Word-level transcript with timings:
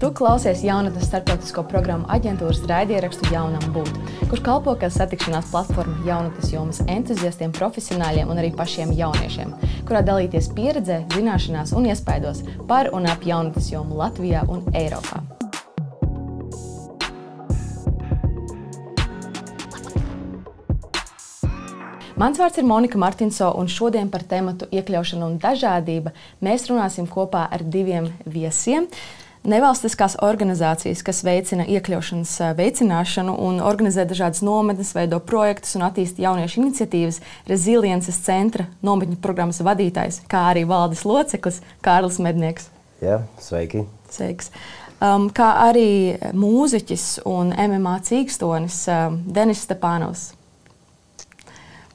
Tu 0.00 0.10
klausies 0.10 0.64
jaunatnes 0.66 1.06
starptautisko 1.06 1.62
programmu 1.70 2.08
aģentūras 2.10 2.64
raidierakstu 2.66 3.28
Jaunam 3.30 3.62
būt, 3.76 3.92
kurš 4.26 4.42
kalpo 4.42 4.74
kā 4.80 4.88
satikšanās 4.90 5.52
platforma 5.52 5.94
jaunatnes 6.08 6.50
jomas 6.50 6.80
entuziastiem, 6.90 7.54
profesionāļiem 7.54 8.32
un 8.34 8.42
arī 8.42 8.50
pašiem 8.58 8.90
jauniešiem, 8.98 9.54
kurā 9.86 10.02
dalīties 10.02 10.50
pieredzē, 10.56 11.04
zināšanās 11.14 11.76
un 11.78 11.86
iespaidos 11.92 12.42
par 12.66 12.90
un 12.90 13.06
ap 13.06 13.22
jaunatnes 13.22 13.70
jomu 13.70 14.02
Latvijā 14.02 14.42
un 14.50 14.66
Eiropā. 14.74 15.22
Mans 22.18 22.38
vārds 22.38 22.58
ir 22.58 22.66
Monika 22.66 22.98
Martinso, 22.98 23.54
un 23.58 23.70
šodien 23.70 24.10
par 24.10 24.22
tēmu 24.26 24.58
iekļaušanu 24.70 25.26
un 25.26 25.42
dažādību 25.42 26.12
mēs 26.46 26.66
runāsim 26.70 27.06
kopā 27.10 27.48
ar 27.50 27.62
diviem 27.62 28.10
viesiem. 28.26 28.90
Nevalstiskās 29.44 30.14
organizācijas, 30.24 31.02
kas 31.04 31.18
veicina 31.20 31.66
iekļaušanas 31.68 32.30
veicināšanu 32.56 33.34
un 33.44 33.58
organizē 33.60 34.06
dažādas 34.08 34.40
nometnes, 34.40 34.94
veido 34.96 35.18
projektus 35.20 35.74
un 35.76 35.84
attīsta 35.84 36.22
jauniešu 36.24 36.62
iniciatīvas, 36.62 37.18
Resiliences 37.50 38.22
centra 38.24 38.64
nometņu 38.80 39.18
programmas 39.20 39.60
vadītājs, 39.60 40.22
kā 40.32 40.46
arī 40.54 40.62
valdes 40.70 41.04
loceklis 41.04 41.60
Kārlis 41.84 42.16
Mednieks. 42.24 42.70
Jā, 43.04 43.18
sveiki! 43.36 43.84
Sveiks. 44.14 44.48
Um, 45.04 45.28
kā 45.28 45.50
arī 45.66 46.16
mūziķis 46.32 47.26
un 47.28 47.52
MMA 47.52 47.98
cīkstonis 48.08 48.80
um, 48.88 49.20
Denis 49.28 49.66
Stepānovs. 49.66 50.30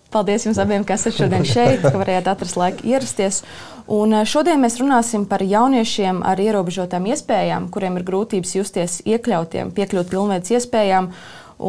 Paldies 0.09 0.47
jums 0.47 0.57
abiem, 0.57 0.81
kas 0.85 1.03
esat 1.05 1.19
šodien 1.21 1.43
šeit, 1.55 1.83
ka 1.85 1.93
varējāt 1.93 2.29
atrast 2.31 2.57
laiku 2.57 2.87
ierasties. 2.89 3.43
Un 3.89 4.13
eh, 4.17 4.25
šodien 4.25 4.61
mēs 4.61 4.79
runāsim 4.81 5.27
par 5.29 5.43
jauniešiem 5.45 6.23
ar 6.25 6.39
ierobežotām 6.41 7.05
iespējām, 7.11 7.67
kuriem 7.73 7.99
ir 7.99 8.07
grūtības 8.07 8.55
justies 8.57 8.99
iekļautiem, 9.05 9.69
piekļūt 9.77 10.09
pilnveidas 10.09 10.55
iespējām. 10.57 11.11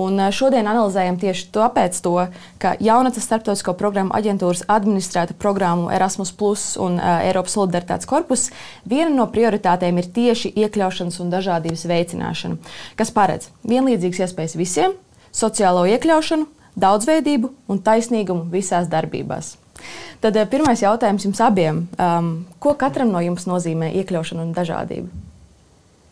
Un 0.01 0.23
eh, 0.25 0.31
šodien 0.33 0.70
analizējam 0.73 1.19
tieši 1.20 1.51
tāpēc, 1.53 1.98
to, 2.01 2.14
ka 2.62 2.73
jaunatnes 2.81 3.27
starptautisko 3.29 3.75
programmu 3.77 4.17
aģentūras 4.17 4.64
administrēta 4.73 5.36
programmu 5.36 5.91
Erasmus 5.92 6.33
Plus 6.33 6.64
un 6.81 6.97
uh, 6.97 7.19
Eiropas 7.27 7.59
solidaritātes 7.59 8.09
korpus 8.09 8.47
viena 8.89 9.11
no 9.12 9.27
prioritātēm 9.33 10.01
ir 10.01 10.09
tieši 10.17 10.55
iekļaušanas 10.64 11.20
un 11.20 11.34
dažādības 11.34 11.84
veicināšana, 11.92 12.57
kas 12.97 13.12
paredz 13.12 13.53
vienlīdzīgas 13.69 14.25
iespējas 14.29 14.57
visiem, 14.61 14.97
sociālo 15.29 15.84
iekļaušanu, 15.92 16.48
daudzveidību 16.79 17.51
un 17.71 17.81
taisnīgumu 17.85 18.49
visās 18.53 18.89
darbībās. 18.91 19.57
Tad 20.21 20.37
eh, 20.37 20.47
pirmais 20.51 20.83
jautājums 20.83 21.25
jums 21.25 21.41
abiem. 21.43 21.85
Um, 21.97 22.31
ko 22.61 22.75
katram 22.79 23.13
no 23.15 23.23
jums 23.25 23.47
nozīmē 23.49 23.91
iekļaušana 24.03 24.45
un 24.45 24.55
dažādība? 24.57 25.09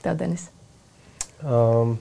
Tev, 0.04 0.20
Denis. 0.20 0.48
Um, 1.38 1.92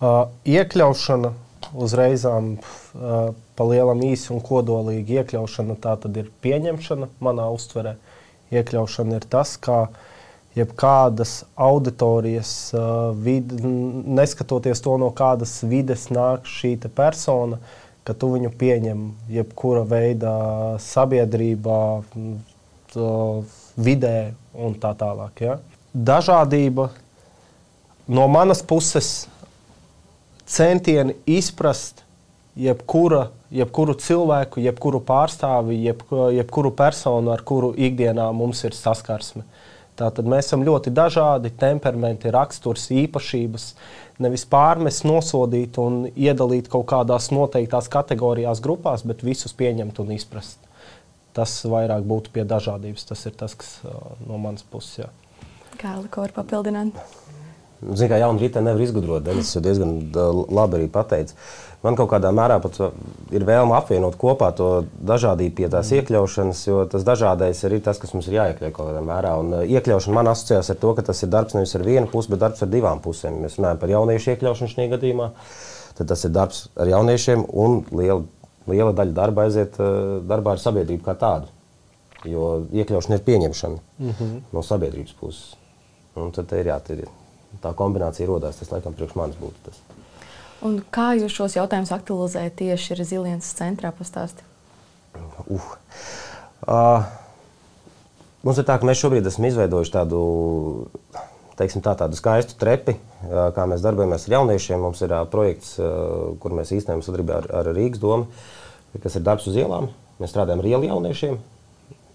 uh, 0.00 0.22
iekļaušana 0.48 1.30
uzreizām 1.76 2.54
uh, 2.56 3.34
pa 3.58 3.66
lielam 3.68 4.00
īsi 4.06 4.30
un 4.32 4.40
kodolīgi 4.40 5.18
iekļaušana 5.20 5.76
tā 5.84 5.92
tad 6.00 6.16
ir 6.16 6.30
pieņemšana 6.40 7.10
manā 7.20 7.50
uztverē. 7.52 7.92
Iekļaušana 8.56 9.20
ir 9.20 9.28
tas, 9.28 9.52
kā 9.60 9.82
uh, 9.84 10.05
jebkādas 10.56 11.44
auditorijas, 11.54 12.72
vid, 13.20 13.52
neskatoties 13.60 14.80
to, 14.80 14.96
no 15.00 15.10
kādas 15.12 15.58
vides 15.68 16.08
nāk 16.08 16.48
šī 16.48 16.76
persona, 16.96 17.60
ka 18.06 18.14
tu 18.14 18.30
viņu 18.32 18.52
pieņem 18.56 19.02
jebkura 19.28 19.82
veida 19.84 20.32
sabiedrībā, 20.80 21.80
vidē 23.76 24.16
un 24.54 24.78
tā 24.80 24.94
tālāk. 24.96 25.44
Ja? 25.44 25.58
Dažādība 25.92 26.88
no 28.08 28.24
manas 28.30 28.62
puses 28.62 29.26
centieni 30.46 31.18
izprast 31.26 32.00
jebkura, 32.56 33.26
jebkuru 33.52 33.98
cilvēku, 34.00 34.62
jebkuru 34.64 35.02
pārstāvi, 35.04 35.82
jeb, 35.84 36.00
jebkuru 36.38 36.72
personu, 36.72 37.34
ar 37.34 37.44
kuru 37.44 37.74
ikdienā 37.76 38.30
mums 38.32 38.64
ir 38.64 38.72
saskarsme. 38.72 39.42
Uh, 39.44 39.65
Tātad 39.96 40.28
mēs 40.28 40.50
esam 40.50 40.64
ļoti 40.66 40.92
dažādi, 40.92 41.54
temperamenti, 41.56 42.32
raksturs, 42.34 42.90
īpašības. 42.92 43.70
Nevis 44.20 44.44
pārmest, 44.48 45.06
nosodīt 45.08 45.78
un 45.80 46.02
iedalīt 46.12 46.68
kaut 46.72 46.86
kādās 46.92 47.30
noteiktās 47.32 47.88
kategorijās, 47.92 48.60
grupās, 48.64 49.04
bet 49.08 49.24
visus 49.24 49.56
pieņemt 49.56 50.00
un 50.04 50.12
izprast. 50.16 50.60
Tas 51.36 51.58
vairāk 51.68 52.04
būtu 52.08 52.32
pie 52.32 52.44
dažādības. 52.48 53.08
Tas 53.08 53.24
ir 53.28 53.36
tas, 53.40 53.56
kas 53.56 53.78
no 54.24 54.40
manas 54.40 54.64
puses. 54.68 55.04
Jā. 55.04 55.12
Kārli, 55.80 56.08
ko 56.12 56.24
var 56.24 56.32
papildināt? 56.36 56.96
Ziniet, 57.80 58.08
kā 58.08 58.20
jaunu 58.20 58.40
rītu 58.40 58.62
nevar 58.64 58.80
izgudrot. 58.80 59.24
Denis 59.24 59.52
jau 59.52 59.60
diezgan 59.64 59.98
labi 60.48 60.78
arī 60.78 60.86
pateica. 60.92 61.36
Man 61.84 61.96
kaut 61.98 62.08
kādā 62.12 62.32
mērā 62.34 62.56
pat 62.64 62.78
ir 63.34 63.44
vēlme 63.46 63.74
apvienot 63.76 64.16
kopā 64.20 64.52
to 64.56 64.68
dažādību 65.02 65.54
pie 65.58 65.68
tās 65.72 65.90
mm. 65.90 66.00
iekļaušanas, 66.00 66.60
jo 66.68 66.84
tas 66.90 67.06
dažādais 67.06 67.62
ir 67.66 67.76
tas, 67.84 67.98
kas 68.02 68.14
mums 68.14 68.28
ir 68.30 68.38
jāiekļauj 68.38 68.72
kaut 68.76 68.90
kādā 68.90 69.02
mērā. 69.06 69.32
Un 69.42 69.66
iekļaušana 69.66 70.18
man 70.18 70.30
asociējās 70.32 70.70
ar 70.72 70.78
to, 70.82 70.92
ka 70.98 71.06
tas 71.10 71.24
ir 71.24 71.32
darbs 71.32 71.56
nevis 71.56 71.74
ar 71.78 71.84
vienu 71.86 72.10
pusi, 72.12 72.30
bet 72.32 72.44
darbs 72.44 72.62
ar 72.62 72.70
divām 72.72 73.02
pusēm. 73.04 73.42
Mēs 73.42 73.58
runājam 73.58 73.82
par 73.82 73.92
jauniešu 73.94 74.32
iekļaušanu 74.34 74.72
šajā 74.74 74.94
gadījumā. 74.94 75.28
Tad 75.98 76.12
tas 76.12 76.24
ir 76.28 76.32
darbs 76.36 76.64
ar 76.76 76.92
jauniešiem 76.92 77.44
un 77.64 77.78
liela, 77.96 78.22
liela 78.70 78.94
daļa 78.96 79.18
darba 79.20 79.46
aiziet 79.46 79.78
darbā 80.28 80.54
ar 80.56 80.62
sabiedrību 80.62 81.06
kā 81.06 81.16
tādu. 81.18 81.52
Jo 82.26 82.56
iekļaušana 82.74 83.18
ir 83.18 83.26
pieņemšana 83.26 83.78
mm 83.98 84.10
-hmm. 84.10 84.40
no 84.52 84.62
sabiedrības 84.62 85.14
puses. 85.20 85.54
Un 86.16 86.32
tad 86.32 86.52
ir 86.56 86.72
jāatcerās 86.72 87.22
tā 87.62 87.72
kombinācija 87.76 88.28
radās. 88.30 88.60
Tas, 88.60 88.72
laikam, 88.72 88.96
priekš 88.96 89.16
manis 89.18 89.38
būtu 89.40 89.68
tas. 89.68 89.80
Un 90.64 90.78
kā 90.92 91.10
jūs 91.18 91.34
šos 91.36 91.56
jautājumus 91.58 91.92
aktualizējat 91.92 92.54
tieši 92.56 92.96
Resiliences 92.96 93.56
centrā? 93.58 93.92
Pastāsti? 93.96 94.46
Uh. 95.48 95.72
Uh, 96.66 97.04
mums 98.46 98.58
ir 98.58 98.66
tā, 98.66 98.78
ka 98.80 98.88
mēs 98.88 99.00
šobrīd 99.02 99.26
esam 99.28 99.46
izveidojuši 99.48 99.92
tādu, 99.92 100.20
teiksim, 101.60 101.82
tā, 101.84 101.92
tādu 102.00 102.16
skaistu 102.18 102.56
trepi, 102.60 102.96
uh, 102.96 103.50
kā 103.56 103.66
mēs 103.68 103.84
darbojamies 103.84 104.24
ar 104.26 104.38
jauniešiem. 104.38 104.80
Mums 104.82 105.04
ir 105.04 105.12
uh, 105.12 105.26
projekts, 105.30 105.76
uh, 105.78 106.32
kur 106.42 106.56
mēs 106.56 106.72
īstenojam 106.74 107.04
sadarbībā 107.04 107.42
ar, 107.42 107.50
ar 107.60 107.70
Rīgas 107.76 108.02
domu, 108.02 108.30
kas 109.02 109.18
ir 109.18 109.26
darbs 109.26 109.46
uz 109.50 109.60
ielām. 109.60 109.92
Mēs 110.22 110.32
strādājam 110.32 110.64
ar 110.64 110.70
ielu 110.72 110.88
jauniešiem. 110.88 111.38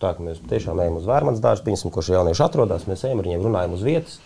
Tā 0.02 0.16
mēs 0.18 0.42
tiešām 0.50 0.82
ejam 0.82 0.98
uz 0.98 1.06
vērmanas 1.06 1.44
dārstu, 1.44 1.78
kur 1.94 2.04
šie 2.04 2.18
jaunieši 2.18 2.42
atrodas. 2.48 2.88
Mēs 2.90 3.06
ejam 3.06 3.22
ar 3.22 3.28
viņiem, 3.30 3.46
runājam 3.46 3.76
uz 3.78 3.84
vietas. 3.86 4.18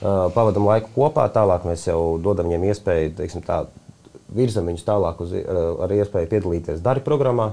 Uh, 0.00 0.30
pavadām 0.32 0.64
laiku 0.64 0.88
kopā, 0.94 1.26
tālāk 1.28 1.66
mēs 1.68 1.82
jau 1.84 2.16
dodam 2.24 2.48
viņiem 2.48 2.70
iespēju, 2.70 3.10
teiksim, 3.18 3.42
tā, 3.44 3.66
virzam 4.32 4.70
viņus 4.70 4.86
tālāk 4.86 5.20
uz, 5.20 5.34
ar 5.36 5.92
iespēju 5.92 6.30
piedalīties 6.30 6.80
darba 6.84 7.04
programmā, 7.04 7.50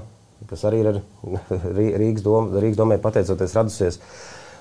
kas 0.48 0.64
arī 0.64 0.80
ir 0.80 1.00
Rīgas, 2.00 2.24
dom, 2.24 2.48
Rīgas 2.56 2.78
domē 2.78 2.96
pateicoties 3.02 3.56
radusies. 3.58 4.00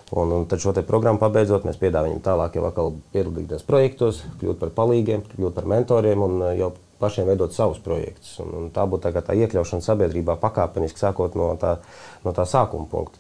Un, 0.07 0.31
un 0.31 0.45
tad 0.47 0.61
šo 0.63 0.71
programmu 0.87 1.19
pabeidzot, 1.19 1.65
mēs 1.67 1.79
piedāvājam 1.79 2.21
tālāk 2.23 2.55
jau 2.55 2.63
atkal 2.67 2.93
piedalīties 3.11 3.65
projektos, 3.67 4.21
kļūt 4.39 4.59
par 4.61 4.71
palīgiem, 4.75 5.25
kļūt 5.33 5.55
par 5.55 5.67
mentoriem 5.67 6.23
un 6.23 6.43
jau 6.55 6.69
pašiem 7.01 7.27
veidot 7.27 7.55
savus 7.55 7.81
projektus. 7.83 8.37
Un, 8.43 8.53
un 8.55 8.69
tā 8.73 8.85
būtu 8.87 9.11
tā, 9.11 9.23
tā 9.23 9.35
iekļaušana 9.35 9.83
sabiedrībā 9.83 10.37
pakāpeniski 10.41 11.03
sākot 11.03 11.35
no 11.35 11.53
tā, 11.59 11.77
no 12.23 12.35
tā 12.35 12.47
sākuma 12.47 12.87
punkta. 12.91 13.19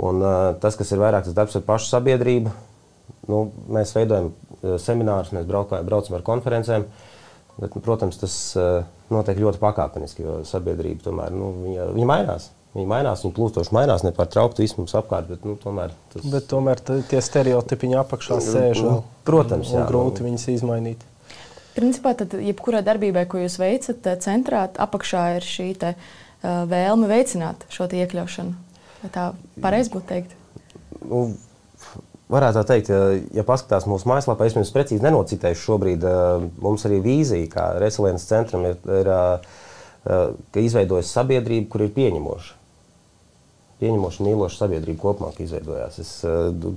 Un, 0.00 0.24
uh, 0.24 0.52
tas, 0.60 0.76
kas 0.80 0.90
ir 0.90 1.02
vairāk 1.04 1.28
tas 1.28 1.36
darbs 1.36 1.60
ar 1.60 1.66
pašu 1.68 1.92
sabiedrību, 1.92 2.54
nu, 3.30 3.44
mēs 3.72 3.94
veidojam 3.96 4.32
eh, 4.32 4.76
seminārus, 4.82 5.32
mēs 5.36 5.46
braukā, 5.48 5.82
braucam 5.86 6.18
ar 6.18 6.26
konferencēm. 6.26 6.88
Bet, 7.54 7.70
nu, 7.76 7.78
protams, 7.86 8.16
tas 8.18 8.32
uh, 8.58 8.80
notiek 9.14 9.38
ļoti 9.38 9.60
pakāpeniski, 9.62 10.24
jo 10.26 10.32
sabiedrība 10.42 11.04
tomēr 11.04 11.30
nu, 11.30 11.52
viņa, 11.62 11.84
viņa 11.94 12.08
mainās. 12.10 12.48
Viņa 12.74 12.88
mainās, 12.90 13.20
viņa 13.22 13.36
plūstoši 13.36 13.74
mainās, 13.76 14.02
nepārtraukti 14.02 14.64
viss 14.64 14.74
mums 14.74 14.96
apkārt. 14.98 15.28
Bet, 15.30 15.44
nu, 15.46 15.54
tomēr, 15.62 15.94
tas... 16.10 16.24
bet 16.32 16.48
tomēr 16.50 16.82
tie 16.82 17.20
stereotipi 17.22 17.86
viņa 17.86 18.00
apakšā 18.00 18.40
sēž. 18.42 18.82
Nu, 18.82 18.96
protams, 19.28 19.70
jā. 19.70 19.84
Grūti 19.86 20.24
nu... 20.24 20.32
viņus 20.32 20.48
izmainīt. 20.56 21.06
Principā, 21.76 22.16
tad 22.18 22.34
jebkurā 22.34 22.82
darbībā, 22.86 23.22
ko 23.30 23.44
jūs 23.44 23.60
veicat, 23.62 24.10
centrā 24.26 24.66
apakšā 24.88 25.22
ir 25.38 25.46
šī 25.46 25.68
te, 25.78 25.94
uh, 25.94 26.64
vēlme 26.74 27.06
veicināt 27.10 27.64
šo 27.70 27.86
iekļaušanu. 27.86 28.58
Tā 29.14 29.30
pareizi 29.62 29.92
būtu 29.94 30.08
teikt? 30.10 30.34
Nu, 31.04 31.28
Varētu 32.32 32.56
tā 32.56 32.64
teikt, 32.70 32.88
ja 33.36 33.44
paskatās 33.44 33.84
mūsu 33.88 34.08
mājaslapā, 34.08 34.46
es 34.48 34.54
jums 34.56 34.72
precīzi 34.72 35.04
nenocitēšu 35.04 35.60
šobrīd. 35.60 36.04
Mums 36.64 36.86
arī 36.88 37.02
vīzija, 37.04 37.50
kā 37.52 37.64
Resiliences 37.82 38.30
centram, 38.30 38.64
ir, 38.70 38.78
ir 38.88 39.10
ka 40.04 40.62
izveidojas 40.62 41.12
sabiedrība, 41.12 41.68
kur 41.72 41.84
ir 41.84 41.92
pieņemoša. 41.96 42.60
Pieņemoša, 43.82 44.24
mīloša 44.24 44.60
sabiedrība 44.62 45.02
kopumā 45.02 45.34
izveidojās. 45.44 45.98
Es 46.00 46.14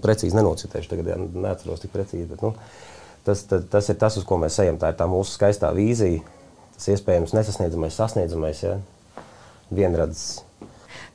precīzi 0.03 0.35
nenocitēšu, 0.35 0.91
tagad 0.91 1.13
ja, 1.13 1.19
neatceros 1.45 1.85
tik 1.85 1.94
precīzi. 1.95 2.27
Bet, 2.33 2.44
nu, 2.44 2.51
tas, 3.27 3.45
tas, 3.47 3.63
tas 3.71 3.88
ir 3.94 3.99
tas, 4.01 4.17
uz 4.19 4.27
ko 4.27 4.41
mēs 4.41 4.59
ejam. 4.65 4.81
Tā 4.81 4.91
ir 4.91 4.99
tā 4.99 5.07
mūsu 5.07 5.38
skaistā 5.38 5.71
vīzija, 5.77 6.25
tas 6.75 6.89
iespējams 6.97 7.38
nesasniedzamais, 7.38 7.95
sasniedzamais, 7.95 8.65
ja? 8.67 8.75
vienradzes 9.71 10.41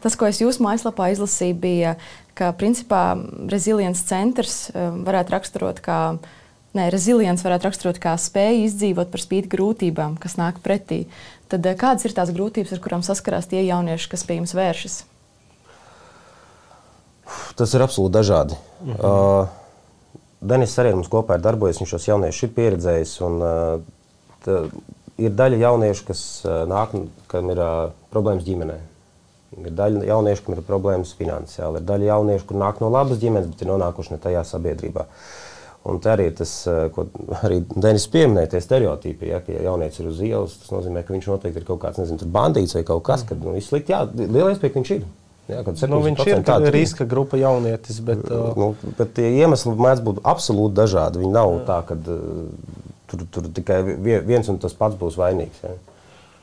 Tas, 0.03 0.17
ko 0.19 0.27
es 0.27 0.41
jūsu 0.43 0.65
mājaslapā 0.65 1.13
izlasīju, 1.15 1.57
bija, 1.63 1.93
ka 2.39 2.53
principā 2.57 3.17
rezilients 3.53 4.05
centrs 4.09 4.71
varētu 4.75 5.37
raksturot 5.37 5.83
kā 5.85 5.99
Nē, 6.73 6.87
rezilients 6.89 7.43
varētu 7.45 7.69
raksturot 7.69 7.99
kā 8.01 8.15
spēju 8.17 8.63
izdzīvot 8.65 9.11
par 9.13 9.21
spīti 9.21 9.51
grūtībām, 9.53 10.15
kas 10.21 10.39
nāk 10.41 10.63
pretī. 10.65 11.03
Tad 11.53 11.67
kādas 11.77 12.07
ir 12.09 12.15
tās 12.17 12.33
grūtības, 12.33 12.73
ar 12.73 12.81
kurām 12.81 13.03
saskarās 13.05 13.51
tie 13.51 13.61
jaunieši, 13.67 14.09
kas 14.09 14.25
pie 14.25 14.39
jums 14.39 14.55
vēršas? 14.57 14.95
Tas 17.61 17.75
ir 17.77 17.85
absolūti 17.85 18.17
dažādi. 18.17 18.57
Mhm. 18.87 18.97
Uh, 18.97 19.59
Denis 20.43 20.73
arī 20.81 20.95
mums 20.97 21.13
kopā 21.13 21.37
ir 21.37 21.45
darbojies, 21.45 21.79
viņš 21.79 21.93
šos 21.93 22.09
jauniešus 22.09 22.49
ir 22.49 22.55
pieredzējis. 22.57 23.13
Un, 23.29 23.37
uh, 23.45 24.25
tā, 24.43 24.63
ir 25.21 25.37
daļa 25.39 25.61
jauniešu, 25.67 26.09
kas 26.09 26.23
uh, 26.47 26.63
nāk, 26.73 26.97
kam 27.31 27.53
ir 27.53 27.61
uh, 27.61 27.93
problēmas 28.15 28.49
ģimenē. 28.49 28.81
Ir 29.61 29.73
daļa 29.77 30.07
jauniešu, 30.09 30.45
kam 30.47 30.57
ir 30.57 30.65
problēmas 30.65 31.13
finansiāli. 31.19 31.81
Ir 31.81 31.89
daļa 31.89 32.09
jauniešu, 32.09 32.47
kur 32.49 32.61
nāk 32.63 32.81
no 32.81 32.89
labas 32.93 33.21
ģimenes, 33.21 33.51
bet 33.53 33.65
ir 33.65 33.69
nonākuši 33.69 34.15
ne 34.15 34.21
tajā 34.23 34.45
sabiedrībā. 34.49 35.07
Un 35.91 35.99
tā 35.99 36.13
arī 36.15 36.29
tas, 36.39 36.51
uh, 36.71 36.85
ko 36.95 37.09
arī 37.43 37.59
Denis 37.75 38.07
pieminēja, 38.11 38.53
tie 38.53 38.61
stereotipi. 38.63 39.33
Ja, 39.33 39.41
ja 39.51 39.65
jaunietis 39.67 40.01
ir 40.01 40.13
uz 40.13 40.21
ielas, 40.23 40.55
tas 40.63 40.71
nozīmē, 40.73 41.03
ka 41.03 41.15
viņš 41.15 41.29
noteikti 41.33 41.61
ir 41.61 41.67
kaut 41.69 41.83
kāds 41.83 41.99
nezinu, 41.99 42.29
bandīts 42.33 42.77
vai 42.79 42.85
kaut 42.87 43.03
kas, 43.09 43.27
kad 43.29 43.43
nu, 43.43 43.57
viss 43.57 43.73
slikti. 43.73 43.93
Jā, 43.93 44.05
liela 44.23 44.55
iespēja, 44.55 44.73
ka 44.73 44.81
viņš 44.81 44.95
ir. 44.95 45.05
Jā, 45.51 45.65
nu, 45.91 45.99
viņš 46.07 46.23
ir 46.31 46.45
tāds 46.47 46.71
riska 46.73 47.05
grupa 47.11 47.41
jaunietis. 47.41 47.99
Bet, 48.07 48.23
uh... 48.31 48.53
nu, 48.57 48.73
bet 48.99 49.11
tie 49.19 49.35
iemesli 49.43 49.75
mēdz 49.75 50.05
būt 50.07 50.23
absolūti 50.23 50.79
dažādi. 50.79 51.21
Viņi 51.25 51.35
nav 51.35 51.57
jā. 51.57 51.63
tā, 51.67 51.81
ka 51.91 51.99
uh, 51.99 52.85
tur, 53.11 53.27
tur 53.35 53.51
tikai 53.59 53.83
viens 54.23 54.49
un 54.49 54.63
tas 54.63 54.77
pats 54.79 54.97
būs 55.01 55.19
vainīgs. 55.21 55.65
Jā. 55.67 55.75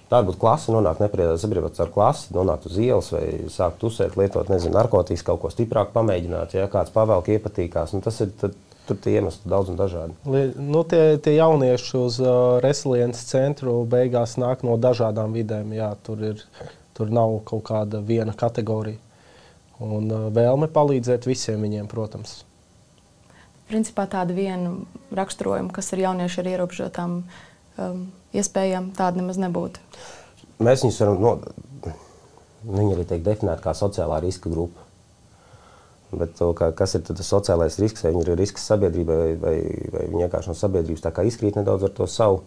Tā 0.10 0.24
būtu 0.26 0.42
klase, 0.42 0.72
nonākt 0.74 1.04
nepareizā 1.04 1.36
sabiedrībā 1.44 1.70
ar 1.84 1.92
klasi, 1.94 2.32
nonākt 2.34 2.66
uz 2.66 2.80
ielas 2.82 3.12
vai 3.14 3.26
sākt 3.54 3.84
uzsvērt, 3.86 4.18
lietot 4.18 4.50
nezinu, 4.50 4.74
narkotikas, 4.74 5.26
kaut 5.28 5.44
ko 5.44 5.52
stiprāk 5.54 5.94
pamēģināt. 5.94 6.56
Ja 6.58 6.66
kāds 6.72 6.94
pavēlk 6.96 7.30
iepatīkās, 7.36 7.94
nu, 7.94 8.02
tas 8.02 8.18
ir 8.26 8.34
tad, 8.42 8.58
tur 8.90 8.98
tie 8.98 9.20
iemesli 9.20 9.52
daudz 9.52 9.70
un 9.70 9.78
dažādi. 9.78 10.18
Nu, 10.58 10.82
tie, 10.90 11.20
tie 11.22 11.36
jaunieši 11.38 11.94
uz 12.02 12.18
uh, 12.24 12.58
resiliences 12.66 13.30
centru 13.30 13.84
beigās 13.90 14.34
nāk 14.42 14.66
no 14.66 14.80
dažādām 14.82 15.38
vidēm. 15.38 15.78
Jā, 15.78 15.94
tur 16.06 16.26
ir 16.32 16.42
Tur 17.00 17.08
nav 17.16 17.38
kaut 17.48 17.62
kāda 17.70 18.02
viena 18.04 18.34
kategorija. 18.36 19.00
Un 19.80 20.10
uh, 20.12 20.26
vēlme 20.36 20.68
palīdzēt 20.76 21.24
visiem 21.30 21.62
viņiem, 21.64 21.86
protams. 21.88 22.42
Principā 23.70 24.04
tāda 24.12 24.36
viena 24.36 24.74
raksturojuma, 25.16 25.72
kas 25.72 25.94
ir 25.96 26.02
jaunieši 26.04 26.42
ar 26.42 26.50
ierobežotām 26.52 27.14
um, 27.24 28.02
iespējām, 28.36 28.92
tāda 28.98 29.22
nemaz 29.22 29.40
nebūtu. 29.42 29.82
Mēs 30.60 30.84
viņus 30.84 31.02
varam 31.04 31.24
no, 31.24 31.34
viņi 32.68 32.96
arī 32.96 33.08
tiek 33.08 33.24
definēti 33.26 33.64
kā 33.64 33.74
sociālā 33.78 34.20
riska 34.24 34.52
grupa. 34.52 34.86
Bet 36.10 36.34
to, 36.40 36.50
kā, 36.58 36.72
kas 36.74 36.96
ir 36.98 37.04
tas 37.06 37.28
sociālais 37.30 37.78
risks? 37.82 38.02
Vai 38.04 38.12
viņi 38.16 38.26
ir 38.26 38.40
risks 38.40 38.66
sabiedrībai, 38.66 39.18
vai, 39.20 39.34
vai, 39.44 39.56
vai 39.94 40.06
viņi 40.10 40.24
vienkārši 40.26 40.50
no 40.50 40.58
sabiedrības 40.58 41.06
izkrīt 41.30 41.60
nedaudz 41.60 41.86
ar 41.86 41.94
to 41.94 42.08
savu? 42.10 42.42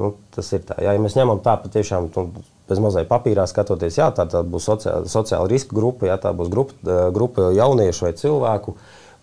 Nu, 0.00 0.14
tas 0.34 0.48
ir 0.52 0.64
tā. 0.68 0.76
Jā, 0.80 0.92
ja 0.96 1.00
mēs 1.00 1.16
ņemam 1.16 1.40
tā 1.44 1.56
patiešām 1.60 2.10
nu, 2.12 2.26
bez 2.68 2.80
mazai 2.80 3.04
papīrā 3.08 3.46
skatoties, 3.48 3.98
jā, 3.98 4.08
tā, 4.16 4.26
tā 4.30 4.44
būs 4.46 4.68
sociāla, 4.68 5.08
sociāla 5.10 5.48
riska 5.50 5.76
grupa, 5.76 6.06
jā, 6.08 6.16
tā 6.20 6.32
būs 6.36 6.52
grupa, 6.52 6.98
grupa 7.12 7.50
jauniešu 7.56 8.06
vai 8.06 8.12
cilvēku, 8.16 8.76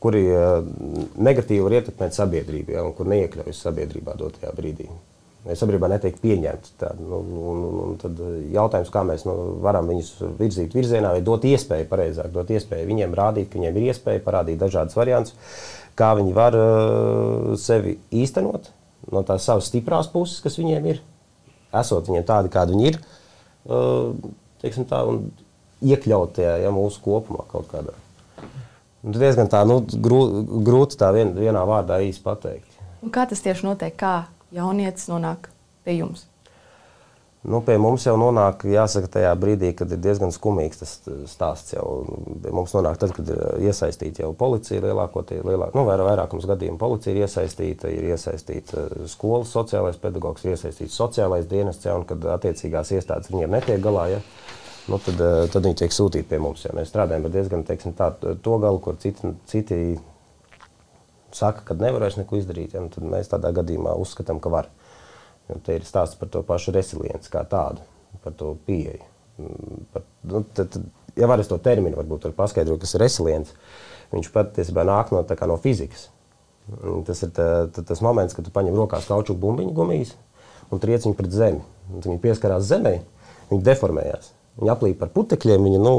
kuri 0.03 0.23
negatīvi 1.15 1.63
var 1.65 1.77
ietekmēt 1.79 2.17
sabiedrību, 2.17 2.75
jā, 2.75 2.83
un 2.85 2.97
kur 2.97 3.09
neiekļaujas 3.13 3.61
sabiedrībā 3.69 4.17
dotajā 4.19 4.51
brīdī. 4.57 4.89
Sabiedrībā 5.55 5.87
netiek 5.91 6.17
pieņemti. 6.19 6.73
Tad, 6.81 6.99
nu, 6.99 7.19
un, 7.51 7.61
un 7.85 7.97
tad 8.01 8.19
jautājums, 8.53 8.91
kā 8.91 9.03
mēs 9.07 9.23
nu, 9.27 9.35
varam 9.63 9.87
viņus 9.91 10.11
virzīt 10.39 10.75
virzienā, 10.75 11.13
vai 11.15 11.23
dot 11.25 11.45
iespēju, 11.47 11.87
pareizāk, 11.91 12.31
dot 12.33 12.51
iespēju 12.51 12.89
viņiem 12.89 13.15
rādīt, 13.17 13.51
ka 13.51 13.59
viņiem 13.59 13.77
ir 13.79 13.91
iespēja 13.91 14.23
parādīt 14.25 14.59
dažādas 14.61 14.97
variantus, 14.97 15.37
kā 15.97 16.11
viņi 16.19 16.35
var 16.35 16.57
uh, 16.57 17.53
sevi 17.59 17.97
īstenot 18.11 18.71
no 19.13 19.23
tās 19.23 19.45
savas 19.47 19.69
stiprās 19.69 20.09
puses, 20.11 20.41
kas 20.43 20.57
viņiem 20.59 20.91
ir, 20.91 21.01
esot 21.79 22.09
viņiem 22.09 22.25
tādi, 22.27 22.51
kādi 22.53 22.75
viņi 22.75 22.89
ir. 22.91 22.99
Uh, 23.67 24.11
teiksim, 24.63 24.87
tā, 24.89 25.03
un 25.07 25.29
iekļaut 25.85 26.35
tajā 26.37 26.57
ja, 26.63 26.71
mūsu 26.73 27.01
kopumā 27.03 27.45
kaut 27.51 27.69
kādā. 27.71 27.95
Un 29.05 29.13
diezgan 29.15 29.49
tā, 29.51 29.61
nu, 29.67 29.79
grūti 29.85 30.97
tā 30.99 31.11
vien, 31.15 31.35
vienā 31.37 31.61
vārdā 31.67 32.01
īsti 32.03 32.23
pateikt. 32.25 32.79
Un 33.05 33.13
kā 33.13 33.27
tas 33.29 33.43
tieši 33.45 33.67
notiek? 33.67 33.93
Kā 33.95 34.25
jaunietis 34.55 35.09
nonāk 35.11 35.51
pie 35.85 35.99
jums? 35.99 36.27
Nu, 37.47 37.61
pie 37.63 37.77
mums 37.79 38.03
jau 38.03 38.17
nonāk, 38.19 38.65
jāsaka, 38.67 39.07
tajā 39.13 39.29
brīdī, 39.39 39.69
kad 39.77 39.91
ir 39.93 39.99
diezgan 40.03 40.33
skumīgs 40.35 40.81
tas 40.81 40.95
stāsts. 41.31 41.75
Jau. 41.77 41.85
Pie 42.43 42.51
mums 42.51 42.73
nonāk 42.75 42.97
tad, 42.99 43.13
kad 43.15 43.29
ir 43.31 43.69
iesaistīta 43.69 44.25
jau 44.25 44.33
policija, 44.35 44.81
lielākoties, 44.83 45.45
lielāk, 45.47 45.71
nu, 45.77 45.85
vairāk, 45.87 46.09
vairākums 46.09 46.47
gadījumu 46.49 46.81
policija 46.81 47.13
ir 47.13 47.21
iesaistīta, 47.23 47.91
ir 47.93 48.09
iesaistīta 48.09 48.87
skolas 49.07 49.53
sociālais 49.55 50.01
pedagogs, 50.01 50.43
ir 50.43 50.57
iesaistīts 50.57 50.97
sociālais 50.99 51.47
dienests, 51.47 51.87
ja, 51.87 51.95
un 51.95 52.03
kad 52.09 52.25
attiecīgās 52.35 52.91
iestādes 52.97 53.31
viņiem 53.31 53.55
netiek 53.55 53.79
galā. 53.85 54.09
Ja, 54.17 54.21
nu, 54.91 54.99
tad, 55.05 55.23
tad 55.53 55.63
viņi 55.69 55.83
tiek 55.85 55.95
sūtīti 55.95 56.27
pie 56.33 56.41
mums. 56.43 56.65
Ja. 56.67 56.75
Mēs 56.75 56.91
strādājam 56.91 57.29
ar 57.29 57.37
diezgan 57.37 57.63
teiksim, 57.69 57.95
tā, 57.95 58.11
to 58.17 58.59
galu, 58.59 58.83
kur 58.83 58.99
citi, 58.99 59.31
citi 59.47 59.79
saka, 61.35 61.63
ka 61.67 61.77
nevarēs 61.79 62.19
neko 62.19 62.39
izdarīt. 62.39 62.75
Ja, 62.75 62.83
tad 62.91 63.05
mēs 63.07 63.31
tādā 63.31 63.51
gadījumā 63.55 63.95
uzskatām, 63.99 64.41
ka 64.43 64.51
var. 64.53 64.69
Jo 65.47 65.59
te 65.63 65.77
ir 65.77 65.85
stāsts 65.87 66.19
par 66.19 66.31
to 66.31 66.43
pašu 66.47 66.73
resilienci 66.75 67.31
kā 67.31 67.43
tādu, 67.47 67.83
par 68.23 68.35
to 68.35 68.53
pieeju. 68.67 69.05
Mm, 69.37 69.85
par, 69.93 70.03
nu, 70.27 70.43
tad, 70.57 70.75
ja 71.15 71.29
var 71.29 71.39
es 71.39 71.49
to 71.49 71.59
terminu 71.63 71.99
varbūt 71.99 72.29
paskaidrot, 72.35 72.81
kas 72.83 72.95
ir 72.97 73.03
resilients, 73.05 73.53
viņš 74.11 74.31
patiesībā 74.33 74.83
nāk 74.87 75.13
no, 75.15 75.23
no 75.23 75.59
fizikas. 75.63 76.09
Tas 77.07 77.21
ir 77.23 77.31
tā, 77.35 77.47
tā, 77.71 77.83
tas 77.87 78.03
moments, 78.03 78.35
kad 78.35 78.43
tu 78.43 78.51
paņem 78.51 78.75
rokās 78.75 79.07
kaučuku 79.07 79.39
bumbiņu 79.39 79.75
gumijas 79.75 80.17
un 80.71 80.81
triec 80.83 81.05
viņu 81.05 81.15
pret 81.15 81.31
zemi. 81.31 81.61
Un 81.87 82.03
viņi 82.03 82.19
pieskarās 82.23 82.65
zemē, 82.67 82.97
viņi 83.51 83.63
deformējās. 83.63 84.33
Viņi 84.57 84.71
aplīja 84.73 84.97
par 84.99 85.11
putekļiem, 85.13 85.67
viņi, 85.69 85.79
nu, 85.79 85.93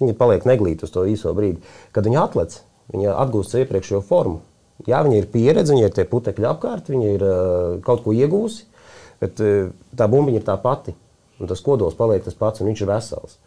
viņi 0.00 0.14
paliek 0.16 0.46
neglīti 0.48 0.86
uz 0.86 0.92
to 0.94 1.02
īso 1.10 1.32
brīdi. 1.36 1.60
Kad 1.92 2.06
viņi 2.06 2.20
atlec, 2.22 2.60
viņi 2.92 3.12
atgūst 3.14 3.54
savu 3.54 3.64
iepriekšējo 3.64 4.02
formu. 4.08 4.42
Jā, 4.88 5.00
viņi 5.06 5.20
ir 5.20 5.30
pieredze, 5.30 5.72
viņi 5.72 5.86
ir 5.86 5.94
tie 5.94 6.04
putekļi 6.08 6.48
apkārt, 6.50 6.90
viņi 6.90 7.12
ir 7.14 7.22
uh, 7.24 7.76
kaut 7.86 8.02
ko 8.04 8.12
iegūsi, 8.16 8.66
bet 9.22 9.40
uh, 9.40 9.70
tā 9.96 10.08
bumbiņa 10.10 10.42
ir 10.42 10.46
tā 10.46 10.58
pati. 10.60 10.96
Un 11.40 11.50
tas 11.50 11.62
kodols 11.64 11.96
paliek 11.98 12.22
tas 12.22 12.36
pats, 12.38 12.62
un 12.62 12.70
viņš 12.70 12.82
ir 12.84 12.90
vesels. 12.90 13.38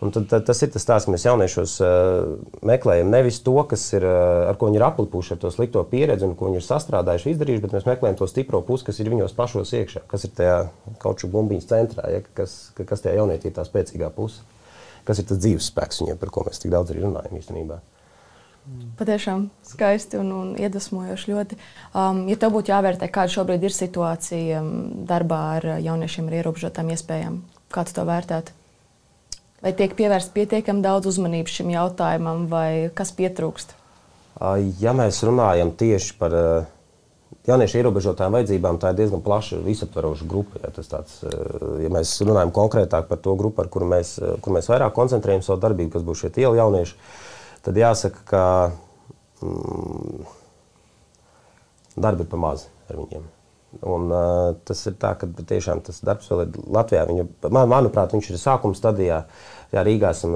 Un 0.00 0.12
tad, 0.14 0.30
tad, 0.30 0.46
tas 0.48 0.62
ir 0.64 0.70
tas 0.72 0.80
stāsts, 0.80 1.04
ka 1.04 1.12
mēs 1.12 1.26
jauniešos 1.26 1.74
uh, 1.84 2.30
meklējam 2.64 3.10
nevis 3.12 3.42
to, 3.44 3.52
kas 3.68 3.82
ir, 3.92 4.06
uh, 4.08 4.46
ar 4.48 4.56
ko 4.56 4.70
viņi 4.70 4.80
ir 4.80 4.84
aplipuši 4.86 5.34
ar 5.34 5.40
to 5.42 5.50
slikto 5.52 5.82
pieredzi 5.90 6.24
un 6.24 6.32
ko 6.38 6.48
viņi 6.48 6.62
ir 6.62 6.64
sastrādājuši, 6.64 7.34
izdarījuši, 7.34 7.64
bet 7.66 7.76
mēs 7.76 7.88
meklējam 7.88 8.16
to 8.16 8.30
stipro 8.30 8.62
pusi, 8.64 8.86
kas 8.88 9.02
ir 9.02 9.12
viņos 9.12 9.36
pašos 9.36 9.74
iekšā, 9.76 10.06
kas 10.08 10.24
ir 10.24 10.32
tajā 10.40 10.56
kādā 11.04 11.28
bumbiņas 11.36 11.68
centrā, 11.68 12.08
ja, 12.16 12.24
kas, 12.40 12.56
kas 12.80 13.04
tajā 13.04 13.20
jaunietī 13.20 13.52
ir 13.52 13.58
tā 13.60 13.66
spēcīgā 13.68 14.08
puse, 14.16 14.40
kas 15.04 15.20
ir 15.20 15.28
tas 15.28 15.42
dzīves 15.44 15.68
spēks 15.68 16.00
viņiem, 16.00 16.20
par 16.22 16.32
ko 16.32 16.48
mēs 16.48 16.64
tik 16.64 16.72
daudz 16.72 16.94
arī 16.94 17.04
runājam 17.04 17.36
īstenībā. 17.36 17.82
Patiešām 19.00 19.48
skaisti 19.66 20.18
un, 20.20 20.30
un 20.36 20.48
iedvesmojoši 20.60 21.32
ļoti. 21.32 21.56
Um, 21.96 22.22
ja 22.30 22.36
tev 22.38 22.52
būtu 22.54 22.70
jāvērtē, 22.70 23.08
kāda 23.10 23.32
šobrīd 23.32 23.64
ir 23.66 23.74
situācija 23.74 24.60
um, 24.60 24.72
darbā 25.08 25.40
ar 25.56 25.68
jauniešiem 25.82 26.28
ar 26.28 26.36
ierobežotām 26.42 26.92
iespējām, 26.94 27.40
kā 27.72 27.86
tu 27.88 27.96
to 27.96 28.04
vērtētu? 28.06 28.54
Vai 29.64 29.72
tiek 29.76 29.96
pievērsta 29.96 30.32
pietiekami 30.36 30.84
daudz 30.84 31.08
uzmanības 31.10 31.56
šim 31.58 31.72
jautājumam, 31.72 32.46
vai 32.52 32.90
kas 32.96 33.12
pietrūkst? 33.16 33.74
Ja 34.80 34.94
mēs 34.96 35.18
runājam 35.26 35.72
tieši 35.76 36.14
par 36.20 36.36
jauniešu 37.48 37.80
ierobežotām 37.80 38.36
vajadzībām, 38.38 38.78
tā 38.80 38.92
ir 38.92 39.00
diezgan 39.02 39.24
plaša, 39.24 39.58
visaptveroša 39.64 40.28
grupa. 40.28 40.62
Ja, 40.62 40.70
tāds, 40.72 41.18
ja 41.80 41.90
mēs 41.92 42.14
runājam 42.24 42.52
konkrētāk 42.56 43.10
par 43.10 43.20
to 43.20 43.34
grupu, 43.40 43.60
ar 43.64 43.68
kuru 43.72 43.88
mēs, 43.90 44.14
kur 44.40 44.56
mēs 44.56 44.70
vairāk 44.72 44.94
koncentrējam 44.96 45.44
savu 45.44 45.60
darbību, 45.64 45.92
kas 45.96 46.06
būs 46.06 46.24
šie 46.24 46.32
ielu 46.44 46.56
jaunieši, 46.60 46.96
tad 47.66 47.80
jāsaka, 47.80 48.24
ka 48.30 48.44
mm, 49.44 50.24
darbi 52.00 52.26
ir 52.26 52.32
pamazs 52.32 52.68
ar 52.90 52.98
viņiem. 53.02 53.28
Un, 53.86 54.08
uh, 54.10 54.56
tas 54.66 54.80
ir 54.90 54.96
tā, 54.98 55.12
ka 55.14 55.28
tiešām 55.30 55.78
tas 55.86 56.00
darbs 56.02 56.26
vēl 56.32 56.42
ir 56.42 56.56
Latvijā. 56.74 57.04
Viņa, 57.06 57.26
man, 57.54 57.68
manuprāt, 57.70 58.10
viņš 58.16 58.32
ir 58.32 58.40
sākuma 58.42 58.74
stadijā. 58.74 59.20
Jā, 59.70 59.84
Rīgā 59.86 60.10
esam 60.10 60.32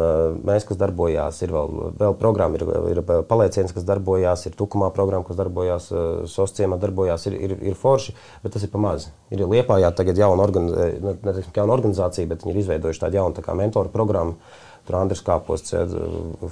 mēs, 0.47 0.63
kas 0.69 0.79
darbojās, 0.79 1.41
ir 1.43 1.51
vēl, 1.51 1.73
vēl 1.99 2.15
programma, 2.21 2.55
ir, 2.55 2.63
ir 2.93 3.01
palieciens, 3.27 3.73
kas 3.75 3.83
darbojās, 3.89 4.45
ir 4.47 4.55
tukumā 4.55 4.93
programma, 4.95 5.27
kas 5.27 5.41
darbojās, 5.41 5.89
sociālā 6.31 6.79
darbojās, 6.79 7.27
ir, 7.27 7.35
ir, 7.49 7.57
ir 7.73 7.75
forši, 7.75 8.15
bet 8.45 8.55
tas 8.55 8.63
ir 8.63 8.71
pamazs. 8.71 9.09
Ir 9.35 9.43
Liepājā 9.51 9.91
tagad 9.99 10.21
jauna, 10.23 10.47
organi, 10.47 10.87
ne, 11.03 11.17
ne, 11.19 11.35
jauna 11.51 11.75
organizācija, 11.75 12.31
bet 12.31 12.47
viņi 12.47 12.55
ir 12.55 12.63
izveidojuši 12.63 13.03
tādu 13.03 13.19
jaunu 13.19 13.35
tā 13.35 13.59
mentoru 13.59 13.91
programmu 13.91 14.39
Tur 14.85 14.99
Andris 15.01 15.25
Kāposts, 15.25 15.75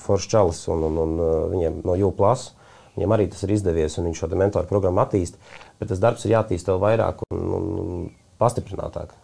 Foršs 0.04 0.30
Čalis 0.32 0.62
un, 0.72 0.86
un, 0.88 1.00
un 1.02 1.14
viņiem 1.52 1.82
no 1.86 1.96
Jūplas. 1.98 2.50
Viņam 2.96 3.14
arī 3.16 3.26
tas 3.32 3.44
ir 3.46 3.54
izdevies, 3.54 3.96
un 3.98 4.08
viņš 4.08 4.20
šo 4.20 4.28
mentoru 4.36 4.68
programmu 4.68 5.00
attīstīja. 5.04 5.60
Bet 5.80 5.90
tas 5.92 6.00
darbs 6.02 6.26
ir 6.26 6.34
jāattīsta 6.34 6.74
vēl 6.74 6.82
vairāk 6.82 7.22
un, 7.32 7.44
un, 7.56 8.06
pastiprinātāk. 8.40 9.14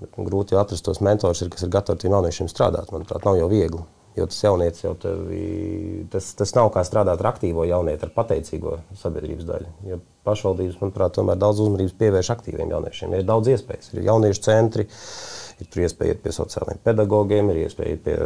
Bet 0.00 0.16
grūti 0.26 0.58
atrast 0.58 0.84
tos 0.84 1.00
mentors, 1.04 1.40
ir, 1.44 1.50
kas 1.52 1.64
ir 1.64 1.72
gatavi 1.72 2.02
tiem 2.02 2.16
jauniešiem 2.16 2.50
strādāt. 2.50 2.90
Manuprāt, 2.92 3.24
nav 3.24 3.38
jau 3.38 3.48
viegli. 3.52 3.84
Jo 4.14 4.28
tas 4.30 4.38
jaunietis 4.44 4.84
jau 4.84 4.92
tevi, 5.02 6.04
tas, 6.10 6.28
tas 6.38 6.52
nav 6.54 6.68
kā 6.74 6.84
strādāt 6.86 7.18
ar 7.18 7.32
aktīvo 7.32 7.64
jaunieti, 7.66 8.06
ar 8.06 8.12
pateicīgo 8.14 8.76
sabiedrības 9.00 9.48
daļu. 9.48 9.72
Jo 9.90 9.98
pašvaldības, 10.26 10.76
manuprāt, 10.78 11.16
tomēr 11.16 11.40
daudz 11.40 11.64
uzmanības 11.64 11.96
pievērš 11.98 12.30
aktīviem 12.36 12.70
jauniešiem. 12.76 13.16
Ir 13.18 13.26
daudz 13.26 13.50
iespējas, 13.56 13.90
ir 13.96 14.06
jauniešu 14.06 14.44
centri, 14.46 14.86
ir 15.60 15.68
tur 15.70 15.84
iespēja 15.84 16.14
iet 16.14 16.22
pie 16.24 16.32
sociālajiem 16.34 16.80
pedagogiem, 16.86 17.50
ir 17.52 17.64
iespēja 17.64 17.96
iet 17.96 18.04
pie 18.06 18.16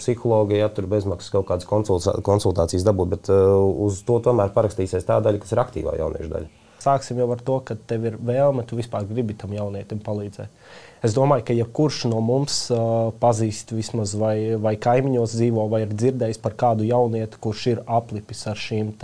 psihologiem, 0.00 0.62
ja 0.62 0.70
tur 0.72 0.88
bezmaksas 0.90 1.32
kaut 1.34 1.48
kādas 1.50 1.68
konsultācijas 1.68 2.86
dabūt, 2.86 3.12
bet 3.16 3.32
uh, 3.34 3.58
uz 3.86 4.02
to 4.08 4.20
tomēr 4.24 4.54
parakstīsies 4.56 5.06
tā 5.08 5.20
daļa, 5.24 5.42
kas 5.42 5.54
ir 5.54 5.62
aktīvā 5.64 5.98
jauniešu 6.00 6.32
daļa. 6.34 6.50
Sāksim 6.78 7.18
jau 7.18 7.26
ar 7.34 7.40
to, 7.42 7.56
ka 7.66 7.74
tev 7.90 8.04
ir 8.06 8.16
vēlme, 8.22 8.62
tu 8.66 8.76
vispār 8.78 9.06
gribi 9.08 9.34
tam 9.36 9.50
jaunietim 9.50 9.98
palīdzēt. 10.04 10.68
Es 11.02 11.14
domāju, 11.14 11.44
ka 11.46 11.54
jebkurš 11.54 12.04
no 12.10 12.20
mums 12.24 12.60
uh, 12.74 13.10
pazīst, 13.22 13.74
vismaz 13.74 14.14
vai, 14.18 14.54
vai 14.62 14.76
kaimiņos 14.78 15.34
dzīvo, 15.34 15.66
vai 15.70 15.82
ir 15.84 15.94
dzirdējis 15.94 16.40
par 16.42 16.54
kādu 16.58 16.86
jaunieti, 16.86 17.40
kurš 17.42 17.66
ir 17.74 17.82
aplipis 17.86 18.46
ar 18.50 18.58
šīm 18.58 18.94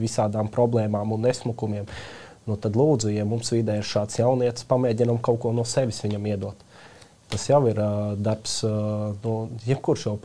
visādām 0.00 0.48
problēmām 0.52 1.12
un 1.16 1.28
nesmukumiem. 1.28 1.88
Nu, 2.48 2.56
tad, 2.56 2.76
lūdzu, 2.80 3.12
ja 3.12 3.28
mums 3.28 3.52
vidē 3.52 3.76
ir 3.76 3.84
šāds 3.84 4.22
jaunietis, 4.22 4.64
pamēģinām 4.68 5.20
kaut 5.24 5.42
ko 5.44 5.52
no 5.52 5.68
sevis 5.68 6.00
viņam 6.04 6.30
iedot. 6.32 6.67
Tas 7.28 7.44
jau 7.50 7.60
ir 7.68 7.76
uh, 7.82 8.14
darbs, 8.16 8.62
uh, 8.64 9.10
no, 9.24 9.34
jebkurš 9.68 10.06
jau 10.06 10.16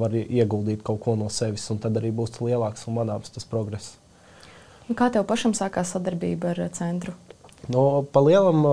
var 0.00 0.12
ieguldīt 0.12 0.82
kaut 0.84 1.00
ko 1.04 1.14
no 1.16 1.30
sevis, 1.32 1.64
un 1.72 1.80
tad 1.80 1.96
arī 1.96 2.12
būs 2.12 2.36
lielāks 2.42 2.84
un 2.88 2.98
manāms 2.98 3.32
tas 3.32 3.48
progress. 3.48 3.94
Kā 4.92 5.08
tev 5.08 5.24
pašam 5.24 5.54
sākās 5.56 5.94
sadarbība 5.94 6.52
ar 6.52 6.66
centru? 6.76 7.14
No, 7.72 8.04
pa 8.04 8.20
lielam 8.20 8.66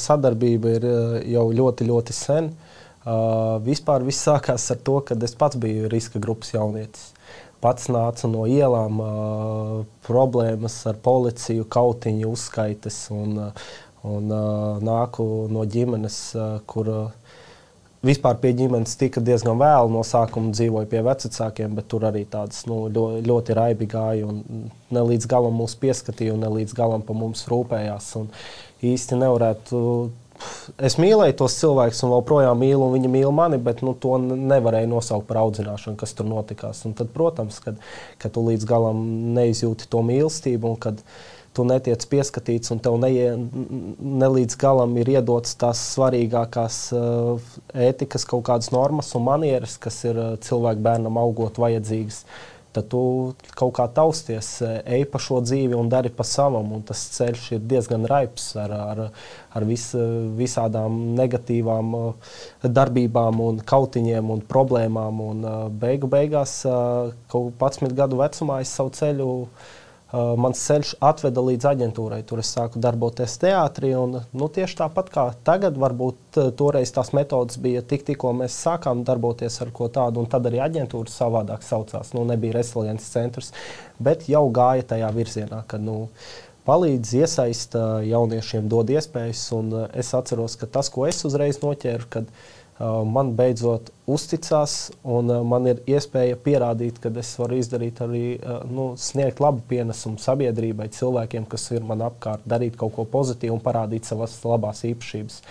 sadarbība 0.00 0.70
ir 0.78 0.86
jau 1.34 1.44
ļoti, 1.52 1.84
ļoti 1.90 2.16
sen. 2.16 2.48
Uh, 3.08 3.56
vispār 3.64 4.02
viss 4.04 4.26
sākās 4.26 4.66
ar 4.72 4.80
to, 4.84 4.98
ka 5.06 5.16
es 5.24 5.36
pats 5.38 5.56
biju 5.60 5.88
riska 5.88 6.20
grupas 6.20 6.50
jaunietis. 6.52 7.12
Pats 7.62 7.88
nācu 7.90 8.28
no 8.30 8.44
ielām, 8.50 8.98
uh, 9.00 9.78
problēmas 10.06 10.76
ar 10.90 10.98
policiju, 11.02 11.64
kautiņu 11.72 12.32
uzskaitas 12.34 12.98
un, 13.14 13.38
un 14.06 14.30
uh, 14.30 14.78
nāku 14.84 15.24
no 15.50 15.64
ģimenes, 15.66 16.18
uh, 16.38 16.58
kur 16.68 16.90
uh, 16.92 17.32
vispār 18.04 18.38
pie 18.42 18.52
ģimenes 18.56 18.96
tika 18.98 19.22
diezgan 19.24 19.58
vēlu. 19.60 19.90
No 19.92 20.04
sākuma 20.06 20.52
dzīvoju 20.54 20.90
pie 20.90 21.02
vecākiem, 21.06 21.74
bet 21.78 21.88
tur 21.90 22.06
arī 22.08 22.24
tādas 22.30 22.64
nu, 22.70 22.84
ļoti, 22.92 23.24
ļoti 23.28 23.58
raibi 23.58 23.90
gāja. 23.90 24.30
Ne 24.94 25.04
līdz 25.10 25.28
galam 25.30 25.58
mūs 25.58 25.76
pieskatīja, 25.80 26.36
un 26.36 26.46
ne 26.46 26.52
līdz 26.60 26.76
galam 26.78 27.04
par 27.04 27.18
mums 27.18 27.46
rūpējās. 27.50 28.14
Un 28.22 28.30
īsti 28.86 29.18
nevarētu. 29.18 29.82
Es 30.86 30.94
mīlēju 31.02 31.34
tos 31.40 31.56
cilvēkus, 31.58 32.04
un 32.06 32.12
joprojām 32.14 32.60
mīlu, 32.62 32.84
un 32.86 32.92
viņi 32.94 33.08
mīl 33.10 33.32
mani, 33.34 33.58
bet 33.58 33.80
nu, 33.82 33.96
to 33.98 34.14
nevarēja 34.22 34.86
nosaukt 34.86 35.26
par 35.26 35.40
audzināšanu, 35.40 35.98
kas 35.98 36.14
tur 36.14 36.28
notikās. 36.30 36.84
Un 36.86 36.94
tad, 36.94 37.10
protams, 37.10 37.58
kad, 37.64 37.80
kad 38.22 38.36
tu 38.36 38.44
līdz 38.46 38.68
galam 38.70 39.00
neizjūti 39.34 39.90
to 39.90 40.04
mīlestību, 40.06 40.70
un 40.70 40.78
kad, 40.78 41.02
uh, 41.02 41.37
tu 41.58 41.66
netiec 41.66 42.04
pieskatīts 42.10 42.70
un 42.74 42.82
tev 42.82 42.98
neie, 43.02 43.32
ne 43.34 44.28
līdz 44.34 44.58
galam 44.60 44.94
ir 45.00 45.10
iedotas 45.16 45.56
tās 45.58 45.80
svarīgākās 45.96 46.82
uh, 46.94 47.56
ētikas, 47.74 48.26
kaut 48.28 48.46
kādas 48.46 48.70
normas 48.74 49.10
un 49.18 49.26
manieres, 49.26 49.74
kas 49.82 50.04
ir 50.06 50.20
uh, 50.22 50.36
cilvēku 50.44 50.84
bērnam 50.86 51.18
augot 51.18 51.58
vajadzīgas. 51.58 52.22
Tad 52.76 52.84
tu 52.92 53.00
kaut 53.58 53.72
kā 53.78 53.86
tausties, 53.96 54.50
uh, 54.62 54.76
ej 54.86 55.06
pa 55.10 55.18
šo 55.24 55.40
dzīvi 55.42 55.74
un 55.74 55.90
dari 55.90 56.12
pa 56.14 56.26
savam. 56.28 56.76
Tas 56.86 57.02
ceļš 57.16 57.48
ir 57.56 57.64
diezgan 57.72 58.06
raips 58.06 58.52
ar, 58.60 58.76
ar, 58.76 59.02
ar 59.58 59.66
vis, 59.66 59.88
visādām 60.38 61.00
negatīvām 61.18 61.96
darbībām, 62.62 63.42
un 63.48 63.58
kautiņiem 63.66 64.30
un 64.36 64.46
problēmām. 64.54 65.24
Un 65.32 65.50
beigu 65.80 66.12
beigās, 66.12 66.60
kaut 67.32 67.58
11 67.58 67.98
gadu 67.98 68.22
vecumā, 68.22 68.62
es 68.62 68.76
savu 68.78 68.94
ceļu 69.00 69.28
Uh, 69.48 69.74
mans 70.12 70.60
ceļš 70.64 70.94
atveda 71.04 71.42
līdz 71.44 71.66
aģentūrai. 71.68 72.22
Tur 72.24 72.40
es 72.40 72.48
sāku 72.54 72.80
darboties 72.80 73.34
teātrī. 73.42 73.92
Un, 73.98 74.22
nu, 74.32 74.48
tieši 74.48 74.78
tāpat 74.80 75.10
kā 75.12 75.26
tagad, 75.44 75.76
varbūt 75.80 76.40
uh, 76.40 76.48
toreiz 76.56 76.92
tās 76.96 77.12
metodas 77.16 77.60
bija 77.60 77.82
tik, 77.84 78.06
tikko 78.08 78.32
mēs 78.40 78.56
sākām 78.56 79.04
darboties 79.08 79.60
ar 79.64 79.72
ko 79.76 79.90
tādu, 79.92 80.22
un 80.22 80.30
tad 80.32 80.48
arī 80.48 80.62
aģentūra 80.64 81.12
savādāk 81.12 81.66
saucās. 81.66 82.14
Nu, 82.16 82.24
nebija 82.28 82.56
resiliences 82.56 83.12
centrs, 83.12 83.52
bet 84.00 84.30
jau 84.32 84.46
gāja 84.48 84.86
tajā 84.94 85.12
virzienā, 85.12 85.60
ka 85.68 85.80
nu, 85.82 86.06
palīdz, 86.68 87.12
iesaista 87.20 87.84
jauniešiem, 88.08 88.68
dod 88.72 88.88
iespējas. 88.96 89.44
Uh, 89.52 89.82
es 89.92 90.14
atceros, 90.16 90.56
ka 90.56 90.70
tas, 90.78 90.88
ko 90.94 91.04
es 91.10 91.20
uzreiz 91.28 91.60
noķēru, 91.60 92.08
kad, 92.16 92.32
man 92.78 93.32
beidzot 93.34 93.90
uzticās, 94.06 94.92
un 95.02 95.32
uh, 95.32 95.40
man 95.46 95.66
ir 95.66 95.80
iespēja 95.90 96.38
pierādīt, 96.44 97.00
ka 97.02 97.10
es 97.18 97.32
varu 97.40 97.58
izdarīt 97.58 97.98
arī, 98.04 98.22
uh, 98.38 98.60
nu, 98.70 98.92
sniegt 99.00 99.42
labu 99.42 99.64
pienesumu 99.70 100.22
sabiedrībai, 100.22 100.86
cilvēkiem, 100.94 101.48
kas 101.50 101.68
ir 101.74 101.82
man 101.86 102.06
apkārt, 102.06 102.46
darīt 102.46 102.78
kaut 102.78 102.94
ko 102.94 103.06
pozitīvu 103.10 103.58
un 103.58 103.64
parādīt 103.64 104.06
savas 104.06 104.38
labās 104.46 104.84
īpašības. 104.86 105.42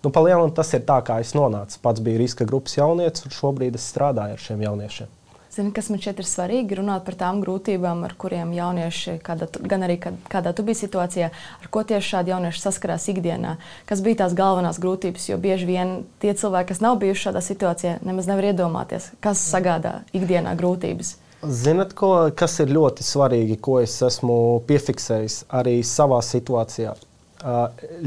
Nu, 0.00 0.08
Palielināt 0.08 0.56
tas 0.56 0.72
ir 0.72 0.86
tā, 0.88 0.96
kā 1.04 1.18
es 1.20 1.34
nonācu. 1.36 1.76
Pats 1.84 2.00
biju 2.00 2.22
riska 2.22 2.48
grupas 2.48 2.78
jaunietis, 2.78 3.28
un 3.28 3.36
šobrīd 3.36 3.76
es 3.76 3.88
strādāju 3.92 4.38
ar 4.38 4.46
šiem 4.48 4.64
jauniešiem. 4.64 5.19
Zini, 5.60 5.74
kas 5.76 5.90
man 5.92 6.00
šķiet 6.00 6.22
ir 6.22 6.24
svarīgi, 6.24 6.76
runāt 6.78 7.02
par 7.04 7.18
tām 7.20 7.42
grūtībām, 7.44 7.98
ar 8.06 8.14
kuriem 8.16 8.54
jaunieši, 8.56 9.18
kādā, 9.20 9.44
gan 9.68 9.82
arī 9.84 9.98
kad, 10.00 10.14
kādā 10.32 10.54
tu 10.56 10.64
biji 10.64 10.86
situācijā, 10.86 11.26
ar 11.60 11.66
ko 11.68 11.82
tieši 11.84 12.14
šādi 12.14 12.32
jaunieši 12.32 12.62
saskarās 12.62 13.04
ikdienā. 13.12 13.58
Kas 13.84 14.00
bija 14.00 14.22
tās 14.22 14.32
galvenās 14.38 14.78
grūtības, 14.80 15.26
jo 15.28 15.36
bieži 15.42 15.66
vien 15.68 15.90
tie 16.22 16.32
cilvēki, 16.32 16.70
kas 16.70 16.80
nav 16.80 16.96
bijuši 17.02 17.26
šādā 17.26 17.42
situācijā, 17.44 17.92
nemaz 18.08 18.30
nevar 18.30 18.46
iedomāties, 18.54 19.10
kas 19.20 19.42
sagādā 19.50 19.98
ikdienā 20.16 20.54
grūtības. 20.56 21.18
Zinat, 21.44 21.92
ko, 21.98 22.12
kas 22.36 22.56
ir 22.64 22.72
ļoti 22.72 23.04
svarīgi, 23.04 23.58
ko 23.60 23.78
es 23.82 23.98
esmu 24.06 24.36
piefiksējis 24.70 25.42
arī 25.60 25.82
savā 25.84 26.22
situācijā? 26.24 26.94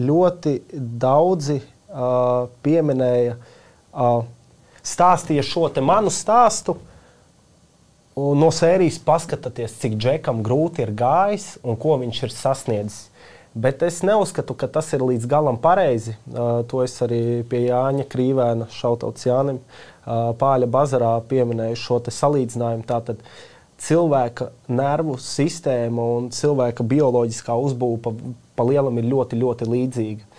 Ļoti 0.02 0.56
daudzi 1.06 1.60
pieminēja, 2.66 3.38
stāstīja 4.82 5.46
šo 5.46 5.70
manu 5.86 6.10
stāstu, 6.14 6.78
Un 8.20 8.38
no 8.38 8.52
sērijas 8.54 9.00
paskatieties, 9.02 9.80
cik 9.82 9.96
džekam 9.98 10.44
grūti 10.46 10.84
ir 10.84 10.92
gājis 10.94 11.56
un 11.66 11.78
ko 11.82 11.96
viņš 12.02 12.20
ir 12.28 12.34
sasniedzis. 12.34 13.08
Bet 13.54 13.84
es 13.86 14.00
neuzskatu, 14.02 14.56
ka 14.58 14.66
tas 14.70 14.88
ir 14.94 15.02
līdz 15.06 15.28
galam 15.30 15.58
pareizi. 15.62 16.16
Uh, 16.30 16.62
to 16.70 16.82
es 16.82 16.96
arī 17.06 17.42
pie 17.50 17.68
Jāņa 17.68 18.06
Krīvēna, 18.10 18.70
šautauts 18.74 19.28
Jānim, 19.28 19.60
uh, 19.62 20.32
Pāļa 20.38 20.70
bazarā 20.74 21.12
pieminēju 21.30 21.78
šo 21.78 22.00
salīdzinājumu. 22.10 22.86
Tātad 22.90 23.22
cilvēka 23.82 24.50
nervu 24.74 25.20
sistēma 25.22 26.08
un 26.18 26.32
cilvēka 26.34 26.86
bioloģiskā 26.86 27.58
uzbūve 27.66 28.02
pa, 28.02 28.16
pa 28.58 28.66
lielam 28.70 28.98
ir 29.02 29.10
ļoti, 29.10 29.42
ļoti 29.42 29.70
līdzīga. 29.70 30.30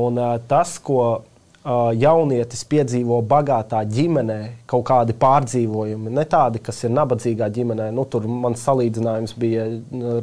Un 0.00 0.20
uh, 0.20 0.36
tas, 0.48 0.78
ko 0.80 1.24
jaunietis 1.64 2.64
piedzīvo 2.68 3.22
bagātā 3.24 3.80
ģimenē 3.88 4.40
kaut 4.68 4.84
kādi 4.90 5.16
pārdzīvojumi, 5.16 6.12
ne 6.12 6.24
tādi, 6.28 6.60
kas 6.60 6.82
ir 6.84 6.92
nabadzīgā 6.92 7.48
ģimenē. 7.54 7.88
Nu, 7.96 8.04
tur 8.04 8.28
man 8.28 8.58
salīdzinājums 8.60 9.32
bija 9.40 9.64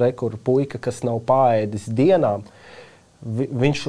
rekurors 0.01 0.43
puika, 0.45 0.81
kas 0.81 1.01
nav 1.07 1.23
pāēdis 1.25 1.89
dienām. 1.97 2.45
Viņš, 3.21 3.81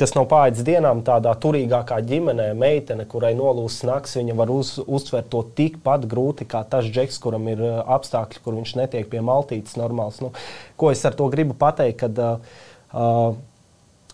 kas 0.00 0.14
nav 0.16 0.28
pāēdis 0.28 0.64
dienām, 0.64 1.02
tādā 1.04 1.34
turīgākā 1.40 1.98
ģimenē, 2.08 2.52
meitene, 2.56 3.04
kurai 3.08 3.34
nolūzis 3.36 3.84
naktis, 3.88 4.16
viņa 4.20 4.36
var 4.36 4.52
uz, 4.52 4.76
uztvert 4.84 5.28
to 5.32 5.42
tikpat 5.56 6.06
grūti 6.08 6.48
kā 6.48 6.62
tas 6.68 6.88
džeks, 6.88 7.20
kuram 7.20 7.48
ir 7.52 7.60
apstākļi, 7.64 8.40
kur 8.44 8.56
viņš 8.56 8.72
netiek 8.80 9.08
pie 9.12 9.20
maltītes 9.24 9.76
normāls. 9.80 10.22
Nu, 10.24 10.32
ko 10.80 10.92
es 10.92 11.04
ar 11.04 11.16
to 11.16 11.28
gribu 11.32 11.56
pateikt? 11.60 12.00
Kad, 12.06 12.24
uh, 12.24 13.36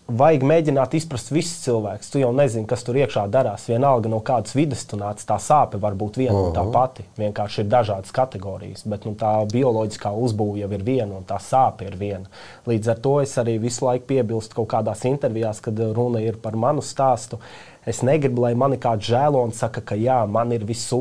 vajag 0.07 0.43
mēģināt 0.45 0.93
izprast 0.99 1.31
visus 1.33 1.63
cilvēkus. 1.63 2.11
Tu 2.13 2.21
jau 2.21 2.29
nezini, 2.35 2.67
kas 2.69 2.83
tur 2.85 2.97
iekšā 2.99 3.25
darās. 3.33 3.65
Vienalga 3.69 4.09
no 4.11 4.19
kādas 4.25 4.55
vidas 4.57 4.85
tu 4.85 4.99
nāc, 4.99 5.23
tā 5.25 5.37
sāpe 5.41 5.79
var 5.81 5.97
būt 5.97 6.19
viena 6.21 6.35
uh 6.35 6.39
-huh. 6.39 6.47
un 6.49 6.55
tā 6.55 6.71
pati. 6.71 7.05
Vienkārši 7.17 7.59
ir 7.61 7.65
dažādas 7.65 8.11
kategorijas, 8.11 8.85
bet 8.85 9.05
nu, 9.05 9.15
tā 9.15 9.33
bioloģiskā 9.51 10.11
uzbūve 10.13 10.59
jau 10.59 10.71
ir 10.71 10.83
viena 10.83 11.17
un 11.17 11.23
tā 11.23 11.39
sāpe 11.39 11.87
ir 11.87 11.95
viena. 11.95 12.25
Līdz 12.67 12.89
ar 12.89 12.99
to 12.99 13.21
es 13.21 13.37
arī 13.37 13.59
visu 13.59 13.85
laiku 13.85 14.05
piebilstu 14.05 14.55
kaut 14.55 14.67
kādās 14.67 15.05
intervijās, 15.05 15.61
kad 15.61 15.79
runa 15.79 16.19
ir 16.19 16.37
par 16.37 16.55
manu 16.55 16.81
stāstu. 16.81 17.37
Es 17.85 18.01
negribu, 18.01 18.41
lai 18.41 18.53
mani 18.53 18.77
kāds 18.77 19.09
žēlo 19.09 19.43
un 19.43 19.51
saka, 19.51 19.81
ka 19.81 19.95
jā, 19.95 20.25
man 20.27 20.51
ir 20.51 20.65
viss 20.65 20.93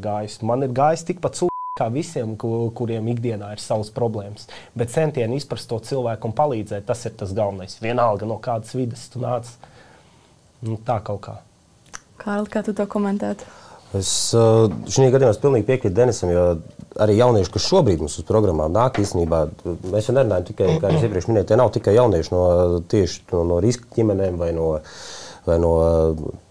gājis. 0.00 0.42
Man 0.42 0.62
ir 0.62 0.68
gājis 0.68 1.04
tikpat 1.04 1.32
sūdzīgs 1.32 1.51
kā 1.82 1.90
visiem, 1.92 2.36
kuriem 2.38 3.10
ikdienā 3.12 3.52
ir 3.56 3.62
savas 3.62 3.90
problēmas. 3.94 4.46
Bet 4.78 4.94
centieni 4.94 5.40
izprast 5.40 5.70
to 5.70 5.80
cilvēku 5.82 6.30
un 6.30 6.36
palīdzēt, 6.38 6.86
tas 6.86 7.02
ir 7.08 7.16
tas 7.18 7.34
galvenais. 7.36 7.80
Vienalga 7.82 8.28
no 8.28 8.38
kādas 8.42 8.74
vidas 8.78 9.08
tu 9.12 9.22
nāc. 9.22 9.50
Nu, 10.62 10.78
tā 10.78 11.00
kaut 11.02 11.24
kā. 11.26 11.40
Kārli, 12.22 12.50
kā 12.52 12.62
tu 12.62 12.74
to 12.76 12.86
komentētu? 12.86 13.48
Es 13.98 14.08
šajā 14.32 15.10
gadījumā 15.12 15.34
pilnīgi 15.42 15.66
piekrītu 15.68 15.96
Denisam, 15.96 16.30
jo 16.32 16.44
arī 17.02 17.18
jaunieši, 17.18 17.50
kas 17.52 17.66
šobrīd 17.66 18.00
mums 18.00 18.14
uz 18.20 18.24
programmām 18.28 18.72
nāk, 18.72 19.02
īstenībā 19.02 19.42
mēs 19.92 20.08
jau 20.08 20.14
nerunājam 20.16 20.46
tikai, 20.48 20.68
kā 20.80 20.92
jau 20.94 21.02
iepriekš 21.02 21.28
minēju, 21.28 21.48
tie 21.50 21.58
nav 21.60 21.72
tikai 21.74 21.96
jaunieši 21.98 22.32
no 22.32 22.44
tieši 22.88 23.26
no, 23.34 23.42
no 23.50 23.58
riska 23.60 23.90
ģimenēm 23.98 24.38
vai 24.40 24.48
no 24.56 24.70
vai 25.46 25.56
no 25.62 25.72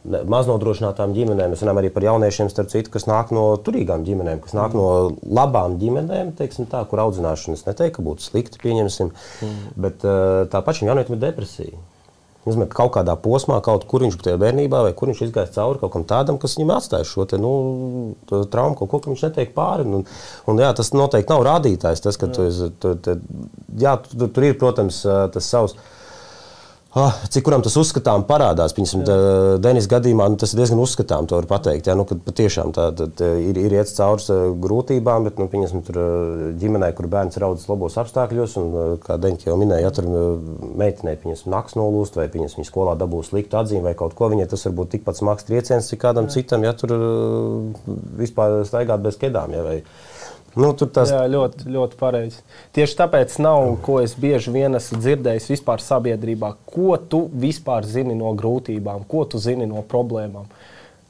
maznodrošinātām 0.04 1.14
ģimenēm. 1.16 1.54
Mēs 1.54 1.64
runājam 1.64 1.80
arī 1.82 1.92
par 1.94 2.06
jauniešiem, 2.08 2.50
citu, 2.52 2.92
kas 2.92 3.08
nāk 3.08 3.32
no 3.36 3.46
turīgām 3.64 4.04
ģimenēm, 4.08 4.42
kas 4.44 4.56
nāk 4.58 4.76
mm. 4.76 4.82
no 4.82 5.38
labām 5.40 5.78
ģimenēm, 5.82 6.34
tā, 6.36 6.84
kur 6.90 7.06
audzināšana, 7.06 7.60
es 7.60 7.64
neteiktu, 7.68 8.00
ka 8.00 8.06
būtu 8.10 8.28
slikti, 8.28 8.60
pieņemsim, 8.64 9.14
mm. 9.14 9.72
bet 9.86 10.04
tāpat 10.52 10.82
šim 10.82 10.92
jaunietim 10.92 11.18
ir 11.18 11.24
depresija. 11.24 11.80
Uzmet 12.42 12.72
kaut 12.74 12.96
kādā 12.96 13.14
posmā, 13.22 13.60
kaut 13.62 13.84
kur 13.86 14.02
viņš 14.02 14.16
bija 14.18 14.40
bērnībā, 14.42 14.80
vai 14.88 14.96
kur 14.98 15.12
viņš 15.12 15.20
izgāja 15.28 15.52
cauri 15.60 15.78
kaut 15.78 15.92
kam 15.94 16.06
tādam, 16.10 16.40
kas 16.42 16.56
viņam 16.58 16.72
atstāja 16.74 17.06
šo 17.06 17.28
te, 17.30 17.38
nu, 17.38 17.52
traumu, 18.32 18.74
kaut 18.80 18.90
ko, 18.90 19.00
ka 19.04 19.12
viņš 19.12 19.28
netiek 19.28 19.52
pāri. 19.54 19.86
Un, 19.86 20.08
un, 20.50 20.62
jā, 20.66 20.72
tas 20.74 20.90
noteikti 20.96 21.30
nav 21.30 21.46
rādītājs. 21.46 22.02
Tas, 22.02 22.18
tu, 22.18 22.48
tu, 22.82 22.96
tu, 22.98 23.16
jā, 23.78 23.94
tu, 24.08 24.26
tur 24.26 24.48
ir, 24.48 24.58
protams, 24.58 25.04
tas 25.06 25.52
savs 25.54 25.78
Ah, 26.92 27.14
cik 27.32 27.46
kuram 27.48 27.62
tas 27.64 27.78
uzskatām 27.80 28.26
parādās? 28.28 28.74
Piemēram, 28.76 29.62
Denis 29.64 29.86
gadījumā 29.88 30.26
nu, 30.28 30.36
tas 30.36 30.52
ir 30.52 30.60
diezgan 30.60 30.82
uzskatām, 30.84 31.24
to 31.24 31.38
var 31.38 31.46
pateikt. 31.48 31.88
Ja, 31.88 31.96
nu, 31.96 32.04
kad 32.10 32.20
patiešām 32.26 32.74
tā, 32.76 32.90
tā, 33.00 33.08
tā 33.16 33.30
ir, 33.40 33.56
ir 33.64 33.76
iet 33.78 33.94
cauri 33.96 34.36
grūtībām, 34.66 35.24
bet 35.30 35.40
nu, 35.40 35.48
piemēram, 35.54 35.86
tur 35.88 36.00
ģimenē, 36.60 36.90
kur 36.98 37.08
bērns 37.14 37.40
ir 37.40 37.48
audzis 37.48 37.72
labos 37.72 37.96
apstākļos, 38.02 38.58
un, 38.60 38.76
kā 39.06 39.16
Deņķis 39.24 39.48
jau 39.48 39.56
minēja, 39.62 39.88
ja 39.88 39.94
tur 39.96 40.12
meitenei 40.82 41.16
naktas 41.56 41.80
nolūst, 41.80 42.20
vai 42.20 42.28
viņa 42.34 42.52
skolā 42.68 42.98
dabūs 43.00 43.32
sliktu 43.32 43.62
atzīmi, 43.62 43.86
vai 43.88 43.96
kaut 43.96 44.18
ko 44.20 44.28
viņai 44.36 44.52
tas 44.52 44.68
var 44.68 44.76
būt 44.82 44.98
tikpat 44.98 45.22
smags 45.22 45.48
trieciens, 45.48 45.88
cik 45.88 46.04
kādam 46.04 46.28
Jā. 46.28 46.42
citam, 46.42 46.68
ja 46.68 46.76
tur 46.76 46.92
vispār 48.20 48.66
staigāt 48.68 49.00
bez 49.08 49.16
kedām. 49.22 49.56
Ja, 49.56 49.64
vai, 49.64 49.80
Nu, 50.56 50.74
tas... 50.76 51.12
Jā, 51.14 51.22
ļoti, 51.32 51.70
ļoti 51.72 51.98
pareizi. 52.00 52.42
Tieši 52.76 52.98
tāpēc 53.00 53.38
nav, 53.40 53.70
ko 53.86 54.02
es 54.04 54.18
bieži 54.20 54.52
vien 54.52 54.76
esmu 54.76 55.00
dzirdējis 55.00 55.48
vispār 55.54 55.84
sabiedrībā. 55.84 56.54
Ko 56.68 56.98
tu 57.00 57.24
vispār 57.32 57.88
zini 57.88 58.18
no 58.20 58.34
grūtībām, 58.36 59.06
ko 59.08 59.24
tu 59.32 59.40
zini 59.40 59.68
no 59.70 59.84
problēmām? 59.88 60.50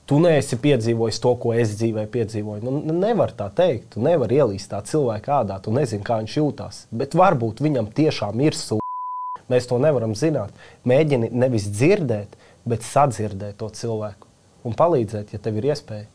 Tu 0.06 0.20
neesi 0.22 0.60
piedzīvojis 0.62 1.22
to, 1.24 1.32
ko 1.42 1.56
es 1.58 1.74
dzīvē 1.80 2.04
piedzīvoju. 2.14 2.62
Nu, 2.68 2.96
nevar 3.00 3.34
tā 3.38 3.48
teikt. 3.56 3.94
Tu 3.96 4.04
nevari 4.04 4.42
ielīst 4.42 4.70
tā 4.74 4.82
cilvēka 4.86 5.40
ādā. 5.40 5.58
Tu 5.64 5.74
nezini, 5.74 6.04
kā 6.06 6.20
viņš 6.22 6.36
jūtas. 6.38 6.84
Bet 6.92 7.16
varbūt 7.18 7.64
viņam 7.64 7.90
tiešām 7.98 8.44
ir 8.46 8.58
sūkļi. 8.58 9.46
Mēs 9.52 9.70
to 9.72 9.80
nevaram 9.82 10.14
zināt. 10.18 10.54
Mēģini 10.88 11.32
nevis 11.34 11.70
dzirdēt, 11.72 12.38
bet 12.68 12.86
sadzirdēt 12.86 13.58
to 13.62 13.72
cilvēku 13.74 14.30
un 14.68 14.78
palīdzēt, 14.78 15.34
ja 15.34 15.42
tev 15.42 15.58
ir 15.58 15.72
iespēja. 15.72 16.06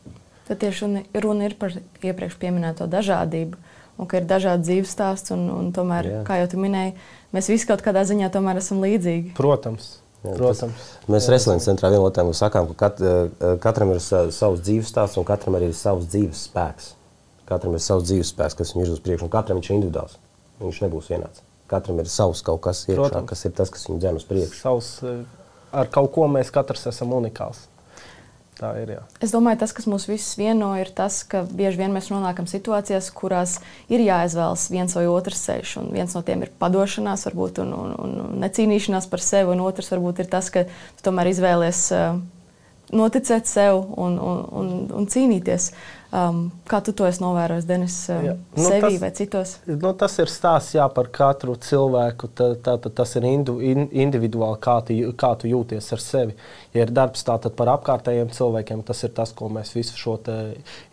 Tad 0.47 0.61
tieši 0.63 0.85
runa, 0.87 1.03
ir 1.49 1.57
par 1.59 1.73
iepriekš 1.75 2.37
minēto 2.55 2.87
dažādību. 2.87 3.59
Un 3.97 4.05
ka 4.05 4.19
ir 4.19 4.27
dažādi 4.29 4.67
dzīves 4.67 4.91
stāsti, 4.93 5.33
un, 5.33 5.47
un 5.49 5.71
tomēr, 5.73 6.05
Jā. 6.05 6.19
kā 6.27 6.35
jau 6.37 6.49
minēji, 6.61 6.93
mēs 7.33 7.47
visi 7.49 7.65
kaut 7.65 7.81
kādā 7.81 8.03
ziņā 8.05 8.29
esam 8.61 8.83
līdzīgi. 8.83 9.33
Protams. 9.37 9.95
Jā, 10.21 10.35
Protams. 10.37 10.77
Tas, 10.77 11.09
mēs 11.09 11.29
Reslīnas 11.33 11.65
centrā 11.65 11.89
vienotājiem 11.93 12.29
sakām, 12.37 12.69
ka 12.71 12.87
kat, 12.87 13.01
eh, 13.01 13.57
katram 13.63 13.93
ir 13.93 14.01
savs 14.01 14.61
dzīves 14.61 14.89
stāsts 14.93 15.17
un 15.17 15.25
katram 15.25 15.57
arī 15.57 15.71
ir 15.71 15.77
savs 15.77 16.05
dzīves 16.13 16.45
spēks. 16.49 16.91
Katram 17.49 17.77
ir 17.77 17.83
savs 17.83 18.05
dzīves 18.09 18.33
spēks, 18.33 18.57
kas 18.59 18.73
viņu 18.75 18.85
ir 18.85 18.93
uz 18.97 19.01
priekšu, 19.01 19.27
un 19.27 19.33
katram 19.33 19.59
viņš 19.59 19.69
ir 19.69 19.77
individuāls. 19.77 20.17
Viņš 20.61 20.81
nebūs 20.85 21.09
vienāds. 21.13 21.41
Katram 21.69 22.01
ir 22.01 22.09
savs 22.11 22.41
kaut 22.45 22.61
kas 22.65 22.85
iekšā, 22.85 22.97
Protams. 22.97 23.29
kas 23.29 23.45
ir 23.45 23.51
tas, 23.51 23.69
kas 23.73 23.87
viņu 23.87 23.99
dzēn 24.03 24.19
uz 24.19 24.27
priekšu. 24.29 24.61
Savs, 24.61 24.91
eh, 25.03 25.25
ar 25.71 25.87
kaut 25.87 26.11
ko 26.13 26.27
mēs 26.27 26.51
katrs 26.51 26.87
esam 26.87 27.13
unikāls. 27.17 27.65
Tā 28.57 28.71
ir. 28.81 28.89
Jā. 28.95 29.01
Es 29.21 29.33
domāju, 29.33 29.59
tas, 29.61 29.73
kas 29.77 29.85
mūs 29.89 30.07
visus 30.09 30.33
vieno, 30.39 30.71
ir 30.81 30.89
tas, 30.97 31.19
ka 31.29 31.43
bieži 31.45 31.77
vien 31.83 31.93
mēs 31.93 32.09
nonākam 32.09 32.47
situācijās, 32.49 33.11
kurās 33.13 33.59
ir 33.93 34.01
jāizvēlas 34.01 34.63
viens 34.73 34.97
vai 34.97 35.05
otrs 35.11 35.43
ceļš. 35.45 35.75
Viens 35.93 36.15
no 36.17 36.23
tiem 36.25 36.41
ir 36.45 36.53
padošanās, 36.57 37.27
varbūt, 37.29 37.61
un, 37.61 37.75
un, 37.77 37.93
un 38.23 38.41
necīnīšanās 38.41 39.09
par 39.11 39.21
sevi, 39.21 39.53
un 39.53 39.61
otrs 39.67 39.93
varbūt 39.93 40.23
ir 40.23 40.31
tas, 40.31 40.49
ka 40.53 40.65
tu 40.65 41.05
tomēr 41.05 41.29
izvēlies 41.35 41.83
uh, 41.93 42.17
noticēt 42.93 43.49
sev 43.49 43.83
un, 43.97 44.17
un, 44.17 44.43
un, 44.61 44.73
un 44.95 45.07
cīnīties. 45.11 45.71
Um, 46.07 46.45
kā 46.63 46.77
tu 46.79 46.93
to 46.95 47.03
esi 47.03 47.19
novērojis, 47.19 47.65
Denis, 47.67 47.95
um, 48.13 48.21
jā. 48.23 48.33
nu, 48.55 48.63
sevī 48.63 48.93
tas, 48.93 49.01
vai 49.01 49.09
citos? 49.11 49.49
Nu, 49.67 49.89
tas 49.99 50.13
ir 50.23 50.31
stāsts 50.31 50.77
jā, 50.77 50.85
par 50.95 51.09
katru 51.11 51.57
cilvēku. 51.59 52.29
Tā, 52.31 52.47
tā, 52.63 52.77
tā, 52.79 52.91
tas 53.01 53.11
ir 53.19 53.27
indu, 53.27 53.57
in, 53.59 53.89
individuāli, 53.91 54.55
kā 54.63 54.77
tu, 54.87 54.95
kā 55.19 55.33
tu 55.41 55.51
jūties 55.51 55.91
ar 55.91 56.03
sevi. 56.03 56.37
Ja 56.71 56.85
ir 56.85 56.93
darbs 56.95 57.27
tātad 57.27 57.57
par 57.59 57.73
apkārtējiem 57.73 58.31
cilvēkiem, 58.31 58.85
tas 58.87 59.03
ir 59.03 59.11
tas, 59.17 59.33
ko 59.35 59.49
mēs 59.51 59.73
visu 59.75 59.99
šo 59.99 60.15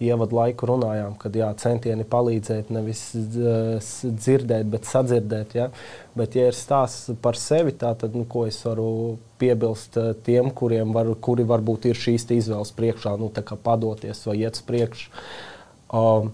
ievadu 0.02 0.40
laiku 0.40 0.66
runājām. 0.72 1.14
Kad 1.22 1.38
jā, 1.38 1.52
centieni 1.62 2.06
palīdzēt, 2.10 2.74
nevis 2.74 3.04
dzirdēt, 3.14 4.66
bet 4.72 4.90
sadzirdēt. 4.90 5.54
Ja? 5.54 5.68
Bet, 6.18 6.34
ja 6.34 6.48
ir 6.50 6.58
stāsts 6.58 7.14
par 7.22 7.38
sevi, 7.38 7.76
tad 7.78 8.02
nu, 8.14 8.26
ko 8.30 8.48
es 8.50 8.58
varu 8.66 9.14
piebilst 9.38 9.98
tiem, 10.26 10.50
kuriem 10.54 10.90
var, 10.94 11.10
kuri 11.22 11.46
varbūt 11.46 11.88
ir 11.90 11.98
šīs 11.98 12.26
izvēles 12.34 12.74
priekšā, 12.74 13.14
nu, 13.20 13.30
padoties 13.62 14.26
vai 14.26 14.40
iet 14.42 14.58
uz 14.58 14.66
priekšu 14.66 15.03
priekšu. 15.04 15.10
Um, 15.92 16.32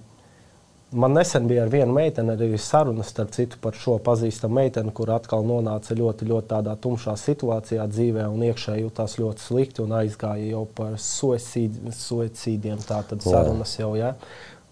Man 0.93 1.13
nesen 1.15 1.47
bija 1.47 1.63
ar 1.63 1.69
vienu 1.71 1.93
meiteni 1.95 2.33
arī 2.35 2.59
saruna 2.59 3.05
starp 3.07 3.31
citu 3.31 3.61
par 3.63 3.77
šo 3.79 4.01
pazīstamu 4.03 4.57
meiteni, 4.57 4.91
kur 4.91 5.13
atkal 5.15 5.45
nonāca 5.47 5.95
ļoti, 5.95 6.27
ļoti 6.27 6.49
tādā 6.51 6.75
tumšā 6.83 7.15
situācijā 7.15 7.87
dzīvē 7.87 8.25
un 8.27 8.43
iekšēji 8.49 8.83
jutās 8.83 9.15
ļoti 9.21 9.39
slikti 9.39 9.85
un 9.85 9.95
aizgāja 10.01 10.49
jau 10.51 10.65
par 10.75 10.99
suicīdiem. 10.99 12.83
Tātad 12.89 13.23
sarunas 13.23 13.79
jau, 13.79 13.95
ja. 13.95 14.17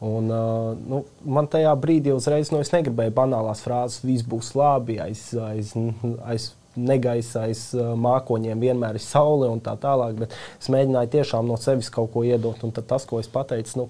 Un, 0.02 0.26
uh, 0.26 0.74
nu, 0.90 1.04
man 1.22 1.46
tajā 1.46 1.70
brīdī 1.78 2.10
uzreiz, 2.10 2.50
nu, 2.50 2.58
es 2.66 2.74
negribēju 2.74 3.14
banālās 3.14 3.62
frāzes, 3.62 4.02
viss 4.02 4.26
būs 4.26 4.56
labi, 4.58 4.98
aiz, 4.98 5.22
aiz, 5.38 5.70
aiz 6.26 6.50
negaisa 6.88 7.44
aiz 7.48 7.68
uh, 7.76 7.92
mākoņiem 7.98 8.60
vienmēr 8.62 8.98
ir 8.98 9.04
saule 9.04 9.50
un 9.50 9.62
tā 9.64 9.74
tālāk. 9.80 10.16
Bet 10.22 10.34
es 10.36 10.70
mēģināju 10.72 11.12
tiešām 11.16 11.48
no 11.48 11.58
sevis 11.60 11.90
kaut 11.94 12.12
ko 12.14 12.24
iedot. 12.26 12.62
Un 12.64 12.74
tas, 12.78 13.06
ko 13.08 13.20
es 13.22 13.30
pateicu, 13.32 13.80
nu, 13.80 13.86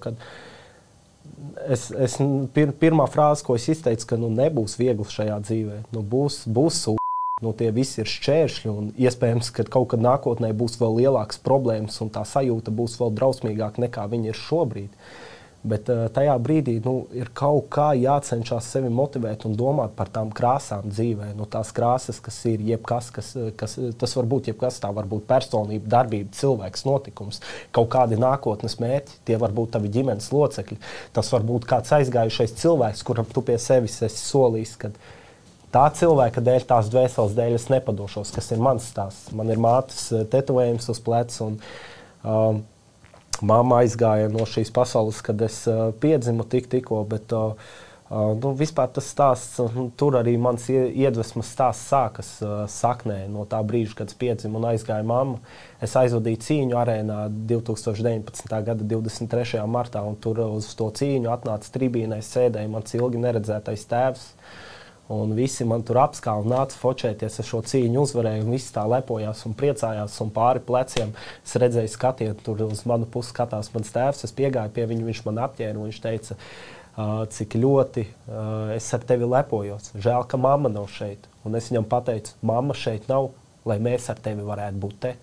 es, 1.67 1.89
es, 1.91 2.19
pir, 2.55 2.73
pirmā 2.81 3.07
frāze, 3.11 3.45
ko 3.45 3.57
es 3.59 3.69
izteicu, 3.71 4.11
ka 4.11 4.19
nu, 4.19 4.31
nebūs 4.33 4.79
viegli 4.79 5.07
šajā 5.07 5.37
dzīvē. 5.47 5.83
Nu, 5.95 6.03
būs 6.03 6.43
būs 6.49 6.83
sūkļi. 6.85 6.97
Nu, 7.39 7.53
tie 7.55 7.69
visi 7.71 8.01
ir 8.01 8.09
šķēršļi, 8.11 8.67
un 8.67 8.89
iespējams, 8.99 9.53
ka 9.55 9.63
kaut 9.71 9.93
kad 9.93 10.01
nākotnē 10.03 10.49
būs 10.59 10.75
vēl 10.81 10.97
lielākas 10.97 11.39
problēmas, 11.39 12.01
un 12.03 12.11
tā 12.11 12.25
sajūta 12.27 12.73
būs 12.75 12.97
vēl 12.99 13.13
drausmīgāka 13.15 13.85
nekā 13.85 14.03
viņa 14.11 14.33
ir 14.33 14.39
šobrīd. 14.41 14.89
Uh, 14.91 15.28
Bet 15.59 15.89
uh, 15.91 16.05
tajā 16.15 16.37
brīdī 16.39 16.77
nu, 16.85 16.93
ir 17.11 17.33
kaut 17.35 17.65
kā 17.75 17.89
jācenšas 17.99 18.69
sevi 18.71 18.87
motivēt 18.95 19.43
un 19.49 19.57
domāt 19.59 19.91
par 19.97 20.07
tām 20.13 20.31
krāsām 20.31 20.87
dzīvē. 20.87 21.33
Nu, 21.35 21.47
tās 21.51 21.73
krāsas, 21.75 22.21
kas 22.23 22.37
ir 22.47 22.63
jebkas, 22.63 23.09
kas, 23.11 23.33
kas 23.59 23.75
tas 23.99 24.15
var 24.15 24.29
būt 24.31 24.47
jebkas, 24.53 24.79
tā 24.79 24.93
var 24.95 25.09
būt 25.11 25.27
personība, 25.27 25.91
darbība, 25.97 26.31
cilvēks, 26.39 26.85
notikums, 26.87 27.43
kaut 27.75 27.91
kādi 27.91 28.19
nākotnes 28.21 28.79
mērķi, 28.79 29.19
tie 29.27 29.39
var 29.41 29.51
būt 29.55 29.75
tavi 29.75 29.91
ģimenes 29.97 30.31
locekļi. 30.31 30.79
Tas 31.19 31.33
var 31.35 31.43
būt 31.51 31.67
kāds 31.67 31.91
aizgājušais 31.99 32.55
cilvēks, 32.63 33.03
kuram 33.03 33.27
tu 33.27 33.43
pie 33.43 33.59
sevis 33.59 33.99
esi 34.07 34.23
solījis. 34.23 34.77
Tā 35.69 35.85
cilvēka 35.93 36.41
dēļ, 36.41 36.63
tās 36.71 36.87
dvēseles 36.89 37.35
dēļ 37.37 37.59
es 37.59 37.67
nepadošos, 37.69 38.31
kas 38.33 38.47
ir 38.55 38.63
mans 38.63 38.87
stāsts. 38.89 39.33
Man 39.37 39.51
ir 39.53 39.59
mātes 39.61 40.07
eh, 40.15 40.23
tetovējums 40.31 40.87
uz 40.95 41.01
pleca. 41.05 41.51
Um, 42.23 42.63
Māma 43.45 43.83
aizgāja 43.83 44.29
no 44.31 44.45
šīs 44.47 44.71
pasaules, 44.75 45.21
kad 45.25 45.41
es 45.45 45.61
uh, 45.69 45.89
piedzimu 46.01 46.45
tik, 46.49 46.67
tikko. 46.71 47.01
Bet, 47.07 47.31
uh, 47.35 47.55
uh, 48.09 48.31
nu, 48.35 48.51
vispār 48.59 48.89
tas 48.95 49.07
stāsts, 49.13 49.59
tur 49.99 50.17
arī 50.19 50.35
mans 50.41 50.67
iedvesmas 50.71 51.51
stāsts 51.55 51.91
sākas 51.93 52.31
saknē 52.73 53.21
no 53.31 53.45
tā 53.49 53.61
brīža, 53.65 53.97
kad 54.01 54.15
piedzimu 54.19 54.59
un 54.59 54.69
aizgāju 54.73 55.07
mammu. 55.11 55.39
Es 55.83 55.95
aizvadīju 55.99 56.43
cīņu 56.47 56.79
arēnā 56.79 57.19
2019. 57.51 58.57
gada 58.71 58.89
23. 58.95 59.63
martā, 59.71 60.03
un 60.03 60.19
tur 60.19 60.43
uz 60.49 60.73
to 60.79 60.91
cīņu 60.99 61.31
atnāca 61.35 61.77
tribīnē, 61.77 62.19
sēdēja 62.25 62.71
mans 62.75 62.99
ilgi 62.99 63.23
neredzētais 63.23 63.87
tēvs. 63.93 64.33
Uh, 64.33 64.65
Un 65.09 65.31
visi 65.33 65.65
man 65.65 65.81
tur 65.81 65.97
apskauja 66.03 66.45
un 66.45 66.51
nāca 66.53 66.77
focēties 66.77 67.39
ar 67.41 67.47
šo 67.47 67.63
cīņu, 67.65 68.03
uzvarēju. 68.05 68.43
Visi 68.51 68.73
tā 68.75 68.83
lepojās 68.85 69.41
un 69.49 69.55
priecājās. 69.57 70.17
Un 70.21 70.29
pāri 70.35 70.61
pleciem 70.61 71.15
es 71.41 71.55
redzēju, 71.57 71.89
skatiet, 71.89 72.43
tur 72.45 72.61
uz 72.67 72.83
manu 72.89 73.07
pusi 73.09 73.33
skatās 73.33 73.71
mans 73.73 73.89
tēvs. 73.95 74.27
Es 74.27 74.35
piegāju 74.37 74.69
pie 74.75 74.85
viņa, 74.91 75.07
viņš 75.07 75.21
man 75.25 75.41
apģērba 75.47 75.81
un 75.81 75.89
viņš 75.89 76.01
teica, 76.03 76.37
cik 77.33 77.55
ļoti 77.57 78.03
es 78.75 78.89
ar 78.93 79.07
tevi 79.09 79.25
lepojos. 79.29 79.89
Žēl, 79.97 80.27
ka 80.29 80.37
mamma 80.37 80.69
nav 80.69 80.85
šeit. 80.93 81.25
Un 81.41 81.57
es 81.57 81.71
viņam 81.71 81.87
pateicu, 81.89 82.35
mamma 82.45 82.77
šeit 82.77 83.09
nav, 83.09 83.31
lai 83.65 83.79
mēs 83.81 84.11
ar 84.13 84.21
tevi 84.21 84.45
varētu 84.45 84.83
būt 84.83 85.01
te. 85.07 85.15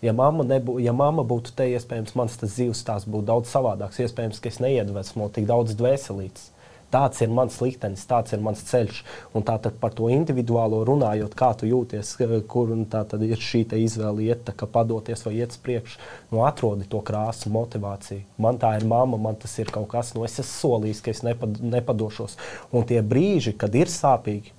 Ja 0.00 0.14
mamma, 0.16 0.46
nebū, 0.48 0.78
ja 0.80 0.94
mamma 0.96 1.26
būtu 1.28 1.52
te, 1.58 1.66
iespējams, 1.74 2.14
mans 2.16 2.38
dzīves 2.40 2.80
stāsts 2.80 3.10
būtu 3.10 3.28
daudz 3.28 3.52
savādāks. 3.52 4.00
Iespējams, 4.00 4.40
ka 4.40 4.48
es 4.48 4.62
neiedvesmotu 4.64 5.36
tik 5.36 5.50
daudz 5.50 5.76
dvēselītes. 5.76 6.46
Tāds 6.90 7.22
ir 7.22 7.30
mans 7.30 7.54
liktenis, 7.62 8.02
tāds 8.10 8.34
ir 8.34 8.40
mans 8.42 8.60
ceļš. 8.66 9.02
Un 9.38 9.44
tātad 9.46 9.76
par 9.78 9.92
to 9.94 10.08
individuālo 10.10 10.80
runājot, 10.88 11.36
kā 11.38 11.52
tu 11.54 11.68
jūties, 11.70 12.16
kur 12.50 12.72
ir 12.74 13.44
šī 13.46 13.62
izvēle, 13.78 14.26
iet, 14.26 14.50
kā 14.58 14.66
padoties 14.66 15.22
vai 15.26 15.36
iet 15.38 15.54
uz 15.54 15.60
priekšu. 15.62 16.00
Nu, 16.32 16.42
atrodi 16.48 16.88
to 16.90 16.98
krāsu, 17.06 17.52
motivāciju. 17.54 18.24
Man 18.42 18.58
tā 18.58 18.74
ir 18.80 18.88
mamma, 18.90 19.20
man 19.22 19.38
tas 19.38 19.54
ir 19.62 19.70
kaut 19.70 19.88
kas, 19.94 20.14
no 20.14 20.24
nu, 20.24 20.26
es 20.26 20.38
esmu 20.42 20.56
solījis, 20.56 21.02
ka 21.04 21.14
es 21.14 21.22
nepad, 21.26 21.62
nepadošos. 21.62 22.34
Un 22.74 22.86
tie 22.90 22.98
brīži, 23.06 23.54
kad 23.54 23.74
ir 23.78 23.90
sāpīgi, 23.90 24.50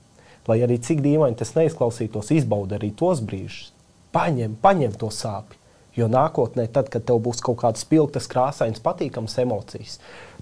lai 0.47 0.61
arī 0.63 0.79
cik 0.79 1.03
dīvaini 1.03 1.37
tas 1.37 1.55
neizklausītos, 1.59 2.31
izbaudi 2.31 2.79
arī 2.79 2.93
tos 2.95 3.19
brīžus. 3.19 3.73
Paņem, 4.15 4.55
paņem 4.63 4.95
to 4.99 5.11
sāpju. 5.11 5.59
Jo 5.95 6.07
nākotnē, 6.07 6.69
tad, 6.71 6.87
kad 6.87 7.03
tev 7.03 7.19
būs 7.19 7.41
kaut 7.43 7.57
kādas 7.59 7.83
spilgtas, 7.83 8.29
krāsainas, 8.31 8.79
patīkamas 8.83 9.35
emocijas, 9.43 9.97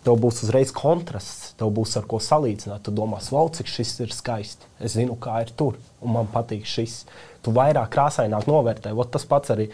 tev 0.05 0.19
būs 0.23 0.43
uzreiz 0.45 0.73
kontrasts, 0.75 1.53
tev 1.59 1.71
būs 1.75 1.95
ar 1.99 2.07
ko 2.09 2.19
salīdzināt. 2.23 2.83
Tu 2.85 2.93
domās, 2.95 3.31
wow, 3.35 3.49
cik 3.53 3.71
šis 3.71 3.95
ir 4.05 4.13
skaisti. 4.15 4.69
Es 4.79 4.97
zinu, 4.97 5.17
kā 5.19 5.41
ir 5.45 5.53
tur, 5.59 5.79
un 6.01 6.15
man 6.17 6.29
patīk 6.31 6.67
šis. 6.69 7.01
Tu 7.45 7.53
vairāk 7.55 7.91
krāsaināk 7.95 8.47
novērtē. 8.49 8.93
Ot, 8.95 9.11
tas 9.15 9.27
pats 9.29 9.55
arī 9.55 9.69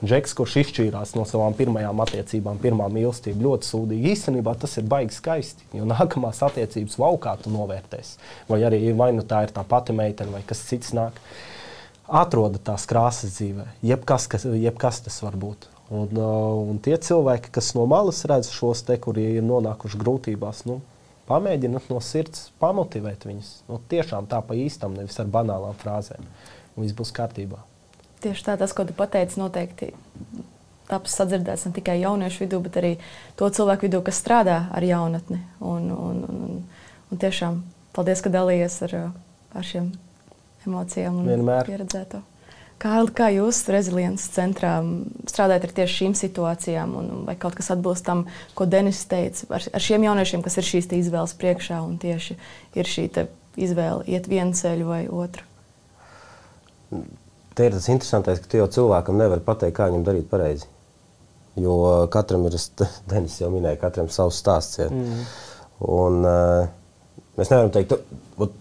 Džeks, 0.00 0.32
kurš 0.32 0.54
izšķīrās 0.62 1.10
no 1.12 1.26
savām 1.28 1.52
pirmajām 1.58 1.98
attiecībām, 2.00 2.56
pirmā 2.62 2.86
mīlestība, 2.88 3.42
ļoti 3.44 3.68
sūdīgi. 3.68 4.14
Īstenībā 4.14 4.54
tas 4.56 4.78
ir 4.80 4.86
baigi 4.88 5.12
skaisti, 5.12 5.66
jo 5.76 5.84
nākamās 5.88 6.40
attiecības 6.46 6.96
vaukā 7.02 7.34
tu 7.42 7.52
novērtēsi. 7.52 8.16
Vai 8.48 8.62
arī 8.64 8.94
vai 8.96 9.10
nu 9.12 9.26
tā 9.28 9.42
ir 9.44 9.52
tā 9.52 9.64
pati 9.68 9.92
meitene 9.92 10.32
vai 10.32 10.40
kas 10.48 10.64
cits 10.70 10.94
nāk. 10.96 11.20
Atroda 12.08 12.58
tās 12.64 12.88
krāsas 12.88 13.36
dzīvē, 13.36 13.66
jebkas, 13.92 14.24
kas, 14.32 14.48
jebkas 14.48 15.04
tas 15.04 15.20
var 15.20 15.36
būt. 15.38 15.68
Un, 15.90 16.06
uh, 16.14 16.70
un 16.70 16.78
tie 16.78 16.94
cilvēki, 17.02 17.50
kas 17.50 17.72
no 17.74 17.82
malas 17.90 18.22
redz 18.30 18.52
šos 18.54 18.84
te, 18.86 18.94
kuri 19.02 19.24
ir 19.40 19.46
nonākuši 19.46 19.98
grūtībās, 19.98 20.62
nu, 20.70 20.78
pamēģiniet 21.26 21.90
no 21.90 21.98
sirds 22.04 22.48
pamotivēt 22.62 23.26
viņus. 23.26 23.50
Nu, 23.66 23.80
tiešām 23.90 24.28
tā 24.30 24.38
pa 24.46 24.54
īstam, 24.58 24.94
nevis 24.98 25.18
ar 25.22 25.30
banālām 25.30 25.74
frāzēm. 25.82 26.22
Un 26.76 26.86
viss 26.86 26.94
būs 26.94 27.10
kārtībā. 27.16 27.58
Tieši 28.22 28.46
tā, 28.46 28.56
tas, 28.60 28.74
ko 28.76 28.86
tu 28.86 28.94
pateici, 28.94 29.40
noteikti 29.40 29.90
taps 30.90 31.14
sadzirdēts 31.20 31.68
ne 31.68 31.74
tikai 31.76 31.98
jauniešu 32.02 32.44
vidū, 32.44 32.60
bet 32.64 32.78
arī 32.80 32.92
to 33.38 33.48
cilvēku 33.54 33.86
vidū, 33.86 34.02
kas 34.06 34.18
strādā 34.22 34.64
ar 34.74 34.86
jaunatni. 34.86 35.38
Un, 35.62 35.90
un, 35.94 36.22
un, 36.26 36.56
un 37.10 37.22
tiešām 37.22 37.62
paldies, 37.96 38.22
ka 38.24 38.32
dalījies 38.34 38.80
ar, 38.88 38.96
ar 39.54 39.66
šiem 39.66 39.92
emocijām 40.66 41.22
un 41.22 41.30
Vienmēr. 41.30 41.68
pieredzēto. 41.68 42.22
Kārli, 42.80 43.12
kā 43.12 43.26
jūs 43.34 43.58
reziliences 43.68 44.30
centrā 44.32 44.78
strādājat 45.28 45.66
ar 45.66 45.72
tieši 45.76 45.96
šīm 45.98 46.14
situācijām, 46.16 46.94
un 46.96 47.10
vai 47.26 47.34
kaut 47.40 47.58
kas 47.58 47.68
atbilst 47.74 48.06
tam, 48.06 48.24
ko 48.56 48.64
Denis 48.64 49.02
teica, 49.10 49.44
ar, 49.58 49.66
ar 49.76 49.84
šiem 49.84 50.06
jauniešiem, 50.06 50.40
kas 50.46 50.56
ir 50.56 50.68
šīs 50.68 50.88
izvēles 50.96 51.36
priekšā 51.36 51.82
un 51.84 51.98
tieši 52.00 52.38
ir 52.80 52.88
šī 52.88 53.04
izvēle 53.60 54.08
iet 54.08 54.30
vienu 54.32 54.56
ceļu 54.56 54.88
vai 54.88 55.02
otru? 55.12 55.44
Te 57.54 57.68
ir 57.68 57.76
tas 57.76 57.90
interesantais, 57.92 58.40
ka 58.40 58.48
tu 58.48 58.62
jau 58.62 58.70
cilvēkam 58.78 59.20
nevari 59.20 59.44
pateikt, 59.44 59.76
kā 59.76 59.90
viņam 59.90 60.06
darīt 60.06 60.32
pareizi. 60.32 60.68
Jo 61.60 61.76
katram 62.12 62.48
ir, 62.48 62.56
Denis 63.12 63.36
jau 63.42 63.52
minēja, 63.52 63.82
katram 63.84 64.08
savs 64.08 64.40
stāsts. 64.40 64.80
Ja. 64.80 64.88
Mm. 64.88 65.24
Un, 65.84 66.20
uh, 66.24 67.22
mēs 67.36 67.52
nevaram 67.52 67.72
teikt, 67.76 67.92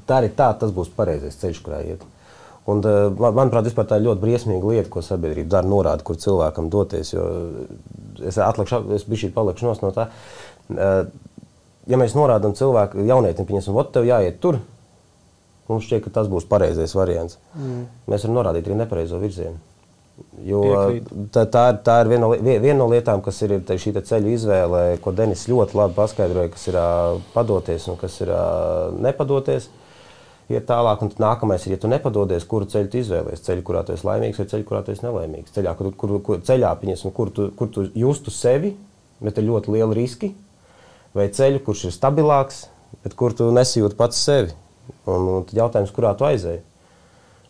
tā 0.09 0.23
ir 0.25 0.33
tā, 0.35 0.51
tas 0.59 0.75
būs 0.75 0.91
pareizais 0.97 1.39
ceļš, 1.39 1.63
kurā 1.63 1.85
iet. 1.87 2.03
Un, 2.69 2.81
uh, 2.85 3.07
man, 3.17 3.37
manuprāt, 3.37 3.69
tā 3.79 3.97
ir 3.97 4.07
ļoti 4.07 4.23
briesmīga 4.23 4.73
lieta, 4.73 4.89
ko 4.93 5.03
sabiedrība 5.05 5.55
dara, 5.57 5.69
norāda, 5.69 6.05
kur 6.05 6.19
cilvēkam 6.19 6.71
doties. 6.73 7.13
Es 8.25 8.37
atlikšu, 8.43 8.83
es 8.97 9.07
biju 9.07 9.25
šī 9.25 9.31
palikšu 9.35 9.71
no 9.81 9.93
tā. 9.95 10.09
Uh, 10.69 11.07
ja 11.89 11.97
mēs 11.97 12.17
norādām 12.17 12.53
cilvēku, 12.57 13.07
jaunietim, 13.07 13.47
viņam, 13.49 13.79
ot, 13.79 13.95
tev 13.95 14.05
jāiet 14.09 14.37
tur, 14.43 14.59
Mums 15.69 15.85
šķiet, 15.85 16.01
ka 16.07 16.11
tas 16.13 16.29
būs 16.29 16.47
pareizais 16.49 16.95
variants. 16.97 17.37
Mm. 17.53 17.83
Mēs 18.09 18.23
varam 18.25 18.39
norādīt 18.39 18.65
arī 18.67 18.77
nepareizo 18.79 19.19
virzienu. 19.21 19.59
Jo 20.43 20.63
tā, 21.31 21.45
tā, 21.47 21.61
ir, 21.71 21.77
tā 21.85 21.99
ir 22.01 22.09
viena 22.11 22.25
no, 22.25 22.31
viena 22.43 22.79
no 22.81 22.87
lietām, 22.91 23.21
kas 23.23 23.37
ir 23.45 23.53
te, 23.63 23.77
šī 23.79 23.93
ceļu 23.95 24.33
izvēle, 24.33 24.81
ko 25.03 25.13
Denis 25.15 25.45
ļoti 25.47 25.77
labi 25.79 25.95
paskaidroja, 25.95 26.51
kas 26.55 26.65
ir 26.71 26.79
uh, 26.81 27.21
padoties 27.35 27.85
un 27.87 27.99
kas 28.01 28.17
ir 28.25 28.33
uh, 28.33 28.89
nepadoties. 28.99 29.69
Iet 30.49 30.65
tālāk, 30.65 31.03
un 31.05 31.11
nākamais 31.21 31.65
ir, 31.67 31.75
ja 31.75 31.81
tu 31.81 31.89
nepadodies, 31.91 32.45
kuru 32.49 32.65
ceļu 32.69 32.89
tu 32.89 32.97
izvēlēsies. 33.03 33.43
Ceļu, 33.45 33.63
kurā 33.67 33.83
tu 33.85 33.93
esi 33.93 34.07
laimīgs, 34.07 34.39
vai 34.41 34.47
ceļu, 34.49 34.65
kurā 34.65 34.79
tu 34.85 34.93
esi 34.95 35.05
nelaimīgs. 35.05 35.53
Ceļā, 35.53 35.75
kur, 35.77 35.91
kur, 35.93 36.15
kur, 36.25 36.39
ceļā 36.47 36.71
pieņemsim, 36.81 37.13
kur, 37.13 37.29
tu, 37.35 37.51
kur 37.59 37.69
tu 37.75 37.85
justu 37.93 38.33
sevi, 38.33 38.71
bet 39.21 39.37
ir 39.37 39.45
ļoti 39.45 39.75
lieli 39.75 39.99
riski, 39.99 40.31
vai 41.13 41.27
ceļu, 41.37 41.61
kurš 41.67 41.85
ir 41.91 41.93
stabilāks, 41.93 42.63
bet 43.03 43.13
kur 43.19 43.37
tu 43.37 43.51
nesijūti 43.53 43.99
pats 43.99 44.23
sevi. 44.25 44.55
Un, 45.05 45.29
un 45.35 45.45
tad 45.45 45.61
jautājums, 45.61 45.93
kurā 45.93 46.15
tu 46.17 46.25
aizēji? 46.25 46.63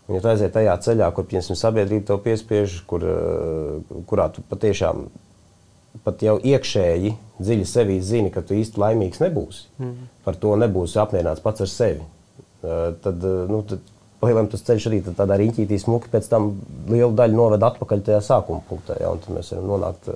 Un, 0.09 0.17
ja 0.17 0.23
tu 0.25 0.31
aizēji 0.33 0.55
tajā 0.57 0.75
ceļā, 0.89 1.09
kur 1.15 1.27
piemēram, 1.29 1.55
sabiedrība 1.55 2.09
tev 2.11 2.21
piespiež, 2.27 2.81
kur, 2.89 3.07
eh, 3.07 3.97
kurā 4.11 4.27
tu 4.35 4.43
patiešām 4.51 5.07
pat 6.03 6.23
jau 6.23 6.37
iekšēji 6.43 7.15
dziļi 7.39 7.67
sevī 7.67 7.99
zini, 8.03 8.31
ka 8.33 8.43
tu 8.45 8.57
īsti 8.57 8.79
laimīgs 8.81 9.21
nebūsi, 9.23 9.67
mm. 9.79 10.07
par 10.25 10.37
to 10.41 10.55
nebūsi 10.59 10.99
apmierināts 11.01 11.43
pats 11.43 11.65
ar 11.65 11.71
sevi, 11.71 12.05
tad, 12.61 13.25
nu, 13.49 13.61
tad 13.67 13.83
palielam 14.19 14.49
tas 14.51 14.63
ceļš 14.67 14.87
arī 14.89 15.01
tādā 15.07 15.37
riņķītī 15.39 15.77
smuki 15.79 16.11
pēc 16.11 16.27
tam 16.31 16.51
lielu 16.91 17.13
daļu 17.15 17.37
noved 17.39 17.63
atpakaļ 17.63 18.01
tajā 18.07 18.23
sākuma 18.25 18.65
punktā, 18.67 18.97
ja, 18.99 19.13
tad 19.15 19.37
mēs 19.37 19.53
varam 19.55 19.69
nonākt 19.73 20.09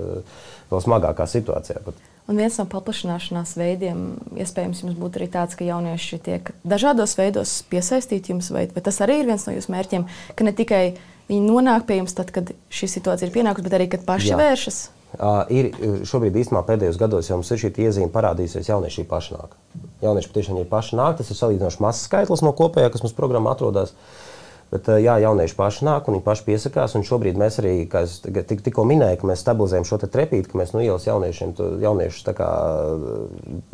vēl 0.71 0.83
smagākā 0.83 1.27
situācijā. 1.29 1.83
Pat. 1.85 2.01
Un 2.27 2.39
viens 2.39 2.55
no 2.55 2.63
paplašināšanās 2.71 3.57
veidiem, 3.59 4.03
iespējams, 4.39 4.83
jums 4.85 4.95
būtu 4.95 5.19
arī 5.19 5.27
tāds, 5.31 5.57
ka 5.59 5.67
jaunieši 5.67 6.19
tiek 6.23 6.53
dažādos 6.63 7.17
veidos 7.19 7.57
piesaistīti 7.71 8.31
jums, 8.31 8.47
vai, 8.55 8.69
vai 8.71 8.83
tas 8.85 9.01
arī 9.03 9.19
ir 9.21 9.31
viens 9.31 9.43
no 9.47 9.55
jūsu 9.55 9.73
mērķiem, 9.73 10.05
ka 10.39 10.47
ne 10.47 10.53
tikai 10.55 10.83
viņi 11.27 11.43
nonāk 11.43 11.87
pie 11.89 11.99
jums 11.99 12.15
tad, 12.15 12.31
kad 12.35 12.53
šī 12.71 12.89
situācija 12.95 13.27
ir 13.27 13.35
pienākusi, 13.35 13.67
bet 13.67 13.75
arī, 13.75 13.89
kad 13.91 14.05
paši 14.07 14.31
Jā. 14.31 14.39
vēršas? 14.39 14.79
Uh, 15.13 15.43
ir 15.53 15.69
šobrīd 16.09 16.39
īstenībā 16.41 16.63
pēdējos 16.65 16.97
gados 16.97 17.27
jau 17.29 17.37
mums 17.37 17.51
ir 17.53 17.59
šī 17.61 17.73
iezīme 17.85 18.09
parādījusies, 18.15 18.71
jaunieši 18.71 19.05
paši 19.11 19.35
nāk. 19.35 19.59
Jaunieši 20.03 20.29
patiešām 20.29 20.59
ir 20.61 20.69
paši 20.69 20.99
nāk, 20.99 21.17
tas 21.19 21.31
ir 21.31 21.39
salīdzinoši 21.39 21.83
mazs 21.83 22.05
skaitlis 22.09 22.43
no 22.43 22.51
kopējā, 22.57 22.91
kas 22.93 23.05
mums 23.05 23.15
programmā 23.17 23.55
atrodas. 23.55 23.93
Uh, 23.93 24.33
Bet, 24.73 24.87
jā, 25.03 25.19
jaunieši 25.21 25.53
paši 25.53 25.85
nāk 25.85 26.07
un 26.07 26.15
viņi 26.15 26.23
paši 26.25 26.45
piesakās. 26.47 26.95
Šobrīd 27.05 27.37
mēs 27.37 27.59
arī, 27.61 27.73
kā 27.89 28.01
es 28.07 28.15
tik, 28.23 28.63
tikko 28.65 28.85
minēju, 28.89 29.27
mēs 29.29 29.43
stabilizējam 29.43 29.85
šo 29.85 29.99
trepīti, 30.01 30.49
ka 30.49 30.57
mēs 30.57 30.73
no 30.73 30.81
ielas 30.81 31.05
jauniešiem 31.05 31.53
jauniešus 31.83 32.31
kā, 32.33 32.47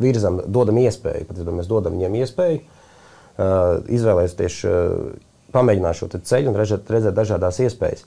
virzam, 0.02 0.42
dodam 0.44 0.80
iespēju, 0.82 1.24
pat 1.30 1.40
mēs 1.56 1.70
dodam 1.70 1.96
viņiem 1.96 2.18
iespēju 2.20 2.60
uh, 2.60 3.80
izvēlēties, 3.88 4.58
uh, 4.68 5.14
pamēģināt 5.56 6.00
šo 6.02 6.10
ceļu 6.18 6.52
un 6.52 6.60
redzēt, 6.60 6.92
redzēt 6.92 7.16
dažādas 7.16 7.62
iespējas. 7.64 8.04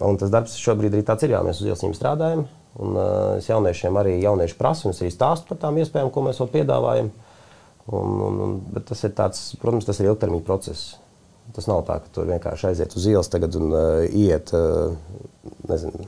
Un 0.00 0.16
tas 0.16 0.32
darbs 0.32 0.56
šobrīd 0.62 0.96
ir 0.96 1.04
tāds, 1.04 1.26
ir, 1.26 1.36
jā, 1.36 1.44
mēs 1.44 1.60
uz 1.60 1.68
ielas 1.68 1.84
strādājam. 1.98 2.46
Un, 2.80 2.96
uh, 2.96 3.36
es 3.36 3.50
jauniešiem 3.52 4.00
arī 4.00 4.16
jauniešu 4.22 4.56
prasu, 4.58 4.88
un 4.88 4.96
es 4.96 5.04
arī 5.04 5.12
stāstu 5.12 5.52
par 5.52 5.60
tām 5.66 5.76
iespējām, 5.82 6.08
ko 6.14 6.24
mēs 6.24 6.40
vēl 6.40 6.54
piedāvājam. 6.56 7.12
Un, 7.92 8.20
un, 8.24 8.36
un, 8.40 8.52
bet 8.72 8.86
tas 8.88 9.02
ir 9.04 9.12
tāds, 9.16 9.40
protams, 9.60 9.84
tas 9.84 9.98
ir 10.00 10.08
ilgtermiņa 10.08 10.46
process. 10.46 10.94
Tas 11.52 11.66
nav 11.68 11.82
tā, 11.84 11.98
ka 12.00 12.12
tur 12.14 12.28
vienkārši 12.30 12.70
aiziet 12.70 12.94
uz 12.96 13.06
ielas 13.10 13.28
un 13.60 13.74
uh, 13.76 14.04
iet, 14.08 14.54
uh, 14.56 14.94
nezinu, 15.68 16.06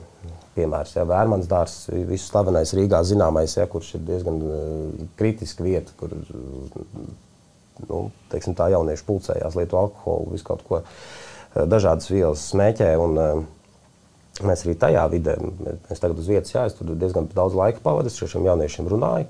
piemērs, 0.55 0.95
ja, 0.97 1.05
Vērmans 1.05 1.45
dārs, 1.49 1.75
visu 2.09 2.25
slavenais 2.25 2.73
Rīgā 2.73 3.03
zināmais, 3.05 3.53
ja, 3.59 3.67
kurš 3.69 3.93
ir 3.99 4.07
diezgan 4.07 4.41
uh, 4.41 5.05
kritiska 5.19 5.61
vieta, 5.63 5.93
kur 5.99 6.15
nu, 6.17 8.01
teiksim, 8.33 8.57
tā 8.57 8.71
jaunieši 8.73 9.05
pulcējās, 9.05 9.59
lieto 9.59 9.77
alkoholu, 9.77 10.33
visu 10.33 10.47
kaut 10.49 10.65
ko, 10.65 10.81
uh, 10.81 11.61
dažādas 11.69 12.09
vielas 12.09 12.49
smēķē. 12.49 12.89
Un, 13.03 13.21
uh, 13.21 13.45
mēs 14.45 14.65
arī 14.65 14.75
tajā 14.77 15.03
vidē, 15.13 15.35
mēs 15.41 16.01
tagad 16.01 16.17
uz 16.21 16.27
vietas, 16.29 16.53
jā, 16.53 16.65
es 16.69 16.75
tur 16.77 16.91
diezgan 16.93 17.29
daudz 17.33 17.57
laika 17.57 17.81
pavadīju, 17.85 18.25
ar 18.25 18.33
šiem 18.33 18.49
jauniešiem 18.49 18.89
runāju. 18.91 19.29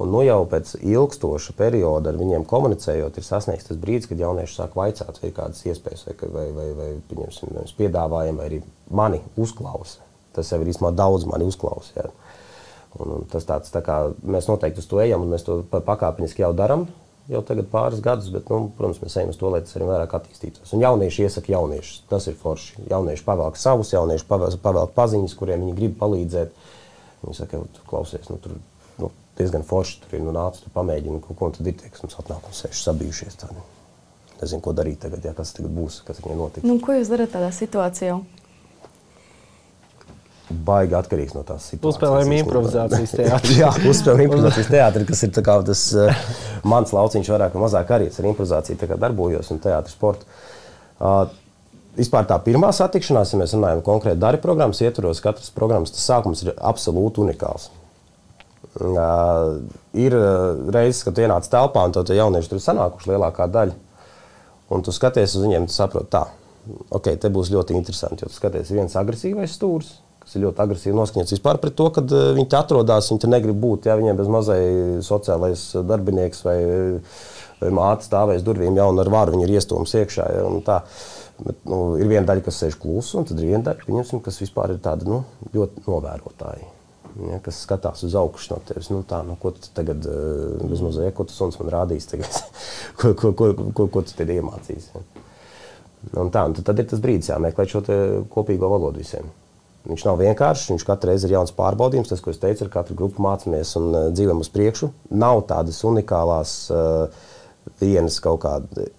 Un 0.00 0.08
nu 0.10 0.22
jau 0.24 0.40
pēc 0.48 0.72
ilgstoša 0.80 1.52
perioda 1.58 2.10
ar 2.10 2.18
viņiem 2.18 2.46
komunicējot, 2.48 3.18
ir 3.18 3.26
sasniegts 3.26 3.68
tas 3.68 3.80
brīdis, 3.80 4.08
kad 4.10 4.22
jaunieši 4.22 4.56
sāk 4.56 4.76
vaicāt, 4.78 5.18
vai 5.20 5.28
ir 5.28 5.34
kādas 5.36 5.60
iespējas, 5.68 6.06
vai, 6.08 6.30
vai, 6.32 6.46
vai, 6.56 6.68
vai 6.78 6.88
pieņemsim, 7.10 7.52
mēs 7.58 7.76
piedāvājam, 7.78 8.40
vai 8.40 8.48
arī 8.48 8.62
mani 8.90 9.20
uzklausa. 9.36 10.00
Tas 10.32 10.48
jau 10.48 10.62
ir 10.62 10.72
īstenībā 10.72 10.94
daudz 10.96 11.28
mani 11.28 11.46
uzklausa. 11.46 11.92
Ja. 11.98 12.08
Un, 12.96 13.12
un 13.18 13.28
tas 13.28 13.44
tāds, 13.48 13.72
tā 13.72 13.84
kā 13.84 13.98
mēs 14.24 14.48
noteikti 14.48 14.80
uz 14.82 14.88
to 14.88 15.00
ejam, 15.04 15.24
un 15.24 15.32
mēs 15.32 15.44
to 15.46 15.60
pakāpeniski 15.72 16.44
jau 16.44 16.52
darām. 16.56 16.88
Jau 17.30 17.44
tagad 17.46 17.68
pāris 17.70 18.00
gadus, 18.02 18.32
bet, 18.34 18.48
nu, 18.50 18.72
protams, 18.76 18.98
mēs 19.04 19.14
ejam 19.20 19.30
uz 19.30 19.38
to, 19.38 19.52
lai 19.52 19.60
tas 19.62 19.76
arī 19.78 19.86
vairāk 19.86 20.16
attīstītos. 20.18 20.72
Un 20.74 20.82
jaunieši 20.82 21.28
iesaka 21.28 21.52
jauniešus. 21.52 22.02
Tas 22.10 22.26
ir 22.26 22.34
forši. 22.40 22.88
Jaunieši 22.90 23.24
pavelk 23.28 23.60
savus, 23.60 23.92
jaunieši 23.94 24.26
pavelk 24.26 24.96
paziņas, 24.96 25.36
kuriem 25.38 25.62
viņi 25.62 25.76
grib 25.78 25.94
palīdzēt. 26.00 26.56
Viņi 27.22 27.38
saka, 27.38 27.62
klausies, 27.86 28.26
nu, 28.32 28.40
tur 28.42 28.58
diezgan 29.42 29.64
forši. 29.66 30.00
Tur 30.04 30.18
ir 30.18 30.24
nu, 30.24 30.34
nācis, 30.34 30.64
tur 30.64 30.74
pamēģina 30.76 31.22
kaut 31.24 31.38
ko, 31.38 31.48
un 31.50 31.56
tad 31.56 31.68
ir 31.68 31.78
tie, 31.78 31.90
kas 31.92 32.04
mums 32.04 32.18
atnāk 32.22 32.46
un 32.48 32.56
sēž 32.56 32.84
sabijušies. 32.86 33.38
Tādi. 33.42 33.64
Nezinu, 34.42 34.62
ko 34.64 34.74
darīt 34.74 35.02
tagad, 35.04 35.24
ja, 35.26 35.34
kas 35.36 35.54
tagad 35.54 35.74
būs, 35.74 36.00
kas 36.06 36.22
viņiem 36.22 36.40
notiks. 36.40 36.66
Nu, 36.66 36.78
ko 36.82 36.96
jūs 36.96 37.10
darat 37.12 37.30
tādā 37.34 37.50
situācijā? 37.54 38.16
Baigi 40.52 40.96
atkarīgs 40.98 41.36
no 41.36 41.44
tās 41.48 41.68
situācijas. 41.70 41.94
Uzspēlējam 41.94 42.34
improvizācijas 42.40 43.14
teātrī. 43.20 43.58
Jā, 43.60 43.70
uzspēlējam 43.88 44.24
improvizācijas 44.28 44.72
teātrī, 44.72 45.04
kas 45.08 45.22
ir 45.24 45.36
kā, 45.36 45.54
tas 45.68 45.84
uh, 45.94 46.24
mans 46.68 46.92
lauciņš, 46.96 47.30
vairāk 47.32 47.54
vai 47.54 47.62
mazāk 47.62 47.94
arī 47.94 48.10
ar 48.10 48.32
improvizāciju 48.32 48.98
darbojos 48.98 49.54
un 49.54 49.62
teātrī 49.62 49.94
sportu. 49.94 50.26
Uh, 50.98 51.30
Vispār 51.92 52.24
tā 52.24 52.38
pirmā 52.40 52.70
satikšanās, 52.72 53.34
ja 53.34 53.38
mēs 53.42 53.52
runājam 53.52 53.82
konkrēti 53.84 54.20
darba 54.20 54.40
programmas 54.40 54.78
ietvaros, 54.80 55.20
katras 55.20 55.52
programmas 55.52 55.92
sākums 55.92 56.40
ir 56.46 56.54
absolūti 56.56 57.20
unikāls. 57.20 57.68
Uh, 58.72 59.58
ir 59.92 60.14
reizes, 60.72 61.02
kad 61.04 61.18
ienāc 61.20 61.44
telpā 61.52 61.82
un 61.84 61.92
to 61.92 62.04
jaunieši 62.08 62.48
tur 62.48 62.56
ir 62.56 62.64
sanākuši 62.64 63.10
lielākā 63.10 63.44
daļa. 63.52 63.74
Un 64.72 64.84
tu 64.86 64.94
skaties 64.96 65.34
uz 65.36 65.44
viņiem, 65.44 65.66
tu 65.68 65.74
saproti, 65.74 66.08
tā, 66.14 66.22
ok, 66.96 67.10
te 67.20 67.28
būs 67.32 67.50
ļoti 67.52 67.76
interesanti. 67.76 68.24
Jo 68.24 68.32
tu 68.32 68.38
skaties, 68.38 68.70
ir 68.72 68.80
viens 68.80 68.96
agresīvais 68.96 69.58
stūris, 69.58 69.90
kas 70.24 70.38
ir 70.38 70.46
ļoti 70.46 70.64
agresīvi 70.64 70.96
noskaņots 70.96 71.36
vispār 71.36 71.60
pret 71.60 71.76
to, 71.76 71.90
ka 71.92 72.06
uh, 72.06 72.30
viņi 72.38 72.48
te 72.48 72.60
atrodas, 72.62 73.12
viņi 73.12 73.24
te 73.26 73.32
negrib 73.34 73.60
būt. 73.60 73.90
Ja 73.90 73.98
viņiem 74.00 74.22
bez 74.22 74.32
mazai 74.32 74.62
sociālais 75.04 75.68
darbinieks 75.92 76.40
vai, 76.48 76.58
vai 77.60 77.74
māte 77.76 78.08
stāvēs 78.08 78.46
durvīm 78.46 78.80
jau 78.80 78.88
un 78.94 79.04
ar 79.04 79.12
varu 79.12 79.36
viņi 79.36 79.50
ir 79.50 79.58
iestūmis 79.58 79.98
iekšā. 80.00 80.30
Ja, 80.38 80.48
Bet, 81.42 81.64
nu, 81.66 81.96
ir 81.98 82.06
viena 82.10 82.26
daļa, 82.28 82.44
kas 82.46 82.60
sēž 82.62 82.76
klusi, 82.78 83.16
un 83.18 83.26
tad 83.26 83.40
ir 83.40 83.48
viena 83.50 83.72
daļa, 83.72 84.20
kas 84.22 84.38
vispār 84.44 84.76
ir 84.76 84.84
tāda 84.84 85.08
nu, 85.08 85.24
ļoti 85.56 85.82
novērotāja. 85.88 86.71
Ja, 87.28 87.38
kas 87.44 87.58
skatās 87.66 88.00
uz 88.06 88.14
augšu 88.16 88.54
no 88.54 88.60
tevis. 88.64 88.88
Nu, 88.92 89.02
tā, 89.08 89.20
nu, 89.26 89.36
ko 89.40 89.52
tu 89.52 89.68
tagad, 89.76 90.06
uh, 90.08 90.62
mazliet, 90.72 91.12
ko 91.16 91.26
tu 91.28 91.34
suns 91.36 91.58
man 91.60 91.68
rādīs, 91.74 92.08
ko, 93.00 93.12
ko, 93.12 93.34
ko, 93.36 93.52
ko, 93.76 93.86
ko 93.92 94.04
tu 94.06 94.16
tad 94.16 94.32
iemācīsi? 94.32 94.94
Ja? 94.96 95.04
Un 96.18 96.32
tā, 96.34 96.46
un 96.48 96.56
tad 96.56 96.80
ir 96.80 96.88
tas 96.90 97.02
brīdis, 97.02 97.30
jāmeklē 97.30 97.66
šo 97.68 97.82
kopīgo 98.32 98.70
valodu 98.72 99.02
visiem. 99.02 99.28
Viņš 99.86 100.04
nav 100.06 100.18
vienkāršs, 100.22 100.70
viņš 100.70 100.86
katru 100.86 101.10
reizi 101.10 101.26
ir 101.28 101.36
jauns 101.36 101.54
pārbaudījums. 101.56 102.10
Tas, 102.10 102.22
ko 102.22 102.30
es 102.30 102.40
teicu, 102.42 102.64
ir 102.64 102.72
katru 102.72 102.96
grupu 102.98 103.22
mācāmies 103.22 103.74
un 103.80 103.88
uh, 103.90 104.08
dzīvojam 104.14 104.42
uz 104.42 104.50
priekšu. 104.54 104.90
Nav 105.18 105.44
tādas 105.50 105.80
unikālās 105.86 106.56
uh, 106.74 107.22
vienas 107.82 108.18
kaut 108.22 108.42
kādas. 108.46 108.92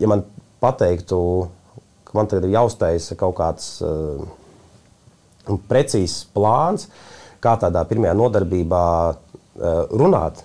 Ja 0.00 0.10
man 0.10 0.24
pateiktu, 0.62 1.18
ka 2.06 2.18
man 2.18 2.30
tagad 2.30 2.46
ir 2.46 2.54
jāuztaisa 2.56 3.18
kaut 3.18 3.36
kāds 3.40 3.72
uh, 3.84 4.22
precīzs 5.70 6.22
plāns, 6.34 6.86
kā 7.44 7.56
tādā 7.60 7.82
pirmajā 7.88 8.14
nodarbībā 8.18 8.84
uh, 9.10 9.16
runāt, 9.90 10.44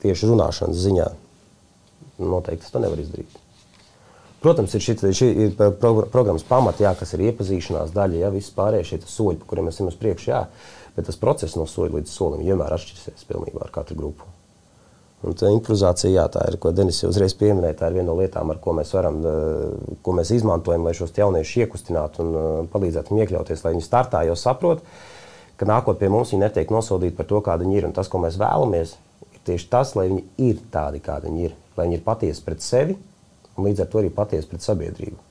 tieši 0.00 0.30
runāšanas 0.32 0.82
ziņā, 0.86 1.06
noteikti 2.20 2.66
tas 2.66 2.82
nevar 2.82 3.00
izdarīt. 3.02 3.38
Protams, 4.40 4.72
ir 4.72 4.84
šī 5.12 5.28
ir 5.44 5.50
programmas 5.52 6.46
pamata, 6.48 6.86
jā, 6.86 6.94
kas 6.96 7.12
ir 7.12 7.26
iepazīšanās 7.28 7.92
daļa, 7.92 8.22
ja 8.22 8.32
viss 8.32 8.54
pārējie 8.56 8.86
šie 8.94 8.98
soļi, 9.04 9.40
pa 9.42 9.50
kuriem 9.50 9.68
mēs 9.68 9.76
esam 9.76 9.90
uz 9.92 9.98
priekšu, 10.00 10.30
jā, 10.32 10.44
bet 10.96 11.10
tas 11.10 11.20
process 11.20 11.58
no 11.60 11.66
soļa 11.68 11.98
līdz 11.98 12.12
solim 12.12 12.46
vienmēr 12.46 12.72
atšķirsies 12.76 13.28
pilnībā 13.28 13.66
ar 13.66 13.74
katru 13.74 13.98
grupu. 14.00 14.30
Un 15.20 15.36
tā 15.36 15.50
improvizācija, 15.52 16.14
jā, 16.14 16.24
tā 16.32 16.46
ir, 16.48 16.56
ko 16.56 16.72
Denis 16.72 17.02
jau 17.02 17.10
uzreiz 17.12 17.34
pieminēja, 17.36 17.76
tā 17.82 17.90
ir 17.90 17.98
viena 17.98 18.08
no 18.08 18.16
lietām, 18.16 18.48
ar 18.48 18.60
ko 18.64 18.72
mēs 18.78 18.94
varam, 18.96 19.18
ko 20.00 20.14
mēs 20.16 20.32
izmantojam, 20.32 20.86
lai 20.88 20.94
šos 20.96 21.12
jauniešus 21.18 21.58
iekustinātu 21.60 22.24
un 22.24 22.70
palīdzētu 22.72 23.12
viņiem 23.12 23.26
iekļauties, 23.26 23.64
lai 23.66 23.74
viņi 23.74 23.84
startā 23.84 24.22
jau 24.24 24.38
saprot, 24.40 24.80
ka 25.60 25.68
nākot 25.68 25.98
pie 26.00 26.08
mums, 26.08 26.32
viņi 26.32 26.46
netiek 26.46 26.72
nosodīti 26.72 27.18
par 27.18 27.28
to, 27.28 27.40
kāda 27.44 27.66
viņi 27.66 27.80
ir. 27.82 27.88
Un 27.90 27.96
tas, 27.96 28.08
ko 28.08 28.22
mēs 28.22 28.40
vēlamies, 28.40 28.96
ir 29.28 29.40
tieši 29.48 29.72
tas, 29.72 29.94
lai 29.98 30.08
viņi 30.08 30.22
ir 30.50 30.62
tādi, 30.72 31.02
kādi 31.04 31.28
viņi 31.28 31.48
ir, 31.50 31.56
lai 31.76 31.88
viņi 31.88 32.00
ir 32.00 32.06
patiesi 32.06 32.46
pret 32.46 32.64
sevi 32.64 32.96
un 33.56 33.66
līdz 33.66 33.84
ar 33.84 33.90
to 33.92 34.00
arī 34.00 34.12
patiesi 34.14 34.48
pret 34.48 34.64
sabiedrību. 34.64 35.26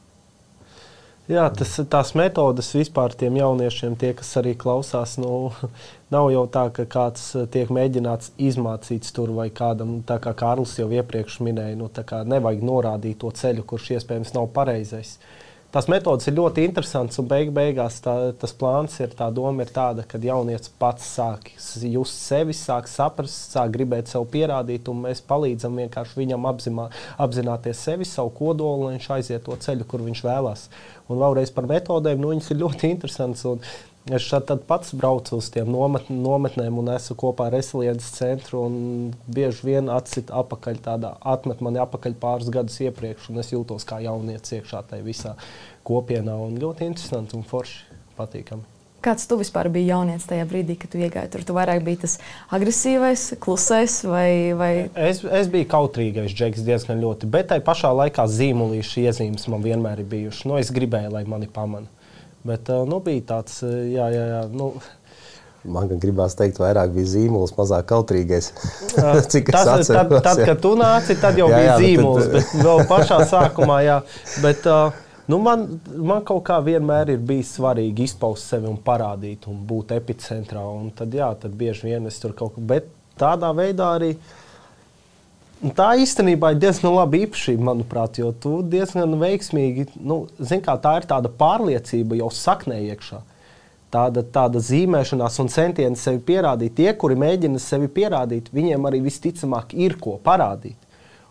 Jā, 1.30 1.44
tas, 1.54 1.76
tās 1.94 2.16
metodes 2.18 2.72
vispār 2.74 3.14
tiem 3.14 3.36
jauniešiem, 3.38 3.94
tie, 4.02 4.16
kas 4.18 4.32
arī 4.42 4.56
klausās, 4.58 5.14
nu, 5.22 5.52
nav 6.14 6.30
jau 6.34 6.46
tā, 6.50 6.66
ka 6.74 6.88
kāds 6.90 7.28
tiek 7.54 7.70
mēģināts 7.74 8.34
izmācīts 8.50 9.14
tur 9.14 9.34
vai 9.38 9.52
kādam, 9.54 10.00
tā 10.06 10.18
kā 10.22 10.34
Kārlis 10.38 10.78
jau 10.82 10.90
iepriekš 10.90 11.38
minēja, 11.46 11.78
nu, 11.78 11.90
nevajag 12.34 12.66
norādīt 12.66 13.22
to 13.22 13.30
ceļu, 13.30 13.66
kurš 13.70 13.94
iespējams 13.98 14.34
nav 14.38 14.50
pareizais. 14.58 15.18
Uh, 15.18 15.49
tās 15.74 15.88
metodas 15.92 16.28
ir 16.30 16.36
ļoti 16.38 16.64
interesantas, 16.68 17.20
un 17.22 17.28
beig 17.30 17.52
beigās 17.56 18.00
tā, 18.04 18.16
tas 18.40 18.54
plāns 18.58 18.96
ir 19.04 19.14
tā 19.18 19.30
doma 19.34 19.66
ir 19.66 19.74
tāda, 19.74 20.06
ka 20.08 20.22
jaunietis 20.22 20.72
pats 20.82 21.08
sāk 21.16 21.52
just 21.86 22.24
sevi, 22.26 22.56
sāk 22.58 22.90
saprast, 22.90 23.54
sāk 23.54 23.74
gribēt 23.76 24.10
sev 24.12 24.26
pierādīt, 24.34 24.90
un 24.92 25.06
mēs 25.06 25.22
palīdzam 25.30 25.78
vienkārši 25.84 26.22
viņam 26.22 26.48
apzimā, 26.50 26.88
apzināties 27.22 27.84
sevi, 27.86 28.08
savu 28.10 28.34
kodolu, 28.40 28.88
lai 28.88 28.96
viņš 28.98 29.12
aiziet 29.18 29.46
to 29.46 29.58
ceļu, 29.66 29.88
kur 29.90 30.06
viņš 30.08 30.24
vēlās. 30.26 30.70
Un 31.10 31.18
vēlreiz 31.22 31.54
par 31.54 31.66
metodēm, 31.70 32.20
nu, 32.22 32.34
viņas 32.34 32.52
ir 32.54 32.60
ļoti 32.62 32.92
interesantas. 32.94 33.46
Un, 33.50 33.64
Es 34.10 34.24
šad 34.26 34.50
pats 34.66 34.94
braucu 34.98 35.38
uz 35.38 35.52
tiem 35.54 35.68
nomet, 35.70 36.08
nometnēm 36.10 36.80
un 36.82 36.88
esmu 36.96 37.14
kopā 37.20 37.46
ar 37.50 37.54
Resiliences 37.54 38.16
centru. 38.16 38.64
Bieži 39.30 39.68
vien 39.68 39.92
atsit 39.94 40.32
apakaļ 40.34 40.80
tādā, 40.88 41.12
atmet 41.22 41.62
mani 41.62 41.78
apakaļ 41.84 42.16
pāris 42.18 42.50
gadus 42.50 42.80
iepriekš, 42.88 43.30
un 43.30 43.44
es 43.44 43.54
jūtos 43.54 43.86
kā 43.86 44.00
jaunietis 44.02 44.58
iekšā 44.58 44.82
tajā 44.90 45.06
visā 45.06 45.36
kopienā. 45.86 46.40
Ļoti 46.58 46.90
interesanti 46.90 47.38
un 47.38 47.46
forši 47.46 48.02
patīkami. 48.18 48.66
Kāds 49.00 49.30
tu 49.30 49.38
vispār 49.40 49.70
biji 49.72 49.94
jaunietis 49.94 50.26
tajā 50.28 50.48
brīdī, 50.50 50.74
kad 50.82 50.92
tu 50.92 51.00
iegāji 51.00 51.30
tur? 51.32 51.46
Tu 51.46 51.54
vairāk 51.56 51.86
biji 51.86 52.02
tas 52.02 52.18
agresīvais, 52.56 53.28
klusais 53.40 54.02
vai. 54.10 54.32
vai... 54.58 54.72
Es, 54.98 55.22
es 55.24 55.54
biju 55.54 55.70
kautrīgais, 55.72 56.34
Džeks, 56.34 56.66
diezgan 56.66 57.00
ļoti. 57.06 57.30
Bet 57.32 57.54
tajā 57.54 57.64
pašā 57.64 57.94
laikā 57.96 58.26
zīmolīšu 58.28 59.06
iezīmes 59.06 59.48
man 59.54 59.64
vienmēr 59.64 60.02
ir 60.02 60.10
bijušas. 60.18 60.50
Nu, 60.50 60.58
es 60.60 60.74
gribēju, 60.76 61.14
lai 61.14 61.24
mani 61.30 61.48
pamanītu. 61.54 61.99
Bet 62.50 62.72
uh, 62.74 62.86
nu, 62.90 63.02
bija 63.06 63.26
tāds, 63.36 63.62
uh, 63.66 63.76
jā, 63.90 64.10
jā, 64.14 64.26
jā. 64.34 64.48
Nu, 64.54 64.74
Man 65.70 65.90
gan 65.90 66.00
gribās 66.00 66.38
teikt, 66.40 66.56
vairāk 66.62 66.94
bija 66.96 67.10
zīmols, 67.12 67.52
mazāk 67.58 67.90
kautrīgais. 67.90 68.54
Cik 69.34 69.52
tas 69.52 69.90
ir? 69.90 69.98
Tad, 69.98 70.14
tad, 70.24 70.42
kad 70.48 70.62
tu 70.64 70.72
nāci, 70.80 71.18
tad 71.20 71.36
jau 71.38 71.50
jā, 71.52 71.60
bija 71.60 71.74
jā, 71.74 71.78
zīmols. 71.84 72.30
Bet, 72.32 72.48
tad... 72.48 72.54
bet 72.56 72.66
vēl 72.70 72.84
pašā 72.94 73.20
sākumā, 73.28 73.82
jā. 73.84 73.98
Bet, 74.40 74.70
uh, 74.72 75.20
nu, 75.28 75.42
man, 75.44 75.68
man 76.00 76.24
kaut 76.28 76.46
kā 76.48 76.62
vienmēr 76.64 77.12
ir 77.18 77.20
bijis 77.32 77.58
svarīgi 77.60 78.08
izpaust 78.08 78.56
sevi 78.56 78.72
un 78.72 78.80
parādīt, 78.86 79.50
un 79.52 79.60
būt 79.68 79.92
epicentrā. 80.00 80.64
Un 80.64 80.94
tad, 80.96 81.12
jā, 81.20 81.28
tad 81.44 81.60
bieži 81.60 81.92
vien 81.92 82.08
es 82.08 82.24
tur 82.24 82.38
kaut 82.40 82.56
ko. 82.56 82.64
Bet 82.72 82.88
tādā 83.20 83.52
veidā 83.60 83.98
arī. 84.00 84.16
Uh, 84.16 84.49
Tā 85.60 85.90
īstenībā 86.00 86.54
ir 86.54 86.60
diezgan 86.62 86.94
laba 86.96 87.18
īpašība, 87.20 87.66
manuprāt, 87.68 88.16
jo 88.22 88.30
tu 88.32 88.62
diezgan 88.64 89.18
veiksmīgi, 89.20 89.90
nu, 90.00 90.22
zini, 90.40 90.64
kā 90.64 90.78
tā 90.80 90.94
ir 91.02 91.08
tāda 91.10 91.28
pārliecība 91.36 92.16
jau 92.16 92.30
saknē 92.32 92.78
iekšā. 92.94 93.20
Tāda, 93.92 94.24
tāda 94.24 94.62
zīmēšanās 94.64 95.40
un 95.44 95.50
centieni 95.52 96.00
sevi 96.00 96.22
pierādīt. 96.30 96.78
Tie, 96.78 96.88
kuri 96.96 97.18
mēģina 97.20 97.60
sevi 97.60 97.90
pierādīt, 97.92 98.48
viņiem 98.56 98.88
arī 98.88 99.02
visticamāk 99.04 99.74
ir 99.76 99.98
ko 100.00 100.16
parādīt. 100.24 100.78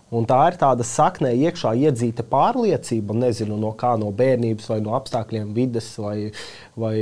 Un 0.09 0.25
tā 0.25 0.39
ir 0.49 0.57
tāda 0.57 0.85
saknē, 0.89 1.35
iekšā 1.37 1.75
iedzīta 1.77 2.25
pārliecība, 2.31 3.13
nezinu 3.27 3.59
no 3.61 3.75
kā, 3.77 3.91
no 4.01 4.09
bērnības, 4.17 4.71
vai 4.73 4.79
no 4.81 4.95
apstākļiem, 4.97 5.51
vidas, 5.57 5.91
vai, 6.01 6.31
vai, 6.81 6.95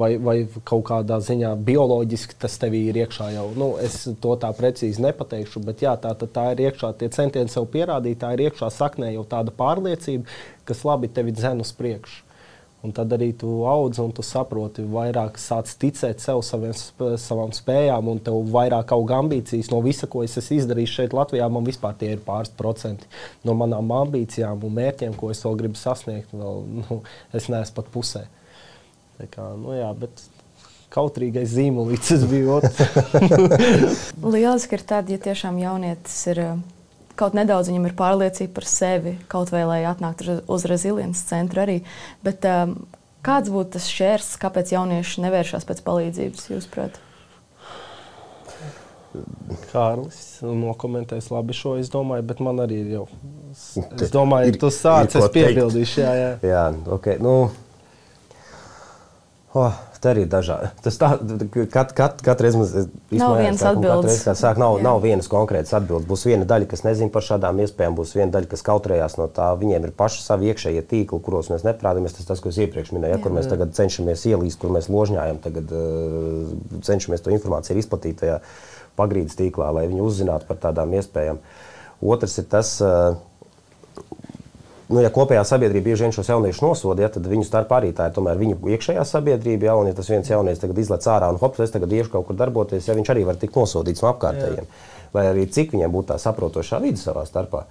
vai, 0.00 0.10
vai 0.18 0.36
kaut 0.66 0.88
kādā 0.90 1.20
ziņā 1.22 1.52
bioloģiski 1.68 2.38
tas 2.42 2.58
tevī 2.58 2.82
ir 2.90 2.98
iekšā 3.04 3.30
jau. 3.36 3.46
Nu, 3.58 3.70
es 3.78 4.00
to 4.22 4.34
tā 4.42 4.50
precīzi 4.58 5.06
nepateikšu, 5.06 5.62
bet 5.68 5.86
jā, 5.86 5.94
tā, 6.02 6.16
tā, 6.18 6.26
tā 6.34 6.48
ir 6.56 6.66
iekšā 6.66 6.96
tie 6.98 7.12
centieni 7.14 7.52
sev 7.52 7.70
pierādīt, 7.70 8.18
tā 8.24 8.34
ir 8.34 8.48
iekšā 8.48 8.72
saknē 8.74 9.12
jau 9.14 9.22
tāda 9.30 9.54
pārliecība, 9.54 10.26
kas 10.66 10.82
labi 10.88 11.14
tevi 11.14 11.38
dzen 11.38 11.62
uz 11.62 11.70
priekšu. 11.78 12.24
Un 12.86 12.92
tad 12.94 13.10
arī 13.10 13.32
tu 13.34 13.64
audz 13.66 13.98
un 13.98 14.12
tu 14.14 14.22
saproti, 14.22 14.84
vairāk 14.86 15.40
sāc 15.42 15.72
ticēt 15.82 16.22
sev, 16.22 16.44
saviem, 16.46 16.76
savām 17.18 17.50
spējām, 17.54 18.06
un 18.12 18.20
tev 18.22 18.38
vairāk 18.54 18.94
aug 18.94 19.10
ambīcijas 19.16 19.72
no 19.72 19.80
visa, 19.82 20.06
ko 20.06 20.22
es 20.22 20.38
esmu 20.38 20.60
izdarījis 20.60 20.94
šeit, 20.94 21.16
Latvijā. 21.18 21.48
Man 21.50 21.66
vispār 21.66 21.96
tie 21.98 22.12
ir 22.14 22.22
pāris 22.22 22.54
procenti 22.54 23.10
no 23.42 23.56
manām 23.58 23.90
ambīcijām 23.98 24.62
un 24.62 24.78
mērķiem, 24.78 25.18
ko 25.18 25.32
es 25.34 25.42
vēl 25.42 25.58
gribu 25.58 25.80
sasniegt. 25.80 26.30
Vēl, 26.30 26.62
nu, 26.78 27.00
es 27.34 27.50
neesmu 27.50 27.80
pat 27.80 27.90
pusē. 27.98 28.24
Tā 29.18 29.26
kā, 29.32 29.50
nu 29.58 29.74
jā, 29.74 29.90
bet 29.98 30.22
kautrīgais 30.94 31.50
zīmolītis 31.58 32.28
bija. 32.30 32.62
Lieliski 34.36 34.78
ir 34.78 34.86
tad, 34.86 35.10
ja 35.10 35.18
tiešām 35.26 35.58
jaunietis 35.66 36.20
ir 36.30 36.44
kaut 37.18 37.34
nedaudz 37.36 37.70
viņam 37.70 37.88
ir 37.88 37.96
pārliecība 37.98 38.54
par 38.60 38.68
sevi, 38.70 39.16
kaut 39.30 39.50
vai 39.54 39.64
lai 39.68 39.80
atnāktu 39.88 40.40
uz 40.46 40.66
reziliences 40.70 41.26
centru 41.28 41.64
arī. 41.64 41.80
Bet, 42.26 42.46
um, 42.46 42.78
kāds 43.26 43.52
būtu 43.52 43.76
tas 43.76 43.90
šķērs, 43.90 44.32
kāpēc 44.42 44.72
jaunieši 44.76 45.26
nevēršas 45.26 45.68
pēc 45.68 45.84
palīdzības, 45.86 46.48
jūsuprāt? 46.52 46.98
Kārlis 49.72 50.20
nokomentēs 50.44 51.30
labi 51.32 51.56
šo, 51.56 51.74
es 51.80 51.88
domāju, 51.90 52.26
bet 52.28 52.42
man 52.44 52.60
arī 52.62 52.82
ir 52.84 52.90
jau. 52.98 53.06
Es 53.96 54.12
domāju, 54.14 54.52
ka 54.54 54.62
tu 54.66 54.70
sāc, 54.74 55.16
es 55.16 55.30
piebildīšu. 55.34 56.02
Jā, 56.04 56.12
jā. 56.14 56.30
jā 56.46 56.64
ok. 56.94 57.08
Nu, 57.24 57.34
oh, 59.56 59.80
Tā 59.98 60.12
arī 60.12 60.22
ir 60.22 60.28
dažādi. 60.30 60.68
Tas 60.84 60.94
tā, 61.00 61.08
kat, 61.72 61.92
kat, 61.96 62.20
katru 62.22 62.46
reizi 62.46 62.58
mums 62.60 62.74
atbildes. 63.66 64.20
Reiz, 64.28 64.38
sāk, 64.38 64.60
nav, 64.60 64.76
Jā. 64.78 64.84
nav 64.86 65.00
vienas 65.02 65.26
konkrētas 65.30 65.74
atbildes. 65.74 66.06
Būs 66.06 66.22
viena 66.28 66.46
daļa, 66.46 66.68
kas 66.70 66.84
nezina 66.86 67.10
par 67.14 67.26
šādām 67.26 67.58
iespējām, 67.64 67.96
būs 67.98 68.14
viena 68.14 68.30
daļa, 68.36 68.50
kas 68.52 68.62
kautrējās 68.68 69.18
no 69.18 69.26
tā. 69.34 69.48
Viņiem 69.58 69.88
ir 69.88 69.94
paši 69.98 70.22
savi 70.22 70.52
iekšējie 70.52 70.84
tīkli, 70.92 71.18
kuros 71.26 71.50
mēs 71.50 71.66
neprātamies. 71.66 72.14
Tas 72.14 72.30
tas, 72.30 72.42
ko 72.44 72.52
es 72.52 72.60
iepriekš 72.62 72.94
minēju, 72.94 73.16
ja, 73.16 73.22
kur 73.24 73.34
mēs 73.34 73.50
tagad 73.50 73.74
cenšamies 73.74 74.22
ielīst, 74.30 74.60
kur 74.62 74.74
mēs 74.76 74.86
ložņājam, 74.92 75.42
tagad 75.42 75.74
uh, 75.74 76.52
cenšamies 76.86 77.24
to 77.24 77.34
informāciju 77.34 77.82
izplatīt 77.82 78.22
tajā 78.22 78.38
pagrīdes 78.98 79.34
tīklā, 79.38 79.72
lai 79.74 79.88
viņi 79.90 80.04
uzzinātu 80.06 80.46
par 80.46 80.62
tādām 80.62 80.94
iespējām. 80.94 81.42
Otrs 82.06 82.38
ir 82.38 82.46
tas, 82.54 82.76
uh, 82.86 83.18
nu, 84.88 85.00
ja 85.04 85.10
kopējā 85.12 85.44
sabiedrība 85.48 85.90
bieži 85.90 86.06
vien 86.06 86.14
šos 86.16 86.30
jauniešus 86.32 86.64
nosoda, 86.64 87.04
ja, 87.04 87.10
tad 87.12 87.26
viņu 87.28 87.46
starpā 87.46 87.80
arī 87.80 87.90
tā 87.96 88.08
ir 88.08 88.16
tomēr 88.16 88.40
viņu 88.40 88.58
iekšējā 88.74 89.04
sabiedrība. 89.08 89.70
Ja, 89.70 89.76
un, 89.80 89.90
ja 89.90 89.96
tas 89.96 90.08
viens 90.10 90.30
jaunietis 90.30 90.62
tagad 90.62 90.80
izlaiž 90.80 91.10
ārā 91.12 91.28
un 91.32 91.40
hops, 91.40 91.60
es 91.64 91.74
tagad 91.74 91.92
iešu 91.92 92.14
kaut 92.14 92.28
kur 92.28 92.38
darboties, 92.38 92.88
ja 92.88 92.96
viņš 92.96 93.12
arī 93.14 93.26
var 93.28 93.40
tikt 93.40 93.58
nosodīts 93.58 94.04
no 94.04 94.12
apkārtējiem. 94.12 94.64
Jā. 94.64 94.96
Lai 95.16 95.24
arī 95.30 95.46
cik 95.52 95.72
viņiem 95.76 95.92
būtu 95.92 96.12
tā 96.12 96.18
saprotošā 96.20 96.80
vide 96.84 97.00
savā 97.00 97.24
starpā. 97.28 97.64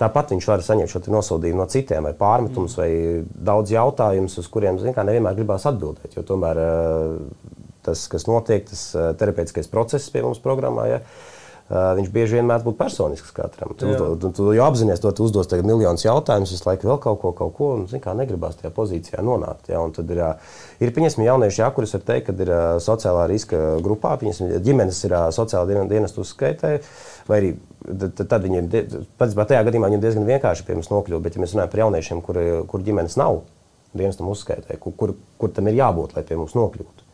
Tāpat 0.00 0.32
viņš 0.32 0.48
var 0.48 0.62
saņemt 0.64 0.90
šo 0.90 1.00
nosodījumu 1.12 1.60
no 1.62 1.66
citiem, 1.70 2.08
vai 2.08 2.14
pārmetumus, 2.16 2.74
vai 2.80 2.90
daudz 3.32 3.74
jautājumus, 3.74 4.38
uz 4.40 4.48
kuriem 4.50 4.80
kā, 4.80 5.04
nevienmēr 5.06 5.36
gribās 5.36 5.66
atbildēt. 5.68 6.16
Jo 6.16 6.24
tomēr 6.26 6.60
tas, 7.86 8.06
kas 8.10 8.26
notiek, 8.26 8.64
tas 8.68 8.82
terapeitiskais 9.20 9.70
process 9.70 10.10
pie 10.12 10.24
mums 10.24 10.40
programmā, 10.42 10.88
ja, 10.90 11.00
viņš 11.70 12.08
bieži 12.12 12.38
vien 12.38 12.48
mēdz 12.48 12.64
būt 12.66 12.76
personisks 12.78 13.32
katram. 13.36 13.72
Tu, 13.78 13.92
tu, 13.96 14.08
tu, 14.20 14.30
tu 14.36 14.48
jau 14.56 14.66
apzinājies, 14.66 15.00
to 15.02 15.12
tu 15.16 15.26
uzdos 15.28 15.50
miljonus 15.62 16.04
jautājumus, 16.04 16.52
visu 16.52 16.68
laiku 16.68 16.88
vēl 16.90 16.98
kaut 17.02 17.20
ko, 17.22 17.32
kaut 17.38 17.54
ko, 17.56 17.70
un 17.78 17.86
zini, 17.90 18.02
kā 18.04 18.14
negribās 18.18 18.58
tajā 18.58 18.72
pozīcijā 18.76 19.22
nonākt. 19.24 19.70
Ja? 19.72 19.80
Un 19.84 19.94
tad 19.96 20.10
ir, 20.12 20.22
ir 20.82 20.92
pieņemsim, 20.96 21.24
jaunieši, 21.26 21.62
ja, 21.62 21.70
kurus 21.74 21.94
var 21.96 22.04
teikt, 22.10 22.28
ka 22.28 22.36
ir 22.44 22.52
sociālā 22.84 23.28
riska 23.30 23.62
grupā, 23.84 24.16
pieņemsim, 24.20 24.52
ģimenes 24.66 25.00
ir 25.08 25.16
sociālā 25.36 25.86
dienestu 25.90 26.26
uzskaitē, 26.26 26.74
vai 27.30 27.40
arī 27.40 27.54
tad, 28.18 28.38
viņiem, 28.42 28.68
pats 29.20 29.38
tajā 29.38 29.62
gadījumā 29.68 29.90
viņiem 29.90 30.04
diezgan 30.04 30.28
vienkārši 30.28 30.66
pie 30.66 30.76
mums 30.78 30.90
nokļūt, 30.92 31.24
bet 31.24 31.38
ja 31.38 31.44
mēs 31.44 31.56
runājam 31.56 31.72
par 31.72 31.84
jauniešiem, 31.86 32.22
kur, 32.26 32.42
kur 32.70 32.84
ģimenes 32.84 33.16
nav 33.20 33.42
dienestam 33.96 34.28
uzskaitē, 34.32 34.76
kur, 34.80 34.94
kur, 34.98 35.14
kur 35.40 35.52
tam 35.54 35.68
ir 35.70 35.80
jābūt, 35.80 36.16
lai 36.16 36.24
pie 36.26 36.38
mums 36.40 36.56
nokļūtu. 36.58 37.08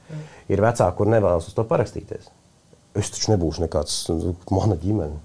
Ir 0.48 0.62
vecāki, 0.64 0.96
kur 0.96 1.10
nevēlas 1.10 1.50
uz 1.50 1.56
to 1.56 1.64
parakstīties. 1.68 2.30
Es 2.98 3.12
taču 3.14 3.32
nebūšu 3.32 3.62
nekāds, 3.66 4.00
mana 4.50 4.78
ģimene. 4.80 5.20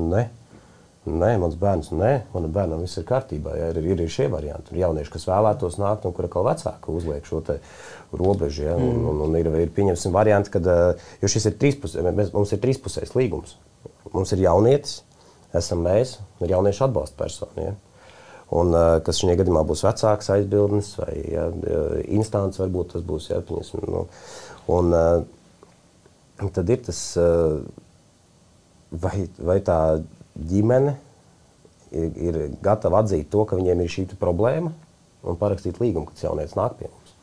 Ne. 0.00 0.24
Nē, 1.04 1.34
mans 1.36 1.56
bērns, 1.60 1.90
nē, 1.92 2.10
manam 2.32 2.52
bērnam 2.52 2.80
viss 2.80 2.96
ir 2.96 3.04
kārtībā. 3.04 3.52
Ja, 3.58 3.66
ir, 3.74 3.82
ir, 3.92 4.00
ir 4.06 4.12
šie 4.12 4.24
varianti. 4.32 4.72
Ir 4.72 4.86
jaunieši, 4.86 5.12
kas 5.12 5.26
vēlētos 5.28 5.76
nākt, 5.76 6.06
un 6.08 6.14
kura 6.16 6.30
kaut 6.32 6.46
vecāka 6.46 6.94
uzliek 6.94 7.26
šo 7.28 7.42
robežu. 8.16 8.62
Ja, 8.64 8.76
un, 8.80 9.02
un, 9.10 9.20
un 9.26 9.36
ir, 9.36 9.50
ir 9.66 9.72
pieņemsim 9.76 10.14
varianti, 10.16 10.54
kad, 10.54 10.70
jo 11.20 11.28
šis 11.28 11.50
ir 11.50 11.58
trīspusējs, 11.60 12.32
mums 12.32 12.54
ir 12.56 12.62
trīspusējs 12.62 13.12
līgums. 13.18 13.58
Mums 14.14 14.32
ir 14.32 14.46
jaunietis, 14.46 15.02
esam 15.52 15.84
mēs, 15.84 16.16
ir 16.40 16.56
jauniešu 16.56 16.86
atbalsta 16.88 17.20
persona. 17.20 17.68
Ja. 17.68 17.76
Un, 18.54 18.72
kas 19.04 19.20
šajā 19.20 19.36
gadījumā 19.42 19.60
būs 19.68 19.84
vecāks 19.84 20.32
aizbildnis 20.32 20.94
vai 21.02 21.12
ja, 21.34 21.50
instants, 22.16 22.60
varbūt 22.62 22.94
tas 22.94 23.04
būs. 23.04 23.28
Ja, 23.34 23.44
pieņemsim, 23.44 23.74
nu, 23.76 24.06
un, 24.72 24.92
tad 26.38 26.70
ir 26.70 26.82
tas, 26.86 27.00
eh, 27.16 27.58
vai, 28.90 29.28
vai 29.38 29.58
tā 29.62 29.78
ģimene 30.34 30.96
ir, 31.94 32.10
ir 32.18 32.40
gatava 32.62 33.02
atzīt 33.02 33.30
to, 33.30 33.44
ka 33.46 33.58
viņiem 33.58 33.84
ir 33.84 33.92
šī 33.92 34.08
problēma 34.18 34.72
un 35.24 35.40
parakstīt 35.40 35.80
līgumu, 35.80 36.10
kad 36.10 36.26
jaunietis 36.26 36.56
nāk 36.58 36.76
pie 36.78 36.90
mums. 36.90 37.14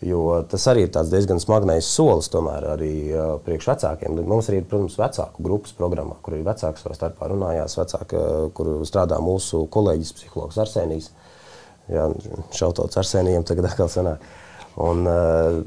Jo 0.00 0.40
tas 0.48 0.64
arī 0.70 0.86
ir 0.86 0.92
diezgan 1.12 1.42
smagnējs 1.42 1.88
solis 1.92 2.30
tomēr 2.32 2.70
arī 2.72 2.92
uh, 3.12 3.34
priekš 3.44 3.66
vecākiem. 3.68 4.16
Mums 4.24 4.48
arī 4.48 4.62
ir, 4.62 4.68
protams, 4.68 4.96
vecāku 4.96 5.44
grupas 5.44 5.74
programmā, 5.76 6.16
kur 6.24 6.38
ir 6.38 6.46
vecāki 6.46 6.80
savā 6.80 6.96
starpā 6.96 7.28
runājās, 7.28 7.76
vecāki, 7.76 8.16
uh, 8.16 8.46
kur 8.56 8.70
strādā 8.88 9.18
mūsu 9.20 9.66
kolēģis, 9.74 10.14
psihologs 10.16 10.56
Arsenijs. 10.64 11.10
Jā, 11.92 12.06
šautauts 12.56 12.96
Arsenijam 12.96 13.44
tagad 13.44 13.68
atkal 13.68 13.92
sanāk. 13.92 14.24
Un, 14.80 15.04
uh, 15.04 15.60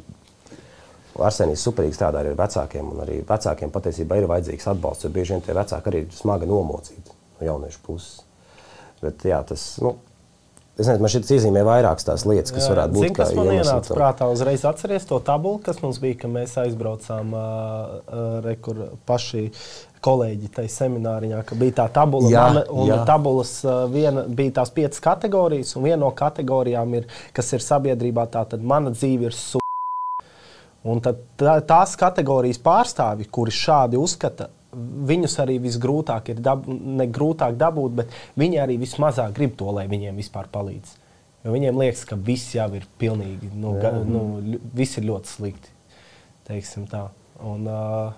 Arsenijs 1.21 1.65
superīgi 1.67 1.97
strādā 1.97 2.23
ar 2.23 2.31
vecākiem, 2.37 2.93
un 2.95 3.03
arī 3.03 3.19
vecākiem 3.27 3.73
patiesībā 3.73 4.17
ir 4.17 4.29
vajadzīgs 4.31 4.71
atbalsts, 4.71 5.05
jo 5.05 5.11
bieži 5.13 5.35
vien 5.35 5.45
tie 5.45 5.53
vecāki 5.57 5.91
arī 5.91 6.05
ir 6.05 6.15
smagi 6.15 6.49
nomocīti 6.49 7.13
no 7.13 7.51
jauniešu 7.51 7.83
puses. 7.85 8.23
Bet, 9.03 9.21
jā, 9.27 9.41
tas, 9.45 9.67
nu, 9.83 9.97
Es 10.73 10.87
nezinu, 10.87 11.03
man 11.05 11.11
šeit 11.13 11.27
iezīmē 11.35 11.61
vairākas 11.67 12.07
tās 12.07 12.23
lietas, 12.25 12.49
kas 12.49 12.63
jā, 12.65 12.71
varētu 12.71 12.95
būt. 12.95 13.03
Zin, 13.03 13.13
kas 13.13 13.33
man 13.37 13.49
ienāca 13.53 13.93
prātā 13.93 14.25
uzreiz 14.33 14.63
atceries 14.65 15.05
to 15.05 15.19
tabulu, 15.21 15.59
kas 15.61 15.83
mums 15.83 15.99
bija, 16.01 16.17
kad 16.23 16.33
mēs 16.33 16.55
aizbraucām 16.63 17.35
uh, 17.37 18.15
rekur 18.41 18.81
paši 19.05 19.51
kolēģi 20.03 20.49
tajā 20.57 20.73
semināriņā, 20.73 21.43
ka 21.45 21.59
bija 21.61 21.77
tā 21.83 21.89
tabula, 21.93 22.31
jā, 22.33 22.49
mana, 22.49 22.65
un 22.73 22.89
jā. 22.89 22.97
tabulas 23.05 23.59
uh, 23.67 23.83
viena, 23.93 24.25
bija 24.25 24.57
tās 24.63 24.73
piecas 24.73 25.05
kategorijas, 25.05 25.77
un 25.77 25.85
viena 25.85 26.01
no 26.07 26.09
kategorijām 26.17 26.97
ir, 26.97 27.11
kas 27.37 27.53
ir 27.53 27.69
sabiedrībā, 27.69 28.25
tā 28.33 28.41
tad 28.55 28.65
mana 28.65 28.97
dzīve 28.97 29.29
ir 29.29 29.37
su 29.37 29.61
Un 30.83 30.99
tad 31.03 31.21
tā, 31.39 31.55
tās 31.63 31.95
kategorijas 31.99 32.59
pārstāvji, 32.63 33.29
kuri 33.31 33.53
šādi 33.55 33.99
uzskata, 33.99 34.49
viņus 35.07 35.37
arī 35.43 35.59
visgrūtāk 35.63 36.33
ir 36.33 36.41
dab, 36.43 36.65
grūtāk 37.13 37.55
dabūt, 37.59 37.95
bet 38.01 38.17
viņi 38.39 38.59
arī 38.63 38.75
vismazāk 38.81 39.35
grib 39.37 39.55
to, 39.59 39.69
lai 39.75 39.85
viņiem 39.91 40.17
vispār 40.19 40.49
palīdz. 40.51 40.97
Jo 41.43 41.53
viņiem 41.53 41.79
liekas, 41.79 42.03
ka 42.07 42.17
viss 42.19 42.55
jau 42.55 42.69
ir 42.75 42.87
pilnīgi, 42.99 43.51
nu, 43.59 43.75
ga, 43.79 43.93
nu, 44.07 44.23
viss 44.75 44.99
ir 44.99 45.07
ļoti 45.07 45.31
slikti. 45.31 45.71
Un, 47.43 47.67
uh, 47.67 48.15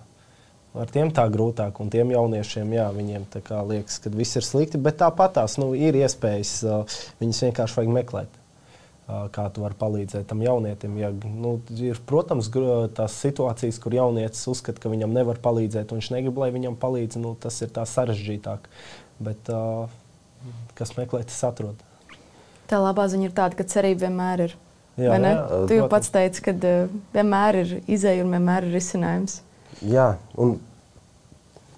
ar 0.82 0.94
tiem 0.94 1.12
tā 1.14 1.26
grūtāk, 1.34 1.78
un 1.82 1.92
tiem 1.94 2.14
jauniešiem, 2.14 2.74
jā, 2.78 2.88
viņiem 2.94 3.28
liekas, 3.70 4.00
ka 4.02 4.14
viss 4.14 4.38
ir 4.38 4.46
slikti, 4.46 4.82
bet 4.82 4.98
tāpat 5.02 5.38
tās 5.38 5.58
nu, 5.62 5.74
ir 5.78 5.98
iespējas, 6.02 6.56
uh, 6.66 6.98
viņas 7.22 7.46
vienkārši 7.48 7.82
vajag 7.82 7.96
meklēt 8.00 8.42
kā 9.06 9.46
tu 9.54 9.62
vari 9.62 9.78
palīdzēt 9.78 10.26
tam 10.30 10.42
jaunietim. 10.42 10.96
Ja, 10.98 11.12
nu, 11.14 11.60
ir, 11.78 12.00
protams, 12.10 12.50
tās 12.98 13.18
situācijas, 13.22 13.78
kur 13.82 13.94
jaunietis 13.94 14.48
uzskata, 14.50 14.82
ka 14.82 14.90
viņam 14.90 15.14
nevar 15.14 15.38
palīdzēt, 15.44 15.92
un 15.92 16.02
viņš 16.02 16.12
negrib, 16.16 16.40
lai 16.42 16.50
viņam 16.56 16.78
palīdz. 16.82 17.20
Nu, 17.22 17.36
tas 17.40 17.60
ir 17.62 17.74
sarežģītāk. 17.76 18.70
Bet 19.26 19.52
uh, 19.54 19.92
kas 20.78 20.96
meklē, 20.98 21.24
tas 21.30 21.42
atrod. 21.48 21.82
Tā 22.66 22.82
labā 22.82 23.06
ziņa 23.12 23.30
ir 23.30 23.36
tāda, 23.38 23.58
ka 23.58 23.68
cerība 23.70 24.08
vienmēr 24.08 24.48
ir. 24.48 24.56
Jā, 24.96 25.18
jā, 25.20 25.34
tu 25.68 25.76
jau 25.76 25.90
pats 25.92 26.08
teici, 26.10 26.42
ka 26.42 26.54
vienmēr 26.56 27.60
ir 27.62 27.74
izēja 27.92 28.24
un 28.24 28.32
vienmēr 28.32 28.66
ir 28.66 28.78
risinājums. 28.78 29.42
Jā, 29.84 30.14
un, 30.40 30.56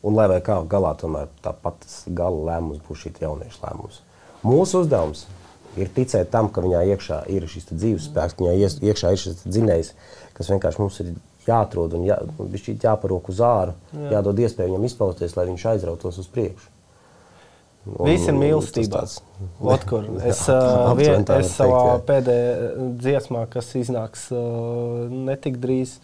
un 0.06 0.16
lai 0.16 0.38
kā 0.46 0.60
galā 0.70 0.94
tomēr 1.02 1.32
tāpat 1.44 1.88
gala 2.13 2.44
lēmums 2.52 2.84
būs 2.86 3.04
šī 3.04 3.16
jauniešu 3.26 3.63
lēmums. 3.63 4.04
Mūsu 4.46 4.84
uzdevums 4.86 5.26
ir 5.26 5.47
ticēt 5.94 6.32
tam, 6.34 6.50
ka 6.54 6.63
viņā 6.66 6.84
iekšā 6.94 7.24
ir 7.34 7.46
šis 7.50 7.70
dzīves 7.72 8.08
spēks, 8.10 8.36
ka 8.38 8.46
viņā 8.46 8.72
iekšā 8.90 9.13
ir 9.13 9.22
šis 9.22 9.44
dzinējs, 9.46 9.92
kas 10.38 10.50
vienkārši 10.54 10.82
mums 10.82 11.02
ir 11.04 11.12
jāatrod 11.48 11.96
un 11.98 12.08
jā, 12.08 12.18
jāparok 12.84 13.30
uz 13.32 13.44
āru, 13.44 13.76
Jā. 13.94 14.18
jādod 14.18 14.40
iespēju 14.44 14.74
viņam 14.74 14.88
izpausties, 14.90 15.38
lai 15.38 15.48
viņš 15.52 15.68
aizrautos 15.74 16.20
uz 16.24 16.28
priekšu. 16.34 16.74
Viss 18.04 18.28
ir 18.28 18.36
mīlestībā. 18.36 19.06
Otkur. 19.63 20.10
Es, 20.28 20.44
uh, 20.52 20.92
vien, 20.98 21.24
es 21.38 21.54
savā 21.56 21.84
teikt, 21.86 22.08
pēdējā 22.10 22.88
dziesmā, 23.00 23.46
kas 23.54 23.72
iznāks 23.80 24.28
uh, 24.36 25.08
netik 25.08 25.62
drīz, 25.63 25.98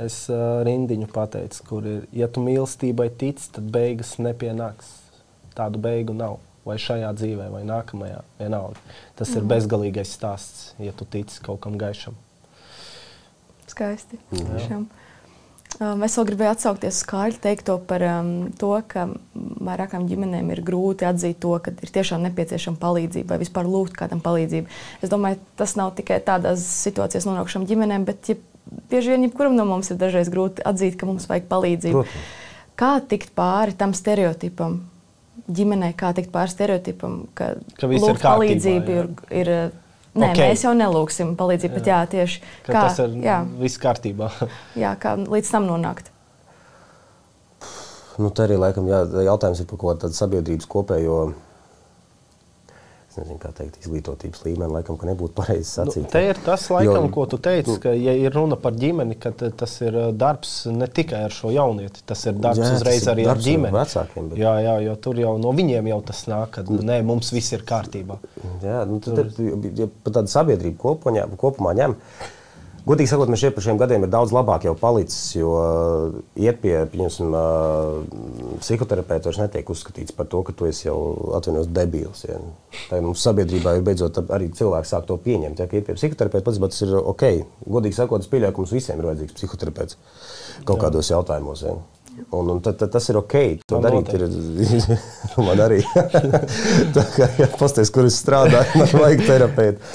es 0.00 0.22
uh, 0.32 0.62
rindiņu 0.64 1.10
pateicu, 1.12 1.66
kur 1.68 1.90
ir, 1.90 2.06
ja 2.16 2.30
tu 2.32 2.44
mīlestībai 2.44 3.10
tici, 3.20 3.50
tad 3.52 3.68
beigas 3.74 4.16
nepienāks. 4.22 4.94
Tādu 5.56 5.80
beigu 5.80 6.16
nav 6.16 6.38
vai 6.66 6.76
šajā 6.82 7.12
dzīvē, 7.16 7.48
vai 7.54 7.62
nākamajā. 7.66 8.20
Vienalga. 8.40 8.82
Tas 9.18 9.30
mm. 9.30 9.36
ir 9.36 9.42
mhm. 9.42 9.50
bezgalīgais 9.54 10.14
stāsts, 10.18 10.70
ja 10.82 10.94
tu 10.96 11.08
tici 11.08 11.42
kaut 11.44 11.62
kam 11.64 11.78
gaišam. 11.80 12.16
Skaisti. 13.70 14.18
Mm. 14.30 14.86
Um, 15.76 16.00
es 16.06 16.14
vēl 16.16 16.28
gribēju 16.30 16.54
atsaukties 16.54 17.02
uz 17.02 17.06
Kāļa 17.10 17.40
teikto 17.42 17.74
par 17.84 18.00
um, 18.06 18.30
to, 18.56 18.70
ka 18.88 19.08
vairākām 19.34 20.06
ģimenēm 20.08 20.48
ir 20.54 20.62
grūti 20.64 21.04
atzīt 21.04 21.40
to, 21.42 21.52
ka 21.60 21.74
ir 21.74 21.92
tiešām 21.92 22.22
nepieciešama 22.24 22.80
palīdzība 22.80 23.34
vai 23.34 23.40
vispār 23.42 23.68
lūgt 23.68 23.98
kādam 23.98 24.22
palīdzību. 24.24 24.72
Es 25.04 25.12
domāju, 25.12 25.42
tas 25.60 25.76
nav 25.76 25.92
tikai 25.98 26.22
tādās 26.24 26.64
situācijās 26.86 27.28
nonākušām 27.28 27.66
ģimenēm, 27.68 28.06
bet 28.08 28.32
ja, 28.32 28.38
bieži 28.92 29.12
vien 29.12 29.26
jebkuram 29.26 29.58
no 29.58 29.66
mums 29.68 29.92
ir 29.92 30.00
dažreiz 30.00 30.32
grūti 30.32 30.64
atzīt, 30.64 30.96
ka 30.96 31.10
mums 31.10 31.28
vajag 31.28 31.50
palīdzību. 31.50 32.06
Protams. 32.06 32.32
Kā 32.76 32.94
tikt 33.12 33.34
pāri 33.36 33.76
tam 33.76 33.92
stereotipam, 33.96 34.80
ģimenē, 35.46 35.92
kā 35.98 36.12
tikt 36.16 36.32
pāri 36.34 36.52
stereotipam, 36.52 37.24
ka, 37.36 37.54
ka 37.78 37.90
lūgt 37.90 38.22
palīdzību 38.24 38.96
ir. 39.00 39.10
ir 39.42 39.52
Nē, 40.16 40.30
okay. 40.32 40.46
mēs 40.48 40.62
jau 40.64 40.70
nelūgsim 40.72 41.34
palīdzību, 41.36 41.74
jā. 41.74 41.76
bet 41.76 41.88
jā, 41.90 41.96
tieši 42.08 42.38
ka 42.64 42.70
kā, 42.72 42.84
tas 42.86 43.00
ir 43.04 43.16
jā. 43.20 43.34
viss 43.60 43.76
kārtībā. 43.82 44.30
jā, 44.84 44.94
kā 44.96 45.12
līdz 45.20 45.50
tam 45.52 45.66
nonākt. 45.68 46.08
Nu, 48.16 48.30
tā 48.32 48.46
arī 48.46 48.56
laikam 48.56 48.88
jā, 48.88 49.02
jautājums 49.26 49.60
ir 49.60 49.68
par 49.68 49.82
ko 49.82 49.92
tādu 50.00 50.16
sabiedrības 50.16 50.70
kopējo 50.72 51.18
nezinu, 53.20 53.38
kā 53.42 53.50
teikt, 53.56 53.78
izglītotības 53.82 54.44
līmeni, 54.46 54.68
laikam, 54.76 54.98
ka 55.00 55.08
nebūtu 55.08 55.34
pareizi 55.36 55.64
nu, 55.64 55.72
sacīt. 55.72 56.04
Nu, 56.04 56.10
te 56.12 56.22
ir 56.26 56.40
tas, 56.44 56.66
laikam, 56.72 57.08
jo, 57.08 57.12
ko 57.14 57.26
tu 57.32 57.40
teici, 57.42 57.70
nu, 57.72 57.80
ka, 57.82 57.94
ja 57.96 58.14
ir 58.20 58.34
runa 58.36 58.58
par 58.60 58.76
ģimeni, 58.76 59.18
tad 59.22 59.42
tas 59.60 59.74
ir 59.82 59.96
uh, 59.96 60.08
darbs 60.16 60.54
ne 60.72 60.88
tikai 60.98 61.24
ar 61.26 61.34
šo 61.34 61.52
jaunieti, 61.54 62.04
tas 62.08 62.26
ir 62.28 62.38
darbs 62.38 62.62
jā, 62.62 62.70
uzreiz 62.78 63.08
arī 63.12 63.26
ar 63.32 63.42
ģimeni. 63.42 63.74
Vecākiem, 63.76 64.30
bet... 64.32 64.40
Jā, 64.42 64.54
jā, 64.66 64.76
jo 64.86 64.96
tur 65.08 65.20
jau 65.22 65.34
no 65.42 65.52
viņiem 65.56 65.90
jau 65.92 66.00
tas 66.12 66.24
nāk, 66.30 66.58
ka 66.58 66.66
nē, 66.66 67.00
mums 67.06 67.32
viss 67.34 67.56
ir 67.56 67.66
kārtībā. 67.68 68.20
Jā, 68.64 68.84
nu, 68.88 69.00
tad, 69.04 69.34
tur... 69.36 69.68
ja 69.78 69.90
par 70.04 70.18
tādu 70.20 70.32
sabiedrību 70.32 70.80
kopumā, 70.82 71.28
kopumā 71.40 71.76
ņem. 71.80 71.98
Godīgi 72.86 73.10
sakot, 73.10 73.30
mēs 73.32 73.40
šeit 73.42 73.54
par 73.56 73.64
šiem 73.64 73.78
gadiem 73.80 74.04
ir 74.06 74.10
daudz 74.12 74.30
labāk 74.30 74.62
jau 74.68 74.76
palicis, 74.78 75.32
jo 75.34 75.54
uh, 75.58 76.18
iet 76.38 76.60
pie, 76.62 76.74
pieņemsim, 76.92 77.32
uh, 77.34 78.60
psihoterapeita 78.62 79.26
vairs 79.26 79.40
netiek 79.42 79.72
uzskatīts 79.74 80.14
par 80.14 80.28
to, 80.30 80.44
ka 80.46 80.54
tu 80.54 80.68
esi 80.68 80.86
jau 80.86 80.94
atvainojos 81.34 81.72
debīls. 81.74 82.22
Ja. 82.28 82.38
Tā 82.86 83.00
mums 83.02 83.24
sabiedrībā 83.26 83.74
ir 83.74 83.82
beidzot 83.88 84.22
arī 84.30 84.52
cilvēki 84.54 84.92
sāk 84.92 85.10
to 85.10 85.18
pieņemt. 85.24 85.58
Ja, 85.58 85.66
ka 85.66 85.80
iet 85.80 85.90
pie 85.90 85.98
psihoterapeita 85.98 86.46
pats, 86.46 86.62
bet 86.62 86.76
tas 86.76 86.86
ir 86.86 86.94
ok. 87.00 87.26
Godīgi 87.66 87.98
sakot, 87.98 88.22
es 88.22 88.30
pieļauju, 88.30 88.54
ka 88.54 88.62
mums 88.62 88.78
visiem 88.78 89.02
ir 89.02 89.10
vajadzīgs 89.10 89.38
psihoterapeits 89.40 89.98
kaut 90.62 90.78
Jā. 90.78 90.82
kādos 90.86 91.10
jautājumos. 91.10 91.66
Ja. 91.66 91.74
Un, 92.30 92.48
un 92.50 92.60
tad, 92.60 92.78
tad 92.80 92.90
tas 92.90 93.08
ir 93.08 93.18
ok. 93.20 93.34
To 93.68 93.78
man 93.78 93.84
darīt 93.86 94.12
ir. 94.16 94.24
man 95.46 95.60
arī. 95.62 95.78
tā 96.96 97.04
kā 97.14 97.28
ja 97.38 97.48
pasties, 97.58 97.90
kur 97.94 98.08
es 98.08 98.18
strādāju, 98.22 98.80
man 98.80 98.92
vajag 99.02 99.22
terapeitu. 99.26 99.92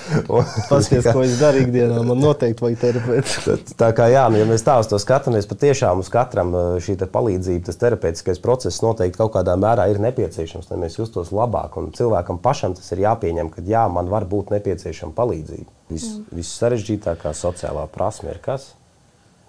pasties, 0.70 1.08
ko 1.10 1.26
es 1.26 1.38
daru 1.42 1.64
ikdienā, 1.66 2.02
man 2.08 2.22
noteikti 2.28 2.66
vajag 2.66 2.82
terapeitu. 2.86 3.58
tā 3.80 3.92
kā 3.98 4.10
jā, 4.14 4.26
nu, 4.32 4.42
ja 4.42 4.48
mēs 4.50 4.66
tā 4.68 4.78
uz 4.82 4.90
to 4.92 5.00
skatāmies, 5.02 5.50
patiešām 5.50 6.04
uz 6.04 6.12
katram 6.14 6.54
šī 6.82 6.98
palīdzība, 7.02 7.66
tas 7.70 7.80
terapeitiskais 7.82 8.42
process 8.44 8.84
noteikti 8.86 9.20
kaut 9.20 9.34
kādā 9.36 9.58
mērā 9.60 9.90
ir 9.92 10.02
nepieciešams, 10.04 10.70
lai 10.72 10.82
mēs 10.86 11.00
justos 11.00 11.34
labāk. 11.36 11.78
Un 11.82 11.92
cilvēkam 11.98 12.42
pašam 12.44 12.78
tas 12.78 12.94
ir 12.94 13.06
jāpieņem, 13.06 13.50
ka 13.54 13.66
jā, 13.66 13.88
man 13.92 14.12
var 14.12 14.28
būt 14.30 14.54
nepieciešama 14.56 15.18
palīdzība. 15.18 15.70
Vis, 15.92 16.08
viss 16.32 16.60
sarežģītākā 16.62 17.34
sociālā 17.36 17.88
prasme 17.92 18.32
ir 18.32 18.40
kas? 18.44 18.72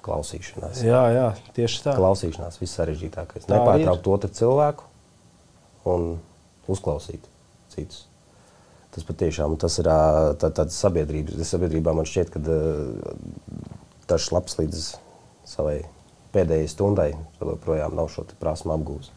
Klausīšanās. 0.02 0.82
Jā, 0.86 1.02
jā, 1.14 1.26
tieši 1.56 1.84
tā. 1.84 1.96
Klausīšanās 1.98 2.58
viss 2.60 2.78
sarežģītākais. 2.78 3.48
Nepārtraukt 3.50 4.08
otru 4.12 4.30
cilvēku 4.34 4.88
un 5.92 6.16
uzklausīt 6.70 7.26
citus. 7.72 8.06
Tas 8.92 9.06
patiešām 9.08 9.56
tas 9.60 9.78
ir 9.80 9.88
tā, 9.88 10.50
tāds 10.52 10.76
sabiedrības, 10.76 11.40
sabiedrībā 11.48 11.94
man 11.96 12.08
šķiet, 12.08 12.34
ka 12.34 12.42
tas 14.10 14.28
labs 14.34 14.58
līdz 14.58 14.84
savai 15.48 15.78
pēdējai 16.34 16.68
stundai 16.68 17.10
joprojām 17.40 17.96
nav 17.96 18.10
šo 18.12 18.26
prasmu 18.40 18.74
apgūst. 18.76 19.14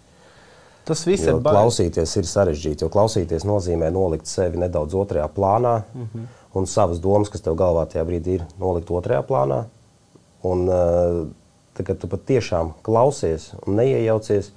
Tas 0.86 1.02
viss 1.08 1.26
jo 1.26 1.34
ir 1.34 1.42
baigi. 1.42 1.58
Klausīties 1.58 2.12
ir 2.20 2.28
sarežģīti, 2.30 2.86
jo 2.86 2.92
klausīties 2.94 3.46
nozīmē 3.48 3.90
nolikt 3.94 4.30
sevi 4.30 4.62
nedaudz 4.62 4.94
otrajā 4.96 5.26
plānā, 5.34 5.80
mm 5.82 6.08
-hmm. 6.14 6.26
un 6.60 6.68
savas 6.70 7.02
domas, 7.02 7.32
kas 7.34 7.42
tev 7.42 7.58
galvā 7.58 7.88
tajā 7.90 8.06
brīdī 8.06 8.36
ir, 8.40 8.46
nolikt 8.62 8.92
otrajā 8.92 9.24
plānā, 9.26 9.64
Un, 10.46 10.70
tā, 11.76 11.86
kad 11.86 12.00
tu 12.02 12.10
patiešām 12.12 12.74
klausies 12.86 13.52
un 13.66 13.80
neiejaucies, 13.80 14.52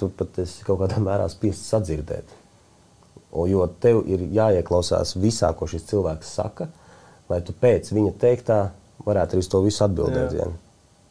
tu 0.00 0.10
pat 0.18 0.40
esi 0.42 0.64
kaut 0.66 0.82
kādā 0.82 1.00
mērā 1.02 1.28
spiests 1.32 1.70
sadzirdēt. 1.72 2.40
O, 3.34 3.48
jo 3.50 3.66
tev 3.82 4.04
ir 4.10 4.26
jāieklausās 4.34 5.16
visā, 5.18 5.50
ko 5.58 5.66
šis 5.70 5.88
cilvēks 5.90 6.34
saka, 6.38 6.68
lai 7.30 7.40
tu 7.42 7.54
pēc 7.56 7.90
viņa 7.94 8.12
teiktā 8.20 8.58
varētu 9.04 9.34
arī 9.34 9.42
uz 9.42 9.50
to 9.50 9.62
visu 9.64 9.82
atbildēt. 9.86 10.36
Jā. 10.38 10.50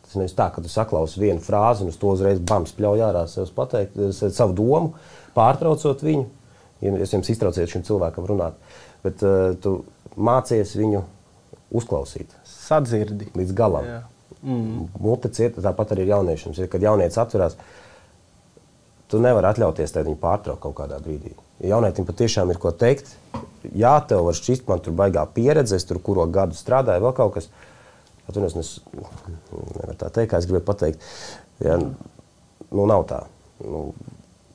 Tas 0.04 0.16
nevis 0.20 0.36
tā, 0.38 0.48
ka 0.54 0.64
tu 0.64 0.72
saklausi 0.72 1.20
vienu 1.20 1.44
frāzi 1.44 1.84
un 1.84 1.92
uz 1.92 1.98
to 2.00 2.14
uzreiz 2.14 2.40
bams 2.40 2.76
pļauj 2.78 3.04
ārā 3.08 3.26
pateikt, 3.56 3.98
savu 4.14 4.56
domu, 4.56 4.94
pārtraucot 5.36 6.04
viņu. 6.06 6.30
Es 7.00 7.14
jums 7.16 7.30
iztrauciet 7.32 7.72
šim 7.72 7.86
cilvēkam 7.88 8.28
runāt, 8.28 8.58
bet 9.06 9.22
uh, 9.24 9.54
tu 9.64 9.78
mācies 10.20 10.76
viņu 10.76 11.04
uzklausīt 11.74 12.34
sadzirdi. 12.64 13.30
Līdz 13.38 13.56
galam. 13.58 13.90
Mm. 14.44 14.88
Mute 15.00 15.32
cieta, 15.34 15.64
tāpat 15.64 15.96
arī 15.96 16.08
jauniešiem. 16.10 16.56
Kad 16.72 16.84
jaunietis 16.84 17.20
atverās, 17.22 17.58
tu 19.12 19.22
nevari 19.24 19.52
atļauties 19.52 19.96
viņu 20.00 20.20
pārtraukt 20.22 20.64
kaut 20.64 20.78
kādā 20.82 21.00
brīdī. 21.04 21.36
Ja 21.62 21.76
jaunietim 21.76 22.08
patiešām 22.08 22.52
ir 22.52 22.60
ko 22.60 22.74
teikt, 22.76 23.14
jā, 23.72 23.94
tev 24.10 24.26
var 24.28 24.38
šķist, 24.38 24.66
man 24.68 24.82
tur 24.84 24.96
baigā 24.98 25.24
pieredze, 25.36 25.78
es 25.78 25.88
tur 25.88 26.02
kuru 26.04 26.26
gadu 26.32 26.58
strādāju, 26.58 27.06
vēl 27.06 27.16
kaut 27.20 27.38
kas. 27.38 27.52
Atvainojos, 28.24 28.56
es 28.56 28.78
nevaru 29.52 29.98
tā 30.00 30.10
teikt, 30.16 30.32
kā 30.32 30.40
es 30.40 30.48
gribēju 30.48 30.68
pateikt. 30.68 31.08
Ja, 31.64 31.76
nu, 31.78 32.86
nav 32.88 33.04
tā. 33.10 33.20
Nu, 33.64 33.90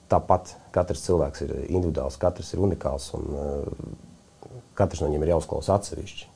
tāpat 0.09 0.55
katrs 0.73 1.05
cilvēks 1.05 1.45
ir 1.45 1.55
individuāls, 1.67 2.17
katrs 2.21 2.55
ir 2.55 2.65
unikāls 2.65 3.11
un 3.17 3.29
uh, 3.29 3.93
katrs 4.79 5.03
no 5.03 5.11
viņiem 5.11 5.27
ir 5.27 5.35
jāuzklausa 5.35 5.77
atsevišķi. 5.77 6.29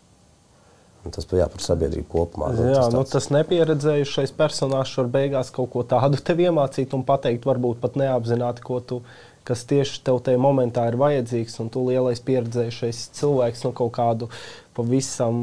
Tas 1.10 1.26
jā, 1.26 1.48
par 1.50 1.62
sabiedrību 1.64 2.06
kopumā. 2.12 2.52
Nu, 2.54 2.68
jā, 2.70 2.84
tas, 2.84 2.94
nu, 2.94 3.02
tas 3.08 3.26
nepieredzējušais 3.34 4.30
personāžs 4.38 4.94
var 5.00 5.08
beigās 5.16 5.50
kaut 5.54 5.72
ko 5.72 5.82
tādu 5.88 6.20
tev 6.22 6.44
iemācīt 6.44 6.94
un 6.94 7.02
pateikt, 7.06 7.48
varbūt 7.48 7.80
pat 7.82 7.98
neapzināti, 7.98 8.62
ko 8.62 8.78
tu, 8.86 9.00
kas 9.48 9.64
tieši 9.66 10.04
tev 10.06 10.20
tajā 10.22 10.38
momentā 10.38 10.84
ir 10.90 10.98
vajadzīgs. 11.00 11.58
Un 11.64 11.72
tu 11.74 11.82
lielais 11.88 12.22
pieredzējušais 12.22 13.02
cilvēks, 13.18 13.64
nu, 13.66 13.74
kaut 13.82 13.90
kādu 13.98 14.30
pavisam 14.78 15.42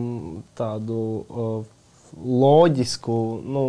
tādu. 0.60 1.04
Uh, 1.28 1.76
loģisku, 2.18 3.16
nu, 3.46 3.64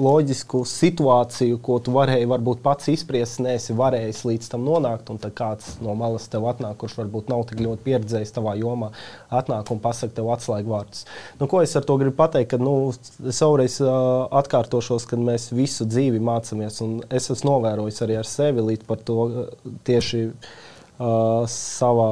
loģisku 0.00 0.62
situāciju, 0.68 1.58
ko 1.64 1.78
tu 1.82 1.94
varēji 1.94 2.28
varbūt 2.30 2.62
pats 2.64 2.90
izpriest, 2.92 3.40
neesi 3.44 3.76
varējis 3.76 4.22
līdz 4.28 4.50
tam 4.52 4.66
nonākt. 4.66 5.10
Un 5.12 5.20
tad 5.22 5.34
kāds 5.38 5.76
no 5.84 5.96
malas 5.98 6.28
tev 6.32 6.46
atnāk, 6.50 6.76
kurš 6.80 6.98
varbūt 7.02 7.30
nav 7.32 7.46
tik 7.50 7.62
ļoti 7.64 7.86
pieredzējis 7.86 8.34
tavā 8.36 8.56
jomā, 8.60 8.90
atnāk 9.34 9.72
un 9.74 9.82
pasakā 9.84 10.18
tev 10.18 10.30
atslēgu 10.34 10.74
vārdus. 10.74 11.06
Nu, 11.40 11.48
ko 11.50 11.62
es 11.64 11.74
ar 11.78 11.86
to 11.86 11.98
gribu 12.00 12.16
pateikt? 12.20 12.52
Ka, 12.54 12.60
nu, 12.60 12.92
es 12.92 13.40
vēlreiz 13.42 13.80
uh, 13.84 14.28
atkārtošos, 14.42 15.08
ka 15.10 15.18
mēs 15.20 15.50
visu 15.54 15.88
dzīvi 15.88 16.22
mācāmies, 16.24 16.82
un 16.84 17.00
es 17.08 17.30
esmu 17.32 17.54
novērojis 17.54 18.04
arī 18.06 18.20
ar 18.20 18.28
sevi 18.28 18.68
līdz 18.72 18.86
par 18.88 19.02
to 19.04 19.18
tieši 19.88 20.28
Uh, 20.34 20.73
savā, 20.98 22.08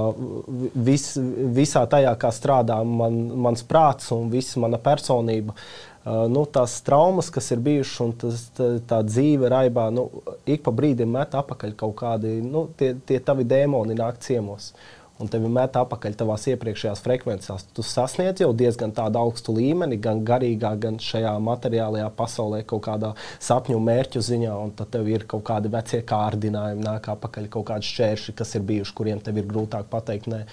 vis, 0.74 1.12
visā 1.54 1.84
tajā, 1.86 2.12
kā 2.18 2.32
strādā 2.34 2.80
man, 2.84 3.18
mans 3.46 3.62
prāts 3.62 4.10
un 4.14 4.30
visa 4.32 4.60
mana 4.62 4.80
personība. 4.82 5.54
Nu, 6.02 6.42
tās 6.50 6.80
traumas, 6.82 7.28
kas 7.30 7.52
ir 7.54 7.60
bijušas, 7.62 8.00
un 8.02 8.16
tas, 8.18 8.40
tā, 8.56 8.72
tā 8.90 8.98
dzīve 9.06 9.46
raibā, 9.52 9.86
nu, 9.94 10.08
ik 10.50 10.64
pa 10.66 10.72
brīdim 10.74 11.14
met 11.14 11.36
apakaļ 11.38 11.76
kaut 11.78 11.94
kādi 12.00 12.40
nu, 12.42 12.64
tie, 12.78 12.96
tie 13.06 13.20
tavi 13.22 13.46
dēmoni 13.46 13.94
nāk 13.94 14.18
ciemos. 14.24 14.72
Uh, 14.72 15.01
un 15.22 15.30
tevi 15.30 15.50
met 15.52 15.76
atpakaļ 15.78 16.16
tavās 16.18 16.48
iepriekšējās 16.50 17.02
frekvencēs. 17.04 17.68
Tu 17.76 17.84
sasniedz 17.86 18.42
jau 18.42 18.50
diezgan 18.56 18.92
tādu 18.96 19.20
augstu 19.22 19.54
līmeni, 19.56 20.00
gan 20.02 20.24
garīgā, 20.26 20.74
gan 20.82 20.98
šajā 21.02 21.32
materiālajā 21.46 22.10
pasaulē, 22.18 22.62
kaut 22.66 22.84
kādā 22.88 23.14
sapņu 23.38 23.78
mērķu 23.86 24.22
ziņā, 24.26 24.52
un 24.66 24.74
tad 24.78 24.92
tev 24.96 25.08
ir 25.12 25.26
kaut 25.30 25.46
kādi 25.48 25.70
vecie 25.72 26.02
kārdinājumi, 26.08 26.86
nāk 26.86 27.10
atpakaļ 27.14 27.50
kaut 27.54 27.68
kādi 27.70 27.90
šķēršļi, 27.92 28.36
kas 28.42 28.56
ir 28.58 28.70
bijuši, 28.72 28.96
kuriem 28.98 29.22
tev 29.22 29.38
ir 29.40 29.50
grūtāk 29.50 29.90
pateikt. 29.92 30.30
Nē. 30.32 30.44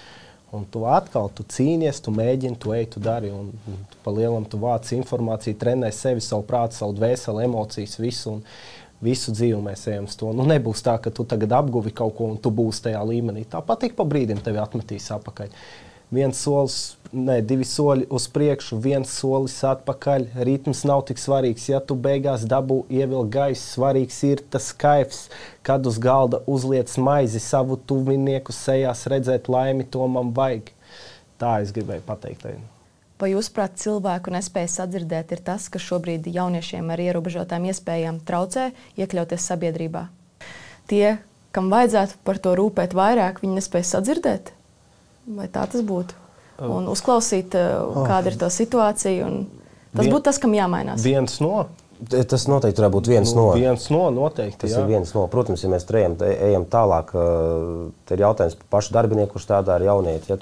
Un 0.50 0.64
tu 0.66 0.82
atkal 0.90 1.28
tu 1.30 1.44
cīnies, 1.46 2.00
tu 2.02 2.10
mēģini, 2.10 2.58
tu 2.58 2.72
ej, 2.74 2.88
tu 2.90 3.02
dari. 3.02 3.30
Un, 3.30 3.52
un 3.70 3.82
tu 3.90 4.00
pa 4.02 4.10
lielam 4.14 4.46
tu 4.50 4.58
vāc 4.58 4.88
informāciju, 4.96 5.58
trenē 5.60 5.92
sevi, 5.94 6.22
savu 6.26 6.42
prātu, 6.48 6.74
savu 6.80 6.96
dvēseli, 6.98 7.44
emocijas, 7.46 7.94
visu. 8.02 8.32
Un, 8.34 8.42
visu 9.04 9.34
dzīvi 9.34 9.60
mēs 9.64 9.86
ejam 9.90 10.08
uz 10.08 10.16
to. 10.20 10.32
Nu, 10.36 10.46
nebūs 10.48 10.84
tā, 10.86 10.96
ka 11.02 11.12
tu 11.14 11.26
tagad 11.28 11.54
apguvi 11.60 11.92
kaut 11.96 12.16
ko 12.18 12.32
un 12.32 12.40
tu 12.40 12.52
būsi 12.54 12.88
tajā 12.88 13.02
līmenī. 13.08 13.46
Tāpat 13.48 13.88
ik 13.88 13.96
pa 13.98 14.06
brīdim 14.08 14.42
tevi 14.44 14.60
atmetīs 14.62 15.10
atpakaļ. 15.16 15.54
Viens 16.10 16.40
solis, 16.42 16.76
ne, 17.14 17.36
divi 17.46 17.62
soļi 17.62 18.08
uz 18.10 18.24
priekšu, 18.34 18.80
viens 18.82 19.12
solis 19.20 19.54
atpakaļ. 19.66 20.26
Ritms 20.48 20.82
nav 20.90 21.04
tik 21.06 21.22
svarīgs. 21.22 21.68
Ja 21.70 21.78
tu 21.78 21.94
beigās 21.94 22.48
dabū 22.50 22.80
ievilkt 22.90 23.30
gaisu, 23.36 23.62
svarīgs 23.76 24.18
ir 24.26 24.42
tas 24.50 24.72
kaifs, 24.74 25.28
kad 25.66 25.86
uz 25.86 26.00
galda 26.02 26.42
uzliec 26.50 26.96
maizi 26.98 27.42
savu 27.44 27.78
tuvinieku 27.78 28.54
sejās, 28.56 29.06
redzēt 29.12 29.52
laimi, 29.52 29.86
to 29.86 30.10
man 30.10 30.34
vajag. 30.34 30.74
Tā 31.40 31.60
es 31.62 31.70
gribēju 31.72 32.04
pateikt. 32.10 32.42
Tevi. 32.42 32.79
Vai 33.20 33.34
jūs, 33.34 33.50
prāt, 33.52 33.74
cilvēku 33.76 34.32
nespēja 34.32 34.70
sadzirdēt, 34.78 35.34
ir 35.34 35.42
tas, 35.44 35.66
kas 35.72 35.84
šobrīd 35.84 36.24
jauniešiem 36.32 36.88
ar 36.88 37.02
ierobežotām 37.04 37.66
iespējām 37.68 38.22
traucē 38.24 38.70
iekļauties 38.96 39.48
sabiedrībā? 39.50 40.06
Tie, 40.88 41.18
kam 41.52 41.68
vajadzētu 41.72 42.16
par 42.24 42.40
to 42.40 42.54
rūpēt 42.56 42.96
vairāk, 42.96 43.42
viņi 43.44 43.58
nespēja 43.58 43.90
sadzirdēt? 43.90 44.54
Vai 45.36 45.50
tā 45.52 45.66
tas 45.68 45.84
būtu? 45.84 46.16
Un 46.64 46.88
uzklausīt, 46.92 47.54
eh, 47.56 47.68
oh. 47.80 48.02
kāda 48.08 48.32
ir 48.32 48.40
tā 48.40 48.48
situācija. 48.52 49.28
Tas 49.90 50.04
Vien, 50.04 50.12
būtu 50.14 50.24
tas, 50.28 50.40
kam 50.40 50.56
jāmainās. 50.56 51.04
Viens 51.04 51.38
no. 51.44 51.68
Tas 52.08 52.46
noteikti 52.48 52.80
varētu 52.80 52.94
būt 52.94 53.08
viens 53.12 53.32
nu, 53.36 53.50
no. 53.50 53.54
Viens 53.60 53.86
no 53.92 54.06
noteikti, 54.16 54.62
tas 54.62 54.72
jā. 54.72 54.80
ir 54.80 54.88
viens 54.88 55.12
no. 55.12 55.26
Protams, 55.28 55.60
ja 55.60 55.68
mēs 55.72 55.84
ejam, 55.84 56.16
ejam 56.24 56.64
tālāk, 56.72 57.12
tad 57.12 58.16
ir 58.16 58.24
jautājums 58.24 58.56
par 58.62 58.70
pašu 58.78 58.96
darbinieku, 58.96 59.34
kurš 59.34 59.44
strādā 59.44 59.76
ar 59.76 59.84
jaunieti. 59.84 60.32
Ja 60.32 60.38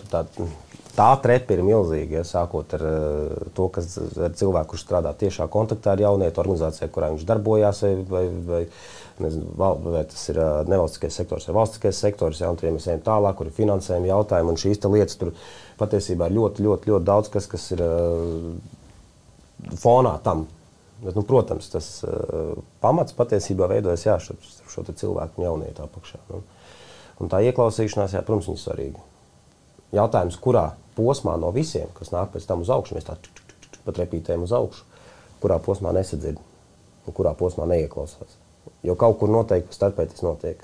tā, 0.99 1.09
trepa 1.23 1.55
ir 1.55 1.63
milzīga. 1.67 2.21
Ja, 2.21 2.25
sākot 2.27 2.75
ar 2.79 2.85
uh, 2.85 3.51
to, 3.57 3.69
kas 3.75 3.95
ir 4.01 4.35
cilvēks, 4.39 4.71
kurš 4.73 4.85
strādā 4.87 5.13
tiešā 5.19 5.47
kontaktā 5.53 5.95
ar 5.95 6.03
jaunieti 6.03 6.43
organizācijā, 6.43 6.91
kurā 6.95 7.13
viņš 7.15 7.27
darbojās, 7.29 7.83
vai, 7.85 7.93
vai, 8.11 8.25
vai, 8.49 8.61
nezinu, 9.23 9.55
vai 9.59 10.05
tas 10.11 10.27
ir 10.33 10.41
uh, 10.43 10.51
nevalstiskais 10.69 11.21
sektors 11.21 11.49
vai 11.49 11.57
valstiskais 11.61 12.03
sektors, 12.05 12.43
ja, 12.43 12.51
tur 12.59 12.71
ja 12.71 12.75
mēs 12.75 12.91
ejam 12.91 13.05
tālāk, 13.07 13.39
kur 13.39 13.51
ir 13.51 13.57
finansējuma 13.57 14.13
jautājumi. 14.13 14.55
Un 14.55 14.63
šīs 14.65 14.83
lietas 14.89 15.19
tur 15.21 15.35
patiesībā 15.81 16.29
ir 16.29 16.39
ļoti, 16.39 16.67
ļoti, 16.67 16.93
ļoti 16.93 17.11
daudz, 17.13 17.33
kas, 17.35 17.51
kas 17.51 17.71
ir 17.77 17.85
uh, 17.87 18.53
fonā 19.79 20.19
tam. 20.27 20.47
Bet, 20.99 21.15
nu, 21.15 21.23
protams, 21.23 21.69
tas 21.71 21.87
pamats 22.83 23.15
patiesībā 23.15 23.69
veidojas 23.71 24.03
jā, 24.03 24.17
šo, 24.19 24.35
šo 24.67 24.83
cilvēku 24.89 25.39
un 25.39 25.45
jaunietu 25.47 25.85
apakšā. 25.85 26.19
Nu. 26.33 26.41
Un 27.23 27.31
tā 27.31 27.39
ieklausīšanās, 27.47 28.17
jā, 28.17 28.23
protams, 28.27 28.49
ir 28.51 28.59
svarīga. 28.59 29.05
Jautājums, 29.95 30.37
kurā 30.43 30.71
posmā 30.99 31.37
no 31.41 31.53
visiem, 31.55 31.89
kas 31.97 32.13
nāk 32.13 32.35
pēc 32.35 32.47
tam 32.49 32.65
uz 32.65 32.73
augšu, 32.75 32.99
mēs 32.99 33.07
tā 33.09 33.17
pat 33.87 34.01
repītējam 34.03 34.45
uz 34.45 34.53
augšu, 34.53 34.85
kurā 35.43 35.57
posmā 35.65 35.95
nesadzird 35.97 36.41
un 37.07 37.17
kurā 37.17 37.33
posmā 37.39 37.69
neieklausās. 37.71 38.37
Jo 38.85 38.99
kaut 39.01 39.19
kur 39.21 39.33
noteikti 39.33 39.77
starpētis 39.77 40.25
notiek. 40.27 40.61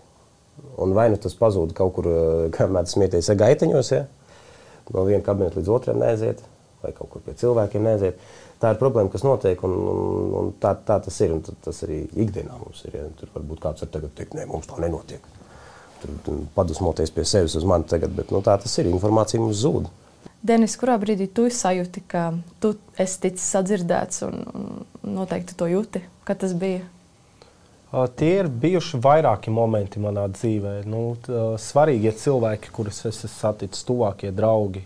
Un 0.79 0.93
vai 0.95 1.09
nu 1.11 1.19
tas 1.19 1.35
pazūd 1.35 1.73
kaut 1.75 1.95
kur, 1.97 2.07
eh, 2.07 2.51
kā 2.55 2.69
mēdz 2.71 2.95
smieties, 2.95 3.33
gaiteņos, 3.41 3.93
ja? 3.95 4.05
no 4.93 5.05
viena 5.09 5.25
kabineta 5.25 5.59
līdz 5.59 5.71
otram 5.73 6.03
neaiziet, 6.03 6.43
vai 6.83 6.93
kaut 6.93 7.11
kur 7.11 7.25
pie 7.25 7.35
cilvēkiem 7.41 7.87
neaiziet. 7.87 8.21
Tā 8.61 8.75
ir 8.75 8.81
problēma, 8.81 9.11
kas 9.13 9.25
notiek, 9.27 9.63
un, 9.67 9.73
un, 9.73 10.35
un 10.41 10.53
tā, 10.61 10.75
tā 10.89 10.99
tas 11.05 11.21
ir. 11.25 11.35
Tas 11.65 11.83
arī 11.87 12.05
ikdienā 12.13 12.59
mums 12.61 12.85
ir. 12.87 12.99
Ja? 13.01 13.09
Tur 13.19 13.33
varbūt 13.35 13.65
kāds 13.65 13.85
ir 13.85 13.91
tagad 13.93 14.15
teikt, 14.17 14.37
nē, 14.39 14.47
mums 14.51 14.69
tā 14.71 14.79
nenotiek. 14.85 15.25
Tur, 16.05 16.41
padusmoties 16.57 17.13
pie 17.15 17.25
sevis 17.29 17.55
uz 17.57 17.65
mani 17.69 17.87
tagad, 17.89 18.13
bet 18.17 18.33
nu, 18.35 18.43
tā 18.45 18.57
tas 18.61 18.73
ir. 18.81 18.91
Informācija 18.93 19.41
mums 19.41 19.61
zūd. 19.63 19.89
Denis, 20.45 20.75
kurā 20.77 20.99
brīdī 21.01 21.27
tu 21.33 21.47
sajūti, 21.49 22.03
ka 22.09 22.27
tu 22.61 22.75
esi 23.01 23.21
ticis 23.23 23.47
sadzirdēts 23.55 24.27
un, 24.27 24.43
un 24.53 25.15
noteikti 25.17 25.57
to 25.57 25.69
jūti? 25.71 26.05
Kad 26.29 26.43
tas 26.43 26.53
bija? 26.59 26.85
Tie 28.19 28.31
ir 28.41 28.51
bijuši 28.51 28.99
vairāki 29.01 29.53
momenti 29.55 30.03
manā 30.03 30.27
dzīvē. 30.33 30.81
Nu, 30.91 31.15
svarīgie 31.63 32.13
cilvēki, 32.19 32.73
kurus 32.75 33.05
es 33.05 33.23
esmu 33.23 33.31
saticis, 33.31 33.87
tuvākie 33.87 34.35
draugi. 34.35 34.83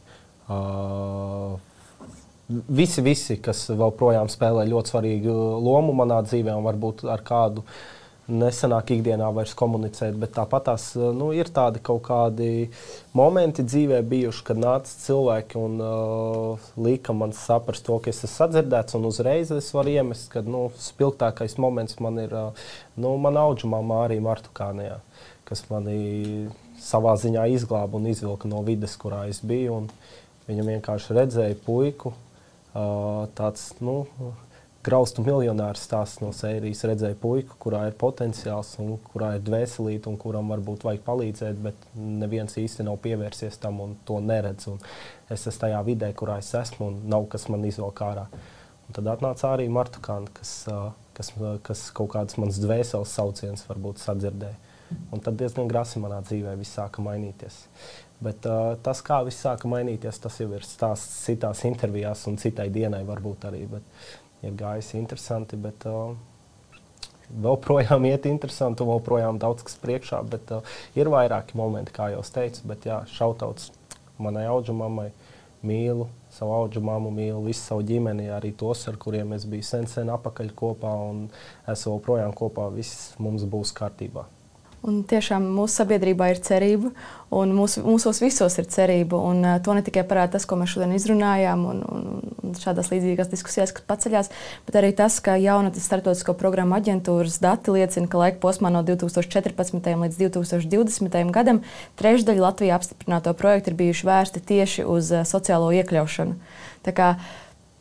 Visi, 2.68 3.04
visi, 3.04 3.38
kas 3.42 3.66
vēl 3.72 3.94
projām 3.96 4.28
spēlē 4.30 4.66
ļoti 4.68 4.92
svarīgu 4.92 5.38
lomu 5.64 5.96
manā 5.96 6.20
dzīvē, 6.28 6.54
un 6.54 6.68
varbūt 6.68 7.06
ar 7.10 7.24
kādu 7.26 7.64
uh, 7.64 7.80
nesanāk 8.28 8.92
ikdienā 8.92 9.28
vairs 9.32 9.54
komunicēt, 9.56 10.16
bet 10.20 10.34
tāpat 10.36 10.66
tās 10.68 10.90
nu, 10.96 11.30
ir 11.36 11.48
tādi 11.54 11.80
kaut 11.84 12.02
kādi 12.08 12.68
momenti 13.16 13.64
dzīvē 13.64 14.02
bijuši, 14.08 14.44
kad 14.50 14.60
nāca 14.60 14.92
cilvēki 14.92 15.58
un 15.60 15.80
uh, 15.80 16.68
lika 16.84 17.16
man 17.16 17.32
saprast 17.36 17.86
to, 17.86 17.96
ka 18.04 18.12
es 18.12 18.20
esmu 18.20 18.34
sadzirdēts, 18.34 18.98
un 18.98 19.08
uzreiz 19.08 19.52
es 19.56 19.70
varu 19.74 19.96
iemest, 19.96 20.28
ka 20.32 20.44
nu, 20.44 20.66
spilgtākais 20.76 21.56
moments 21.62 21.96
man 22.04 22.20
ir 22.20 22.34
uh, 22.36 22.68
nu, 23.00 23.16
mana 23.22 23.46
auģumā 23.48 23.80
Mārija 23.88 24.24
Martukānijā, 24.28 25.00
kas 25.48 25.64
mani 25.72 26.48
savā 26.84 27.16
ziņā 27.18 27.48
izglāba 27.56 27.96
un 27.96 28.10
izvilka 28.12 28.50
no 28.50 28.60
vides, 28.66 28.96
kurā 29.00 29.24
es 29.32 29.40
biju. 29.40 29.86
Viņa 30.48 30.64
vienkārši 30.64 31.16
redzēja 31.16 31.56
puiku, 31.64 32.12
uh, 32.12 33.24
tāds, 33.36 33.70
nu, 33.84 34.02
graustu 34.86 35.22
miljonārs 35.26 35.82
stāsts 35.86 36.22
no 36.22 36.30
sērijas. 36.34 36.84
Redzēju 36.88 37.18
puiku, 37.22 37.56
kurā 37.62 37.84
ir 37.88 37.96
potenciāls, 37.98 38.74
un 38.82 38.96
kurā 39.10 39.34
ir 39.36 39.42
dvēselīte, 39.46 40.10
un 40.10 40.18
kuram 40.20 40.52
varbūt 40.54 40.86
vajag 40.86 41.02
palīdzēt, 41.06 41.58
bet 41.64 41.88
neviens 41.98 42.56
īsti 42.60 42.86
nav 42.86 43.00
pievērsies 43.04 43.58
tam 43.62 43.82
un 43.84 43.96
to 44.08 44.20
neredz. 44.24 44.68
Un 44.70 44.78
es 45.28 45.46
esmu 45.46 45.64
tajā 45.66 45.82
vidē, 45.88 46.12
kurā 46.16 46.38
es 46.42 46.52
esmu, 46.54 46.92
un 46.92 47.02
nav 47.10 47.28
kas 47.32 47.48
man 47.52 47.66
izvelk 47.68 48.04
ārā. 48.06 48.28
Un 48.88 48.96
tad 48.96 49.10
atnāca 49.12 49.50
arī 49.52 49.66
Marta 49.68 50.00
Kanta, 50.00 50.32
kas, 50.38 50.52
kas, 51.16 51.34
kas 51.66 51.88
kaut 51.96 52.14
kādas 52.14 52.38
manas 52.40 52.60
dvēseles 52.62 53.12
sauciens 53.18 53.66
varbūt 53.68 54.00
sadzirdēja. 54.00 54.56
Un 55.12 55.20
tad 55.20 55.36
diezgan 55.36 55.68
grasi 55.68 56.00
manā 56.00 56.22
dzīvē 56.24 56.54
viss 56.56 56.78
sāka 56.78 57.02
mainīties. 57.04 57.66
Bet 58.24 58.46
uh, 58.48 58.72
tas, 58.82 59.02
kā 59.04 59.20
viss 59.26 59.44
sāka 59.44 59.68
mainīties, 59.70 60.16
tas 60.22 60.38
jau 60.40 60.48
ir 60.56 60.64
stāsts 60.66 61.26
citās 61.26 61.60
intervijās 61.68 62.24
un 62.30 62.38
citai 62.40 62.70
dienai 62.72 63.04
varbūt 63.06 63.44
arī. 63.50 63.66
Bet 63.70 63.84
ir 64.42 64.58
gājis 64.58 64.92
interesanti, 64.98 65.58
bet 65.60 65.86
uh, 65.88 66.12
vēl 67.28 67.58
projām 67.64 68.06
iet 68.08 68.28
interesanti, 68.30 68.86
vēl 68.86 69.02
projām 69.04 69.40
daudz 69.40 69.66
kas 69.66 69.78
priekšā. 69.82 70.22
Bet 70.30 70.52
uh, 70.54 70.76
ir 70.98 71.10
vairāki 71.12 71.58
momenti, 71.58 71.94
kā 71.96 72.10
jau 72.14 72.22
teicu, 72.22 72.64
bet 72.70 72.86
jā, 72.88 73.02
šautauts 73.14 73.72
manai 74.18 74.46
auģumamai 74.50 75.10
mīlu. 75.66 76.08
Savu 76.32 76.54
augu 76.54 76.82
māmu 76.84 77.10
mīlu, 77.14 77.40
visu 77.48 77.64
savu 77.64 77.82
ģimeni, 77.88 78.28
arī 78.34 78.52
tos, 78.56 78.84
ar 78.90 78.98
kuriem 79.00 79.32
es 79.34 79.46
biju 79.48 79.66
sen, 79.66 79.88
sen 79.90 80.10
apakaļ 80.14 80.52
kopā 80.58 80.92
un 81.08 81.24
esmu 81.66 81.96
joprojām 81.96 82.34
kopā. 82.36 82.68
Viss 82.74 83.14
mums 83.18 83.46
būs 83.48 83.74
kārtībā. 83.74 84.28
Un 84.86 85.00
tiešām 85.10 85.42
mūsu 85.56 85.80
sabiedrībā 85.80 86.28
ir 86.30 86.38
cerība, 86.46 86.92
un 87.34 87.50
mūsu, 87.50 87.80
mūsos 87.82 88.20
visos 88.22 88.54
ir 88.60 88.68
cerība. 88.70 89.18
Un, 89.18 89.40
uh, 89.42 89.56
to 89.64 89.74
ne 89.74 89.82
tikai 89.82 90.04
parāda 90.06 90.36
tas, 90.36 90.46
ko 90.46 90.54
mēs 90.60 90.70
šodien 90.70 90.94
izrunājām, 90.94 91.64
un, 91.66 91.80
un, 91.82 92.04
un 92.46 92.54
šādās 92.54 92.92
līdzīgās 92.92 93.32
diskusijās, 93.32 93.72
kas 93.74 93.86
paceļās, 93.90 94.30
bet 94.68 94.78
arī 94.78 94.92
tas, 94.96 95.18
ka 95.24 95.34
jaunatnes 95.42 95.88
starptautisko 95.90 96.36
programmu 96.38 96.78
aģentūras 96.78 97.40
dati 97.42 97.74
liecina, 97.74 98.06
ka 98.06 98.22
laika 98.22 98.38
posmā 98.44 98.70
no 98.70 98.84
2014. 98.86 99.90
līdz 100.04 100.22
2020. 100.22 101.18
gadam 101.34 101.64
trešdaļa 101.98 102.46
Latvijā 102.46 102.78
apstiprināto 102.78 103.34
projektu 103.34 103.74
ir 103.74 103.80
bijuši 103.82 104.08
vērsti 104.12 104.46
tieši 104.54 104.86
uz 104.86 105.10
uh, 105.10 105.26
sociālo 105.26 105.74
iekļaušanu. 105.74 106.38
Tā 106.86 106.94
kā, 106.94 107.12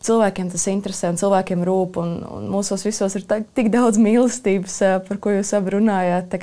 cilvēkiem 0.05 0.51
tas 0.53 0.67
interesē 0.71 1.13
un 1.13 1.21
cilvēkiem 1.21 1.63
rūp. 1.67 2.01
Un, 2.01 2.19
un 2.39 2.51
mūsos 2.51 2.85
visos 2.87 3.17
ir 3.17 3.25
tā, 3.29 3.41
tik 3.57 3.71
daudz 3.73 3.99
mīlestības, 4.01 4.77
uh, 4.83 4.99
par 5.07 5.21
ko 5.23 5.33
jūs 5.37 5.55
abi 5.57 5.77
runājāt. 5.77 6.37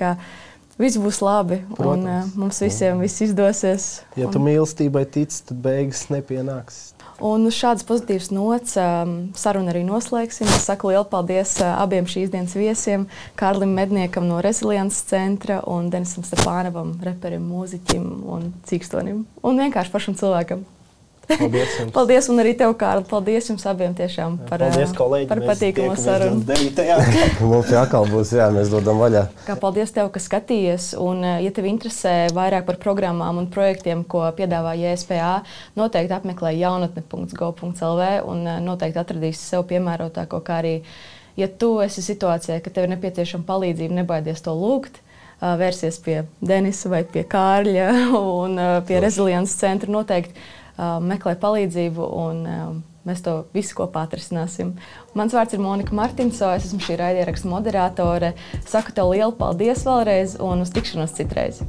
Viss 0.74 0.98
būs 0.98 1.20
labi, 1.22 1.60
Protams. 1.76 1.86
un 1.86 2.08
uh, 2.10 2.30
mums 2.34 2.58
visiem 2.58 2.98
viss 2.98 3.22
izdosies. 3.22 3.84
Ja 4.18 4.26
tu 4.26 4.40
un... 4.40 4.48
mīlestībai 4.48 5.04
tici, 5.06 5.44
tad 5.46 5.60
beigas 5.62 6.08
nepienāks. 6.10 6.80
Un 7.22 7.46
uz 7.46 7.54
šādas 7.54 7.86
pozitīvas 7.86 8.32
nots 8.34 8.74
um, 8.80 9.12
sarunu 9.38 9.70
arī 9.70 9.84
noslēgsim. 9.86 10.50
Es 10.50 10.66
saku 10.66 10.90
lielu 10.90 11.06
paldies 11.06 11.54
uh, 11.62 11.76
abiem 11.78 12.08
šīs 12.10 12.32
dienas 12.32 12.56
viesiem. 12.58 13.06
Kārlim 13.38 13.70
Medniekam 13.76 14.26
no 14.26 14.40
Resiliences 14.42 15.06
centra 15.06 15.60
un 15.70 15.92
Denisam 15.94 16.26
Stepānovam, 16.26 16.96
reperim, 17.06 17.46
mūziķim 17.54 18.10
un 18.34 18.50
cīkstonim. 18.66 19.22
Un 19.46 19.62
vienkārši 19.62 19.94
pašam 19.94 20.18
cilvēkam. 20.18 20.66
Paldies, 21.28 21.76
jums. 21.78 21.92
paldies, 21.94 22.28
un 22.32 22.40
arī 22.42 22.52
tev, 22.58 22.74
Kārl. 22.78 23.04
Paldies 23.08 23.48
jums 23.48 23.64
abiem 23.68 23.94
tiešām 23.96 24.36
par, 24.48 24.62
paldies, 24.64 24.92
kolēģi, 24.96 25.28
par 25.30 25.40
patīkamu 25.48 25.96
sarunu. 25.98 26.42
Mums 27.52 27.72
jākal 27.72 28.08
būs, 28.10 28.34
jā, 28.36 28.48
mēs 28.54 28.72
dodam 28.72 29.00
vaļā. 29.02 29.24
Kā 29.46 29.56
paldies 29.60 29.94
tev, 29.94 30.10
ka 30.14 30.22
skatījies. 30.22 30.90
Un, 31.00 31.24
ja 31.44 31.54
tev 31.54 31.68
interesē 31.70 32.14
vairāk 32.36 32.66
par 32.68 32.80
programmām 32.82 33.40
un 33.42 33.48
projektiem, 33.52 34.04
ko 34.08 34.26
piedāvā 34.36 34.76
JSPA, 34.80 35.38
noteikti 35.78 36.16
apmeklē 36.18 36.54
jaunatne.go.lv 36.58 38.10
un 38.28 38.44
noteikti 38.66 39.02
atradīsi 39.04 39.40
sev 39.54 39.64
piemērotāko, 39.70 40.42
kā 40.44 40.60
arī, 40.62 40.76
ja 41.40 41.48
tu 41.48 41.78
esi 41.84 42.04
situācijā, 42.04 42.60
ka 42.64 42.72
tev 42.74 42.88
ir 42.88 42.94
nepieciešama 42.96 43.48
palīdzība, 43.48 44.02
nebaidies 44.02 44.44
to 44.44 44.54
lūgt 44.56 45.00
vērsies 45.44 45.98
pie 46.04 46.22
Denisa 46.44 46.88
vai 46.92 47.02
pie 47.04 47.24
Kārļa 47.28 47.88
un 48.40 48.60
pie 48.88 49.00
Resiliences 49.02 49.58
centra. 49.60 49.92
Noteikti 49.92 50.36
meklē 50.78 51.36
palīdzību. 51.40 52.10
Un, 52.24 52.82
Mēs 53.04 53.20
to 53.20 53.34
visu 53.52 53.76
kopā 53.76 54.06
atrisināsim. 54.06 54.70
Mans 55.12 55.36
vārds 55.36 55.52
ir 55.52 55.60
Monika 55.60 55.92
Martinso, 55.92 56.48
es 56.56 56.64
esmu 56.70 56.80
šī 56.86 56.96
raidierakstu 57.02 57.52
moderatore. 57.52 58.32
Saku 58.64 58.96
tev 58.96 59.12
lielu 59.12 59.36
paldies 59.36 59.84
vēlreiz 59.84 60.38
un 60.40 60.64
uz 60.64 60.72
tikšanos 60.72 61.12
citreiz! 61.20 61.60